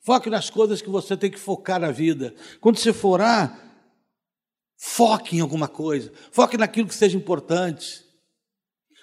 Foque 0.00 0.30
nas 0.30 0.50
coisas 0.50 0.82
que 0.82 0.90
você 0.90 1.16
tem 1.16 1.30
que 1.30 1.38
focar 1.38 1.80
na 1.80 1.90
vida. 1.90 2.34
Quando 2.60 2.78
você 2.78 2.92
for 2.92 3.20
orar, 3.20 3.58
foque 4.76 5.36
em 5.36 5.40
alguma 5.40 5.68
coisa. 5.68 6.12
Foque 6.30 6.56
naquilo 6.56 6.88
que 6.88 6.94
seja 6.94 7.16
importante. 7.16 8.04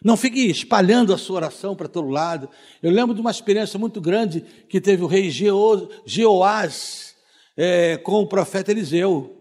Não 0.03 0.15
fique 0.15 0.49
espalhando 0.49 1.13
a 1.13 1.17
sua 1.17 1.37
oração 1.37 1.75
para 1.75 1.87
todo 1.87 2.09
lado. 2.09 2.49
Eu 2.81 2.91
lembro 2.91 3.13
de 3.13 3.21
uma 3.21 3.31
experiência 3.31 3.77
muito 3.77 3.99
grande 3.99 4.41
que 4.69 4.79
teve 4.79 5.03
o 5.03 5.07
rei 5.07 5.29
Jeoás 5.29 7.15
é, 7.57 7.97
com 7.97 8.21
o 8.21 8.27
profeta 8.27 8.71
Eliseu. 8.71 9.35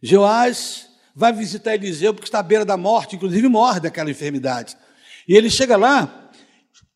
Jeoás 0.00 0.88
vai 1.14 1.32
visitar 1.32 1.74
Eliseu 1.74 2.14
porque 2.14 2.28
está 2.28 2.38
à 2.38 2.42
beira 2.44 2.64
da 2.64 2.76
morte, 2.76 3.16
inclusive 3.16 3.48
morre 3.48 3.80
daquela 3.80 4.10
enfermidade. 4.10 4.76
E 5.26 5.34
ele 5.36 5.50
chega 5.50 5.76
lá, 5.76 6.27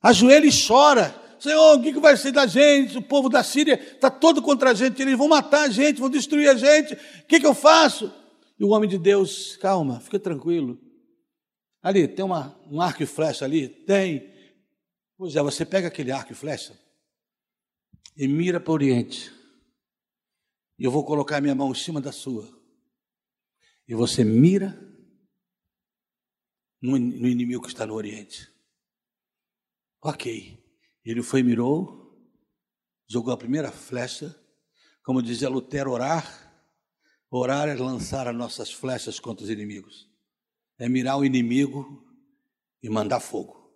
ajoelha 0.03 0.47
e 0.47 0.67
chora. 0.67 1.15
Senhor, 1.39 1.77
o 1.77 1.83
que 1.83 1.93
vai 1.99 2.17
ser 2.17 2.33
da 2.33 2.47
gente? 2.47 2.99
O 2.99 3.03
povo 3.03 3.29
da 3.29 3.43
Síria 3.43 3.75
está 3.75 4.11
todo 4.11 4.43
contra 4.43 4.71
a 4.71 4.75
gente, 4.75 5.01
eles 5.03 5.19
vão 5.19 5.29
matar 5.29 5.63
a 5.63 5.69
gente, 5.69 6.01
vão 6.01 6.11
destruir 6.11 6.49
a 6.49 6.55
gente. 6.55 6.95
O 6.95 7.27
que, 7.27 7.45
eu 7.45 7.55
faço? 7.55 8.13
E 8.59 8.65
o 8.65 8.69
homem 8.69 8.89
de 8.89 8.99
Deus, 8.99 9.57
calma, 9.57 10.01
fica 10.01 10.19
tranquilo. 10.19 10.79
Ali, 11.83 12.07
tem 12.07 12.25
uma, 12.25 12.57
um 12.71 12.81
arco 12.81 13.03
e 13.03 13.07
flecha 13.07 13.45
ali? 13.45 13.69
Tem. 13.69 14.31
Pois 15.17 15.35
é, 15.35 15.43
você 15.43 15.65
pega 15.65 15.89
aquele 15.89 16.13
arco 16.13 16.33
e 16.33 16.37
flecha 16.37 16.79
e 18.17 18.29
mira 18.29 18.61
para 18.61 18.71
o 18.71 18.75
Oriente. 18.75 19.33
E 20.79 20.85
eu 20.85 20.91
vou 20.91 21.05
colocar 21.05 21.41
minha 21.41 21.55
mão 21.55 21.71
em 21.71 21.75
cima 21.75 22.01
da 22.01 22.13
sua. 22.13 22.49
E 23.87 23.95
você 23.95 24.25
mira 24.25 24.79
no, 26.81 26.99
no 26.99 27.29
inimigo 27.29 27.63
que 27.63 27.69
está 27.69 27.87
no 27.87 27.95
Oriente. 27.95 28.52
Ok. 30.03 30.59
Ele 31.05 31.23
foi 31.23 31.43
mirou, 31.43 32.19
jogou 33.09 33.33
a 33.33 33.37
primeira 33.37 33.71
flecha. 33.71 34.35
Como 35.05 35.23
dizia 35.23 35.49
Lutero, 35.49 35.93
orar. 35.93 36.51
Orar 37.31 37.69
é 37.69 37.75
lançar 37.75 38.29
as 38.29 38.37
nossas 38.37 38.73
flechas 38.73 39.19
contra 39.19 39.45
os 39.45 39.51
inimigos 39.51 40.13
é 40.83 40.89
mirar 40.89 41.17
o 41.17 41.25
inimigo 41.25 42.05
e 42.83 42.91
mandar 42.91 43.21
fogo. 43.21 43.73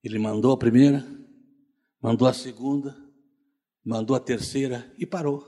Ele 0.00 0.16
mandou 0.16 0.52
a 0.52 0.56
primeira, 0.56 1.04
mandou 2.00 2.28
a 2.28 2.32
segunda, 2.32 2.96
mandou 3.84 4.14
a 4.14 4.20
terceira 4.20 4.94
e 4.96 5.04
parou. 5.04 5.38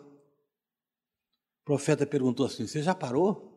O 1.60 1.64
profeta 1.64 2.04
perguntou 2.04 2.46
assim: 2.46 2.66
Você 2.66 2.82
já 2.82 2.96
parou? 2.96 3.50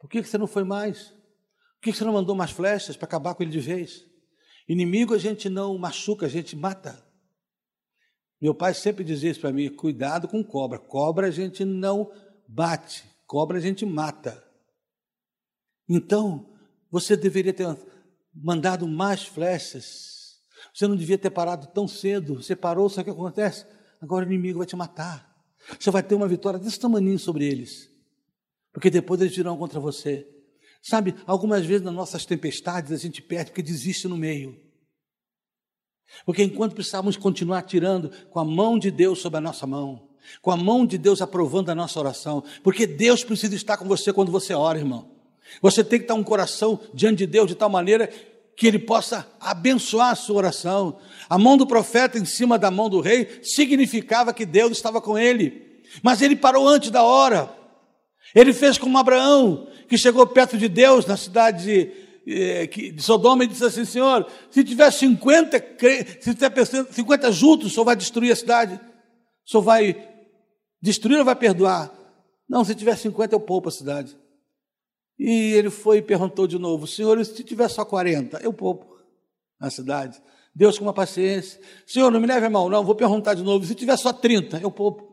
Por 0.00 0.10
que 0.10 0.22
você 0.22 0.36
não 0.36 0.48
foi 0.48 0.64
mais? 0.64 1.10
Por 1.10 1.82
que 1.82 1.92
você 1.92 2.04
não 2.04 2.14
mandou 2.14 2.34
mais 2.34 2.50
flechas 2.50 2.96
para 2.96 3.06
acabar 3.06 3.36
com 3.36 3.44
ele 3.44 3.52
de 3.52 3.60
vez? 3.60 4.04
Inimigo 4.68 5.14
a 5.14 5.18
gente 5.18 5.48
não 5.48 5.76
machuca, 5.76 6.26
a 6.26 6.28
gente 6.28 6.56
mata. 6.56 7.04
Meu 8.40 8.54
pai 8.54 8.74
sempre 8.74 9.04
dizia 9.04 9.30
isso 9.30 9.40
para 9.40 9.52
mim: 9.52 9.68
cuidado 9.68 10.26
com 10.26 10.42
cobra. 10.42 10.78
Cobra 10.78 11.28
a 11.28 11.30
gente 11.30 11.64
não 11.64 12.10
bate, 12.48 13.04
cobra 13.26 13.58
a 13.58 13.60
gente 13.60 13.86
mata. 13.86 14.42
Então, 15.88 16.52
você 16.90 17.16
deveria 17.16 17.52
ter 17.52 17.76
mandado 18.34 18.86
mais 18.88 19.24
flechas. 19.24 20.40
Você 20.72 20.86
não 20.86 20.96
devia 20.96 21.18
ter 21.18 21.30
parado 21.30 21.66
tão 21.68 21.86
cedo. 21.86 22.42
Você 22.42 22.56
parou, 22.56 22.88
sabe 22.88 23.10
o 23.10 23.14
que 23.14 23.20
acontece? 23.20 23.66
Agora 24.00 24.24
o 24.24 24.28
inimigo 24.28 24.58
vai 24.58 24.66
te 24.66 24.76
matar. 24.76 25.32
Você 25.78 25.90
vai 25.90 26.02
ter 26.02 26.14
uma 26.14 26.26
vitória 26.26 26.58
desse 26.58 26.78
tamanho 26.78 27.18
sobre 27.18 27.46
eles. 27.46 27.88
Porque 28.72 28.90
depois 28.90 29.20
eles 29.20 29.36
virão 29.36 29.56
contra 29.56 29.78
você. 29.78 30.26
Sabe, 30.82 31.14
algumas 31.26 31.64
vezes 31.64 31.84
nas 31.84 31.94
nossas 31.94 32.26
tempestades 32.26 32.90
a 32.90 32.96
gente 32.96 33.22
perde 33.22 33.52
porque 33.52 33.62
desiste 33.62 34.08
no 34.08 34.16
meio. 34.16 34.58
Porque 36.26 36.42
enquanto 36.42 36.74
precisávamos 36.74 37.16
continuar 37.16 37.62
tirando 37.62 38.10
com 38.30 38.40
a 38.40 38.44
mão 38.44 38.78
de 38.78 38.90
Deus 38.90 39.20
sobre 39.20 39.38
a 39.38 39.40
nossa 39.40 39.66
mão, 39.66 40.08
com 40.40 40.50
a 40.50 40.56
mão 40.56 40.84
de 40.84 40.98
Deus 40.98 41.22
aprovando 41.22 41.70
a 41.70 41.74
nossa 41.74 41.98
oração, 41.98 42.42
porque 42.62 42.86
Deus 42.86 43.22
precisa 43.22 43.54
estar 43.54 43.76
com 43.76 43.86
você 43.86 44.12
quando 44.12 44.32
você 44.32 44.52
ora, 44.54 44.78
irmão. 44.78 45.10
Você 45.60 45.84
tem 45.84 45.98
que 45.98 46.04
estar 46.04 46.14
um 46.14 46.24
coração 46.24 46.80
diante 46.92 47.18
de 47.18 47.26
Deus 47.26 47.48
de 47.48 47.54
tal 47.54 47.70
maneira 47.70 48.08
que 48.56 48.66
ele 48.66 48.78
possa 48.78 49.26
abençoar 49.40 50.10
a 50.10 50.16
sua 50.16 50.36
oração. 50.36 50.98
A 51.28 51.38
mão 51.38 51.56
do 51.56 51.66
profeta 51.66 52.18
em 52.18 52.24
cima 52.24 52.58
da 52.58 52.70
mão 52.70 52.88
do 52.88 53.00
rei 53.00 53.40
significava 53.42 54.32
que 54.32 54.44
Deus 54.44 54.72
estava 54.72 55.00
com 55.00 55.18
ele. 55.18 55.82
Mas 56.02 56.22
ele 56.22 56.36
parou 56.36 56.66
antes 56.68 56.90
da 56.90 57.02
hora. 57.02 57.61
Ele 58.34 58.52
fez 58.52 58.78
como 58.78 58.98
Abraão, 58.98 59.68
que 59.88 59.98
chegou 59.98 60.26
perto 60.26 60.56
de 60.56 60.68
Deus 60.68 61.06
na 61.06 61.16
cidade 61.16 61.64
de, 61.64 61.92
eh, 62.26 62.66
de 62.66 63.02
Sodoma 63.02 63.44
e 63.44 63.46
disse 63.46 63.64
assim: 63.64 63.84
Senhor, 63.84 64.26
se 64.50 64.64
tiver 64.64 64.90
50, 64.90 65.64
se 66.20 66.34
tiver 66.34 66.66
50 66.90 67.32
juntos, 67.32 67.66
o 67.66 67.70
Senhor 67.70 67.84
vai 67.84 67.96
destruir 67.96 68.32
a 68.32 68.36
cidade? 68.36 68.80
O 69.46 69.50
Senhor 69.50 69.62
vai 69.62 70.08
destruir 70.80 71.18
ou 71.18 71.24
vai 71.24 71.36
perdoar? 71.36 71.92
Não, 72.48 72.64
se 72.64 72.74
tiver 72.74 72.96
50, 72.96 73.34
eu 73.34 73.40
poupo 73.40 73.68
a 73.68 73.72
cidade. 73.72 74.16
E 75.18 75.52
ele 75.52 75.70
foi 75.70 75.98
e 75.98 76.02
perguntou 76.02 76.46
de 76.46 76.58
novo: 76.58 76.86
Senhor, 76.86 77.22
se 77.24 77.44
tiver 77.44 77.68
só 77.68 77.84
40, 77.84 78.38
eu 78.42 78.52
poupo 78.52 78.96
a 79.60 79.70
cidade. 79.70 80.20
Deus 80.54 80.78
com 80.78 80.84
uma 80.84 80.92
paciência. 80.92 81.60
Senhor, 81.86 82.10
não 82.10 82.20
me 82.20 82.26
leve 82.26 82.46
a 82.46 82.50
mão, 82.50 82.68
não, 82.68 82.84
vou 82.84 82.94
perguntar 82.94 83.34
de 83.34 83.42
novo. 83.42 83.64
Se 83.64 83.74
tiver 83.74 83.96
só 83.96 84.12
30, 84.12 84.58
eu 84.58 84.70
poupo. 84.70 85.11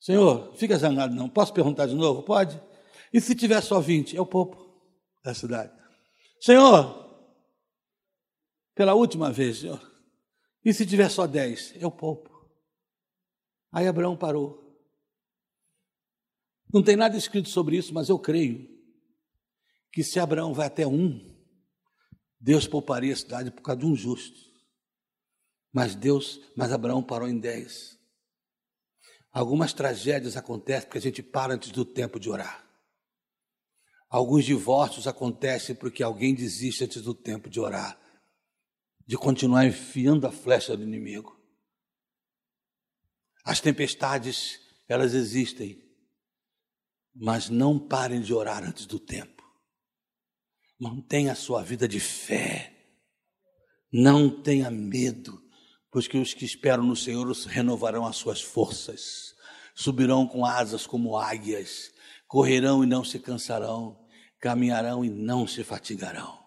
Senhor, 0.00 0.54
fica 0.54 0.76
zangado 0.76 1.14
não. 1.14 1.28
Posso 1.28 1.52
perguntar 1.52 1.86
de 1.86 1.94
novo? 1.94 2.22
Pode? 2.22 2.60
E 3.12 3.20
se 3.20 3.34
tiver 3.34 3.60
só 3.60 3.80
20, 3.80 4.14
eu 4.14 4.26
poupo 4.26 4.68
da 5.24 5.34
cidade. 5.34 5.72
Senhor, 6.40 7.08
pela 8.74 8.94
última 8.94 9.32
vez, 9.32 9.58
Senhor. 9.58 9.80
E 10.64 10.72
se 10.72 10.86
tiver 10.86 11.08
só 11.08 11.26
10, 11.26 11.74
eu 11.82 11.90
poupo. 11.90 12.30
Aí 13.72 13.86
Abraão 13.86 14.16
parou. 14.16 14.66
Não 16.72 16.82
tem 16.82 16.96
nada 16.96 17.16
escrito 17.16 17.48
sobre 17.48 17.76
isso, 17.76 17.92
mas 17.92 18.08
eu 18.08 18.18
creio 18.18 18.68
que 19.92 20.04
se 20.04 20.20
Abraão 20.20 20.52
vai 20.52 20.66
até 20.66 20.86
um, 20.86 21.36
Deus 22.38 22.68
pouparia 22.68 23.12
a 23.12 23.16
cidade 23.16 23.50
por 23.50 23.62
causa 23.62 23.80
de 23.80 23.86
um 23.86 23.96
justo. 23.96 24.38
Mas 25.72 25.94
Deus, 25.94 26.40
mas 26.56 26.72
Abraão 26.72 27.02
parou 27.02 27.28
em 27.28 27.38
dez. 27.38 27.97
Algumas 29.30 29.72
tragédias 29.72 30.36
acontecem 30.36 30.86
porque 30.86 30.98
a 30.98 31.02
gente 31.02 31.22
para 31.22 31.54
antes 31.54 31.70
do 31.70 31.84
tempo 31.84 32.18
de 32.18 32.30
orar. 32.30 32.66
Alguns 34.08 34.44
divórcios 34.44 35.06
acontecem 35.06 35.74
porque 35.74 36.02
alguém 36.02 36.34
desiste 36.34 36.84
antes 36.84 37.02
do 37.02 37.14
tempo 37.14 37.50
de 37.50 37.60
orar, 37.60 38.00
de 39.06 39.16
continuar 39.16 39.66
enfiando 39.66 40.26
a 40.26 40.32
flecha 40.32 40.76
do 40.76 40.82
inimigo. 40.82 41.38
As 43.44 43.60
tempestades, 43.60 44.60
elas 44.88 45.12
existem, 45.12 45.82
mas 47.14 47.50
não 47.50 47.78
parem 47.78 48.22
de 48.22 48.32
orar 48.32 48.64
antes 48.64 48.86
do 48.86 48.98
tempo. 48.98 49.42
Mantenha 50.78 51.32
a 51.32 51.36
sua 51.36 51.62
vida 51.62 51.86
de 51.86 52.00
fé. 52.00 52.74
Não 53.92 54.42
tenha 54.42 54.70
medo 54.70 55.47
pois 55.90 56.06
que 56.06 56.18
os 56.18 56.34
que 56.34 56.44
esperam 56.44 56.84
no 56.84 56.96
Senhor 56.96 57.30
renovarão 57.46 58.06
as 58.06 58.16
suas 58.16 58.40
forças, 58.40 59.34
subirão 59.74 60.26
com 60.26 60.44
asas 60.44 60.86
como 60.86 61.16
águias, 61.16 61.90
correrão 62.26 62.84
e 62.84 62.86
não 62.86 63.04
se 63.04 63.18
cansarão, 63.18 63.98
caminharão 64.40 65.04
e 65.04 65.08
não 65.08 65.46
se 65.46 65.64
fatigarão. 65.64 66.38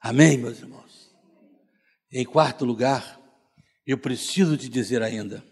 Amém, 0.00 0.36
meus 0.36 0.58
irmãos? 0.58 1.10
Em 2.10 2.24
quarto 2.24 2.64
lugar, 2.64 3.20
eu 3.86 3.96
preciso 3.96 4.56
te 4.56 4.68
dizer 4.68 5.02
ainda: 5.02 5.44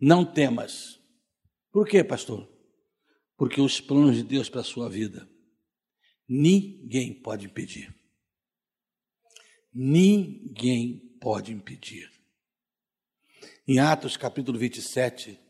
não 0.00 0.24
temas. 0.24 1.00
Por 1.70 1.86
quê, 1.86 2.02
pastor? 2.02 2.48
Porque 3.36 3.60
os 3.60 3.80
planos 3.80 4.16
de 4.16 4.22
Deus 4.22 4.48
para 4.48 4.60
a 4.60 4.64
sua 4.64 4.88
vida, 4.88 5.28
ninguém 6.28 7.20
pode 7.20 7.46
impedir. 7.46 7.94
Ninguém 9.72 11.03
pode 11.24 11.54
impedir. 11.54 12.12
Em 13.66 13.78
Atos 13.78 14.14
capítulo 14.14 14.58
27, 14.58 15.40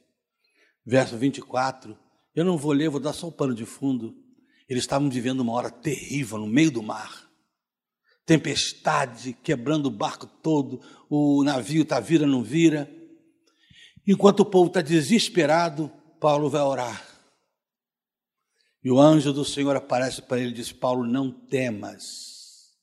verso 0.87 1.19
24, 1.19 1.99
eu 2.33 2.45
não 2.45 2.57
vou 2.57 2.71
ler, 2.71 2.89
vou 2.89 3.01
dar 3.01 3.13
só 3.13 3.27
o 3.27 3.33
pano 3.33 3.53
de 3.53 3.67
fundo. 3.67 4.15
Eles 4.69 4.85
estavam 4.85 5.11
vivendo 5.11 5.41
uma 5.41 5.53
hora 5.53 5.73
terrível 5.73 6.39
no 6.39 6.47
meio 6.47 6.71
do 6.71 6.81
mar. 6.81 7.29
Tempestade, 8.25 9.33
quebrando 9.33 9.87
o 9.87 9.91
barco 9.91 10.29
todo, 10.29 10.81
o 11.11 11.43
navio 11.43 11.83
está 11.83 11.99
vira, 11.99 12.25
não 12.25 12.45
vira. 12.45 12.89
Enquanto 14.07 14.41
o 14.41 14.47
povo 14.47 14.69
está 14.69 14.81
desesperado, 14.81 15.91
Paulo 16.21 16.49
vai 16.49 16.63
orar. 16.63 17.05
E 18.85 18.93
o 18.93 19.01
anjo 19.01 19.33
do 19.33 19.45
Senhor 19.45 19.75
aparece 19.75 20.23
para 20.23 20.39
ele 20.39 20.51
e 20.51 20.55
diz: 20.55 20.71
Paulo, 20.71 21.05
não 21.05 21.33
temas. 21.33 22.79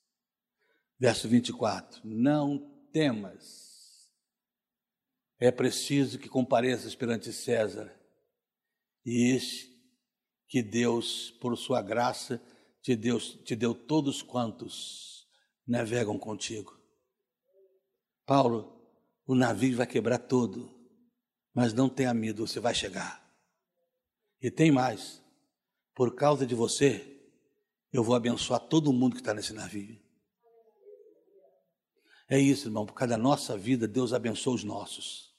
Verso 1.00 1.30
24: 1.30 2.02
Não 2.04 2.70
temas. 2.92 4.12
É 5.39 5.52
preciso 5.52 6.20
que 6.20 6.30
compareças 6.30 6.94
perante 6.96 7.34
César. 7.34 7.92
E 9.06 9.32
este 9.36 9.72
que 10.48 10.62
Deus, 10.62 11.32
por 11.39 11.58
sua 11.58 11.82
graça, 11.82 12.42
te 12.82 12.96
deu, 12.96 13.20
te 13.20 13.56
deu 13.56 13.74
todos 13.74 14.22
quantos 14.22 15.28
navegam 15.66 16.20
contigo. 16.20 16.78
Paulo, 18.26 18.82
o 19.26 19.34
navio 19.34 19.78
vai 19.78 19.88
quebrar 19.88 20.20
todo, 20.20 20.70
mas 21.54 21.74
não 21.74 21.88
tenha 21.88 22.14
medo, 22.14 22.46
você 22.46 22.60
vai 22.60 22.76
chegar. 22.76 23.22
E 24.42 24.52
tem 24.52 24.72
mais, 24.72 25.22
por 25.96 26.16
causa 26.16 26.46
de 26.46 26.54
você, 26.56 27.20
eu 27.94 28.04
vou 28.04 28.16
abençoar 28.16 28.60
todo 28.60 28.94
mundo 28.94 29.14
que 29.14 29.22
está 29.22 29.34
nesse 29.34 29.54
navio. 29.54 30.00
É 32.32 32.40
isso, 32.40 32.70
irmão, 32.70 32.86
por 32.86 32.94
causa 32.94 33.18
da 33.18 33.22
nossa 33.22 33.58
vida, 33.58 33.86
Deus 33.86 34.14
abençoa 34.14 34.56
os 34.56 34.64
nossos. 34.64 35.34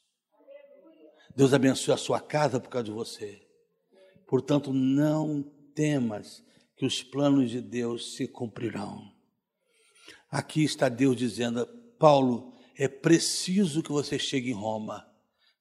Deus 1.35 1.55
abençoa 1.55 1.95
a 1.95 1.97
sua 1.97 2.21
casa 2.21 2.61
por 2.61 2.69
causa 2.69 2.85
de 2.85 2.91
você. 2.91 3.41
Portanto, 4.27 4.75
não 4.75 5.43
temas 5.75 6.45
que 6.77 6.85
os 6.85 7.03
planos 7.03 7.51
de 7.51 7.63
Deus 7.63 8.15
se 8.15 8.29
cumprirão. 8.29 9.11
Aqui 10.31 10.65
está 10.65 10.91
Deus 10.91 11.17
dizendo, 11.17 11.67
Paulo, 11.99 12.53
é 12.77 12.89
preciso 12.89 13.83
que 13.83 13.91
você 13.91 14.19
chegue 14.19 14.51
em 14.51 14.55
Roma. 14.55 15.11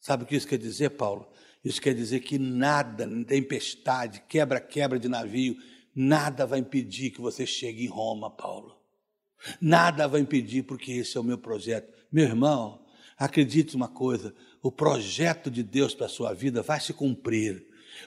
Sabe 0.01 0.23
o 0.23 0.27
que 0.27 0.35
isso 0.35 0.47
quer 0.47 0.57
dizer, 0.57 0.89
Paulo? 0.89 1.31
Isso 1.63 1.81
quer 1.81 1.95
dizer 1.95 2.19
que 2.19 2.37
nada, 2.37 3.07
tempestade, 3.23 4.21
quebra-quebra 4.27 4.99
de 4.99 5.07
navio, 5.07 5.55
nada 5.95 6.45
vai 6.45 6.59
impedir 6.59 7.11
que 7.11 7.21
você 7.21 7.45
chegue 7.45 7.85
em 7.85 7.89
Roma, 7.89 8.29
Paulo. 8.29 8.80
Nada 9.59 10.07
vai 10.07 10.21
impedir, 10.21 10.63
porque 10.63 10.91
esse 10.91 11.17
é 11.17 11.19
o 11.19 11.23
meu 11.23 11.37
projeto. 11.37 11.91
Meu 12.11 12.25
irmão, 12.25 12.81
acredite 13.17 13.75
uma 13.75 13.87
coisa: 13.87 14.33
o 14.61 14.71
projeto 14.71 15.49
de 15.49 15.63
Deus 15.63 15.93
para 15.93 16.05
a 16.05 16.09
sua 16.09 16.33
vida 16.33 16.61
vai 16.61 16.79
se 16.79 16.93
cumprir. 16.93 17.65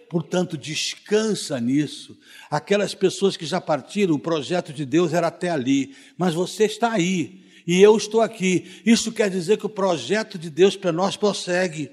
Portanto, 0.09 0.57
descansa 0.57 1.61
nisso. 1.61 2.19
Aquelas 2.51 2.95
pessoas 2.95 3.37
que 3.37 3.47
já 3.47 3.61
partiram, 3.61 4.15
o 4.15 4.19
projeto 4.19 4.73
de 4.73 4.85
Deus 4.85 5.13
era 5.13 5.29
até 5.29 5.51
ali, 5.51 5.95
mas 6.17 6.35
você 6.35 6.65
está 6.65 6.93
aí 6.93 7.45
e 7.67 7.81
eu 7.81 7.97
estou 7.97 8.21
aqui. 8.21 8.83
Isso 8.85 9.13
quer 9.13 9.31
dizer 9.31 9.59
que 9.59 9.67
o 9.67 9.71
projeto 9.71 10.39
de 10.39 10.51
Deus 10.51 10.77
para 10.77 10.93
nós 10.93 11.17
prossegue. 11.17 11.91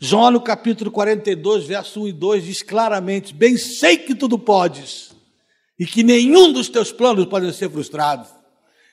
João, 0.00 0.30
no 0.30 0.40
capítulo 0.40 0.90
42, 0.90 1.66
verso 1.66 2.02
1 2.02 2.08
e 2.08 2.12
2, 2.12 2.44
diz 2.44 2.62
claramente: 2.62 3.34
Bem 3.34 3.56
sei 3.56 3.96
que 3.96 4.14
tudo 4.14 4.38
podes, 4.38 5.14
e 5.78 5.86
que 5.86 6.02
nenhum 6.02 6.52
dos 6.52 6.68
teus 6.68 6.92
planos 6.92 7.26
pode 7.26 7.52
ser 7.54 7.70
frustrado. 7.70 8.28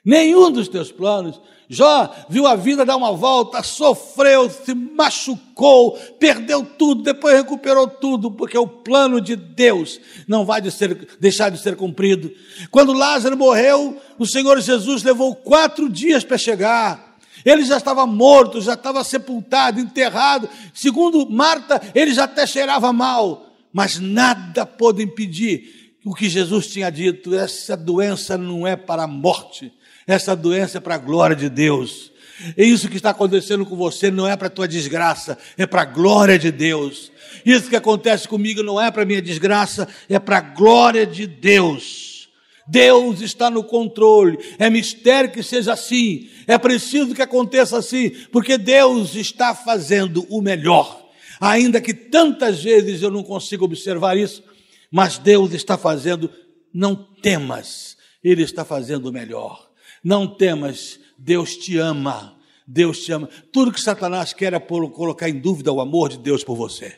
Nenhum 0.04 0.52
dos 0.52 0.68
teus 0.68 0.92
planos. 0.92 1.40
Jó 1.70 2.14
viu 2.28 2.46
a 2.46 2.56
vida 2.56 2.84
dar 2.84 2.98
uma 2.98 3.14
volta, 3.14 3.64
sofreu, 3.64 4.50
se 4.50 4.74
machucou, 4.74 5.94
perdeu 6.20 6.66
tudo, 6.66 7.02
depois 7.02 7.34
recuperou 7.34 7.88
tudo, 7.88 8.30
porque 8.30 8.58
o 8.58 8.68
plano 8.68 9.22
de 9.22 9.38
Deus 9.38 9.98
não 10.28 10.44
vai 10.44 10.60
de 10.60 10.70
ser, 10.70 11.08
deixar 11.18 11.50
de 11.50 11.58
ser 11.58 11.78
cumprido. 11.78 12.30
Quando 12.70 12.92
Lázaro 12.92 13.38
morreu, 13.38 13.98
o 14.20 14.26
Senhor 14.26 14.60
Jesus 14.60 15.02
levou 15.04 15.34
quatro 15.34 15.88
dias 15.88 16.26
para 16.26 16.38
chegar. 16.38 17.18
Ele 17.46 17.64
já 17.64 17.78
estava 17.78 18.06
morto, 18.06 18.60
já 18.60 18.74
estava 18.74 19.02
sepultado, 19.04 19.80
enterrado. 19.80 20.50
Segundo 20.74 21.30
Marta, 21.30 21.82
ele 21.96 22.14
já 22.14 22.26
até 22.26 22.46
cheirava 22.46 22.92
mal. 22.92 23.48
Mas 23.72 23.98
nada 23.98 24.66
pôde 24.66 25.02
impedir 25.02 25.94
o 26.04 26.14
que 26.14 26.30
Jesus 26.30 26.68
tinha 26.68 26.90
dito: 26.90 27.34
essa 27.34 27.78
doença 27.78 28.38
não 28.38 28.68
é 28.68 28.76
para 28.76 29.04
a 29.04 29.08
morte, 29.08 29.72
essa 30.08 30.36
doença 30.36 30.78
é 30.78 30.82
para 30.82 30.96
a 30.96 31.00
glória 31.00 31.36
de 31.36 31.50
Deus. 31.50 32.12
É 32.58 32.64
isso 32.64 32.90
que 32.90 32.98
está 32.98 33.12
acontecendo 33.12 33.66
com 33.66 33.76
você 33.76 34.10
não 34.10 34.28
é 34.28 34.36
para 34.36 34.50
tua 34.50 34.68
desgraça, 34.68 35.38
é 35.58 35.66
para 35.66 35.84
a 35.84 35.86
glória 35.86 36.40
de 36.40 36.52
Deus. 36.52 37.12
Isso 37.46 37.70
que 37.70 37.76
acontece 37.76 38.28
comigo 38.28 38.64
não 38.64 38.82
é 38.82 38.90
para 38.90 39.06
minha 39.06 39.22
desgraça, 39.22 39.88
é 40.10 40.18
para 40.18 40.38
a 40.38 40.42
glória 40.42 41.06
de 41.06 41.28
Deus. 41.28 42.30
Deus 42.68 43.22
está 43.22 43.50
no 43.50 43.64
controle. 43.64 44.38
É 44.58 44.70
mistério 44.70 45.32
que 45.32 45.44
seja 45.44 45.74
assim. 45.74 46.30
É 46.48 46.58
preciso 46.58 47.14
que 47.14 47.22
aconteça 47.22 47.78
assim, 47.78 48.10
porque 48.32 48.58
Deus 48.58 49.16
está 49.16 49.54
fazendo 49.54 50.26
o 50.30 50.42
melhor. 50.42 51.10
Ainda 51.40 51.82
que 51.82 51.94
tantas 51.94 52.64
vezes 52.64 53.02
eu 53.02 53.12
não 53.12 53.24
consiga 53.24 53.64
observar 53.64 54.18
isso, 54.18 54.44
mas 54.92 55.18
Deus 55.18 55.54
está 55.54 55.78
fazendo, 55.78 56.30
não 56.74 56.96
temas, 56.96 57.98
Ele 58.24 58.44
está 58.44 58.64
fazendo 58.64 59.10
o 59.10 59.12
melhor. 59.12 59.71
Não 60.04 60.28
temas, 60.28 61.00
Deus 61.18 61.56
te 61.56 61.78
ama. 61.78 62.40
Deus 62.68 63.04
te 63.04 63.12
ama. 63.12 63.28
Tudo 63.52 63.72
que 63.72 63.82
Satanás 63.82 64.34
quer 64.34 64.54
é 64.54 64.60
colocar 64.60 65.28
em 65.28 65.40
dúvida 65.40 65.72
o 65.72 65.82
amor 65.82 66.10
de 66.10 66.18
Deus 66.18 66.44
por 66.44 66.56
você. 66.56 66.98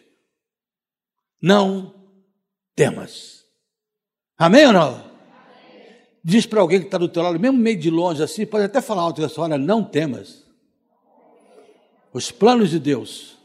Não 1.41 2.09
temas. 2.75 3.43
Amém 4.37 4.67
ou 4.67 4.73
não? 4.73 5.11
Diz 6.23 6.45
para 6.45 6.61
alguém 6.61 6.79
que 6.79 6.85
está 6.85 6.97
do 6.97 7.09
teu 7.09 7.21
lado, 7.21 7.39
mesmo 7.39 7.57
meio 7.57 7.77
de 7.77 7.89
longe 7.89 8.23
assim, 8.23 8.45
pode 8.45 8.65
até 8.65 8.81
falar 8.81 9.01
alto 9.01 9.23
essa 9.23 9.41
hora, 9.41 9.57
não 9.57 9.83
temas. 9.83 10.43
Os 12.13 12.31
planos 12.31 12.69
de 12.69 12.79
Deus 12.79 13.37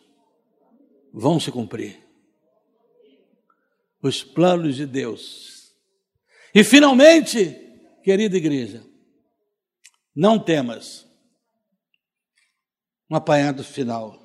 vão 1.12 1.40
se 1.40 1.50
cumprir. 1.50 1.98
Os 4.00 4.22
planos 4.22 4.76
de 4.76 4.86
Deus. 4.86 5.72
E 6.54 6.62
finalmente, 6.62 7.56
querida 8.04 8.36
igreja, 8.36 8.82
não 10.18 10.36
temas. 10.36 11.06
Um 13.08 13.14
apanhado 13.14 13.62
final. 13.62 14.18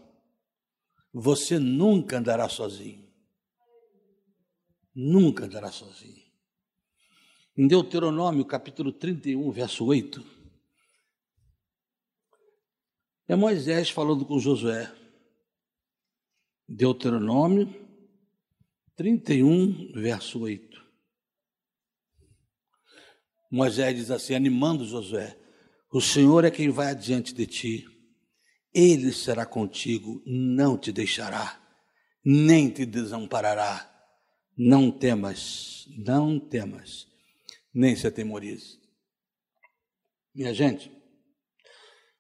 Você 1.14 1.60
nunca 1.60 2.18
andará 2.18 2.50
sozinho. 2.50 3.08
Nunca 4.96 5.46
andará 5.46 5.72
sozinho. 5.72 6.24
Em 7.56 7.68
Deuteronômio, 7.68 8.44
capítulo 8.44 8.92
31, 8.92 9.52
verso 9.52 9.86
8, 9.86 10.26
é 13.28 13.36
Moisés 13.36 13.92
falando 13.92 14.26
com 14.26 14.40
Josué. 14.40 14.92
Deuteronômio 16.68 17.72
31, 18.96 19.92
verso 19.94 20.40
8. 20.40 20.84
Moisés 23.52 23.96
diz 23.96 24.10
assim, 24.10 24.34
animando 24.34 24.86
Josué: 24.86 25.43
o 25.94 26.02
Senhor 26.02 26.44
é 26.44 26.50
quem 26.50 26.72
vai 26.72 26.88
adiante 26.88 27.36
de 27.36 27.46
ti. 27.46 27.86
Ele 28.74 29.14
será 29.14 29.46
contigo, 29.46 30.24
não 30.26 30.76
te 30.76 30.92
deixará, 30.92 31.62
nem 32.26 32.68
te 32.72 32.84
desamparará. 32.84 33.92
Não 34.58 34.92
temas, 34.92 35.88
não 35.96 36.40
temas, 36.40 37.08
nem 37.72 37.96
se 37.96 38.08
atemorize. 38.08 38.80
Minha 40.34 40.52
gente, 40.52 40.92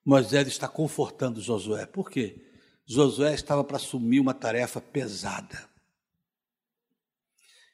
Moisés 0.05 0.47
está 0.47 0.67
confortando 0.67 1.41
Josué. 1.41 1.87
Por 1.87 2.11
quê? 2.11 2.45
Josué 2.85 3.33
estava 3.33 3.63
para 3.63 3.77
assumir 3.77 4.19
uma 4.19 4.35
tarefa 4.35 4.79
pesada. 4.79 5.67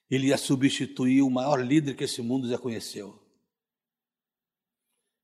Ele 0.10 0.28
ia 0.28 0.38
substituir 0.38 1.24
o 1.24 1.30
maior 1.30 1.58
líder 1.62 1.93
que 1.95 2.06
esse 2.06 2.22
mundo 2.22 2.47
já 2.47 2.58
conheceu 2.58 3.28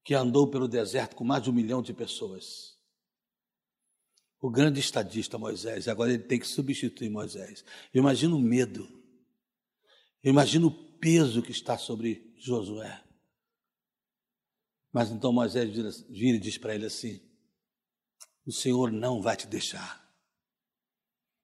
que 0.06 0.14
andou 0.14 0.48
pelo 0.48 0.68
deserto 0.68 1.16
com 1.16 1.24
mais 1.24 1.42
de 1.42 1.50
um 1.50 1.54
milhão 1.54 1.82
de 1.82 1.92
pessoas. 1.92 2.78
O 4.40 4.52
grande 4.52 4.80
estadista 4.80 5.40
Moisés, 5.40 5.88
agora 5.88 6.14
ele 6.14 6.22
tem 6.22 6.40
que 6.40 6.48
substituir 6.48 7.10
Moisés. 7.10 7.66
Eu 7.92 8.02
imagino 8.02 8.38
o 8.38 8.40
medo, 8.40 8.88
eu 10.22 10.30
imagino 10.30 10.68
o 10.68 11.00
peso 11.00 11.42
que 11.42 11.52
está 11.52 11.76
sobre 11.76 12.32
Josué. 12.38 13.04
Mas 14.94 15.10
então 15.10 15.34
Moisés 15.34 15.74
vira 16.08 16.38
e 16.38 16.40
diz 16.40 16.60
para 16.60 16.76
ele 16.76 16.86
assim: 16.86 17.20
O 18.46 18.52
Senhor 18.52 18.92
não 18.92 19.24
vai 19.24 19.36
te 19.36 19.48
deixar, 19.48 20.08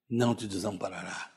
não 0.08 0.36
te 0.36 0.48
desamparará. 0.48 1.30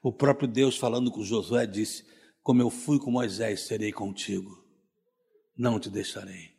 O 0.00 0.12
próprio 0.12 0.46
Deus, 0.46 0.76
falando 0.78 1.10
com 1.10 1.24
Josué, 1.24 1.66
disse: 1.66 2.06
Como 2.40 2.62
eu 2.62 2.70
fui 2.70 3.00
com 3.00 3.10
Moisés, 3.10 3.62
serei 3.62 3.92
contigo 3.92 4.69
não 5.60 5.78
te 5.78 5.90
deixarei. 5.90 6.56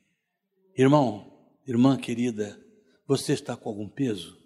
Irmão, 0.78 1.50
irmã 1.66 1.98
querida, 1.98 2.64
você 3.08 3.34
está 3.34 3.58
com 3.58 3.68
algum 3.68 3.90
peso? 3.90 4.40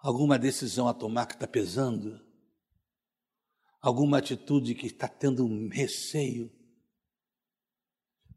Alguma 0.00 0.38
decisão 0.38 0.86
a 0.86 0.94
tomar 0.94 1.26
que 1.26 1.34
está 1.34 1.48
pesando? 1.48 2.24
Alguma 3.80 4.18
atitude 4.18 4.76
que 4.76 4.86
está 4.86 5.08
tendo 5.08 5.44
um 5.44 5.68
receio? 5.68 6.48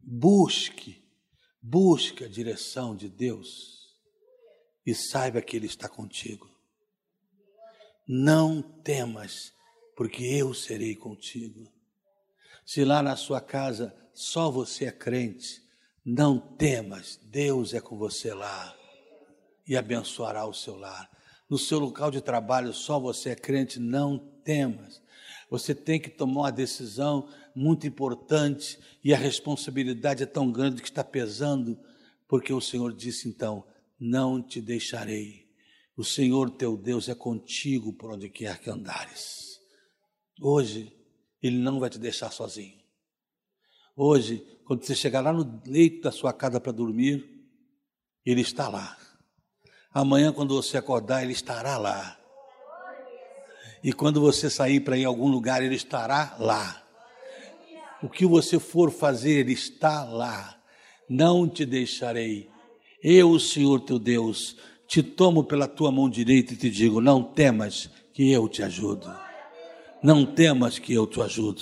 Busque, 0.02 1.08
busque 1.62 2.24
a 2.24 2.28
direção 2.28 2.96
de 2.96 3.10
Deus 3.10 3.96
e 4.88 4.96
saiba 4.96 5.40
que 5.40 5.56
Ele 5.56 5.68
está 5.68 5.88
contigo. 5.88 6.50
Não 8.08 8.60
temas, 8.82 9.54
porque 9.96 10.24
eu 10.24 10.52
serei 10.56 10.96
contigo. 10.96 11.72
Se 12.70 12.86
lá 12.86 13.02
na 13.02 13.16
sua 13.16 13.42
casa 13.42 13.92
só 14.14 14.52
você 14.52 14.86
é 14.86 14.92
crente, 14.92 15.60
não 16.06 16.38
temas, 16.38 17.20
Deus 17.24 17.74
é 17.74 17.82
com 17.82 17.98
você 17.98 18.32
lá 18.32 18.78
e 19.68 19.76
abençoará 19.76 20.46
o 20.46 20.54
seu 20.54 20.76
lar. 20.76 21.10
No 21.50 21.58
seu 21.58 21.80
local 21.80 22.12
de 22.12 22.22
trabalho, 22.22 22.72
só 22.72 23.00
você 23.00 23.32
é 23.32 23.36
crente, 23.36 23.80
não 23.80 24.20
temas. 24.44 25.02
Você 25.50 25.74
tem 25.74 26.00
que 26.00 26.12
tomar 26.12 26.42
uma 26.42 26.52
decisão 26.52 27.28
muito 27.56 27.88
importante 27.88 28.78
e 29.04 29.16
a 29.16 29.18
responsabilidade 29.18 30.22
é 30.22 30.28
tão 30.28 30.52
grande 30.52 30.84
que 30.84 30.90
está 30.90 31.04
pesando, 31.04 31.76
porque 32.28 32.54
o 32.54 32.62
Senhor 32.62 32.94
disse 32.94 33.28
então: 33.28 33.66
Não 34.00 34.44
te 34.44 34.62
deixarei. 34.62 35.50
O 35.98 36.04
Senhor 36.04 36.52
teu 36.52 36.78
Deus 36.78 37.10
é 37.10 37.16
contigo 37.16 37.92
por 37.94 38.12
onde 38.12 38.30
quer 38.30 38.60
que 38.60 38.70
andares. 38.70 39.60
Hoje, 40.40 40.99
ele 41.42 41.58
não 41.58 41.80
vai 41.80 41.90
te 41.90 41.98
deixar 41.98 42.32
sozinho. 42.32 42.80
Hoje, 43.96 44.46
quando 44.66 44.86
você 44.86 44.96
chegar 44.96 45.22
lá 45.22 45.34
no 45.34 45.62
leito 45.66 46.02
da 46.02 46.12
sua 46.12 46.32
casa 46.32 46.60
para 46.60 46.72
dormir, 46.72 47.28
Ele 48.26 48.42
está 48.42 48.70
lá. 48.70 48.98
Amanhã, 49.94 50.32
quando 50.32 50.56
você 50.56 50.78
acordar, 50.78 51.24
Ele 51.24 51.34
estará 51.34 51.78
lá. 51.78 52.18
E 53.84 53.92
quando 53.92 54.22
você 54.22 54.50
sair 54.50 54.80
para 54.80 54.98
ir 54.98 55.06
a 55.06 55.08
algum 55.08 55.28
lugar, 55.28 55.64
Ele 55.64 55.76
estará 55.76 56.36
lá. 56.40 56.82
O 58.02 58.10
que 58.10 58.26
você 58.26 58.60
for 58.60 58.92
fazer, 58.92 59.40
Ele 59.40 59.54
está 59.54 60.04
lá. 60.04 60.58
Não 61.10 61.48
te 61.48 61.66
deixarei. 61.66 62.50
Eu, 63.04 63.32
o 63.32 63.40
Senhor 63.40 63.82
teu 63.82 64.00
Deus, 64.00 64.56
te 64.88 65.04
tomo 65.04 65.44
pela 65.44 65.68
tua 65.68 65.92
mão 65.92 66.10
direita 66.10 66.54
e 66.54 66.58
te 66.58 66.70
digo: 66.70 67.02
não 67.02 67.24
temas, 67.24 67.90
que 68.14 68.32
eu 68.32 68.48
te 68.48 68.64
ajudo. 68.64 69.29
Não 70.02 70.26
temas 70.26 70.80
que 70.80 70.94
eu 70.94 71.06
te 71.06 71.22
ajudo. 71.22 71.62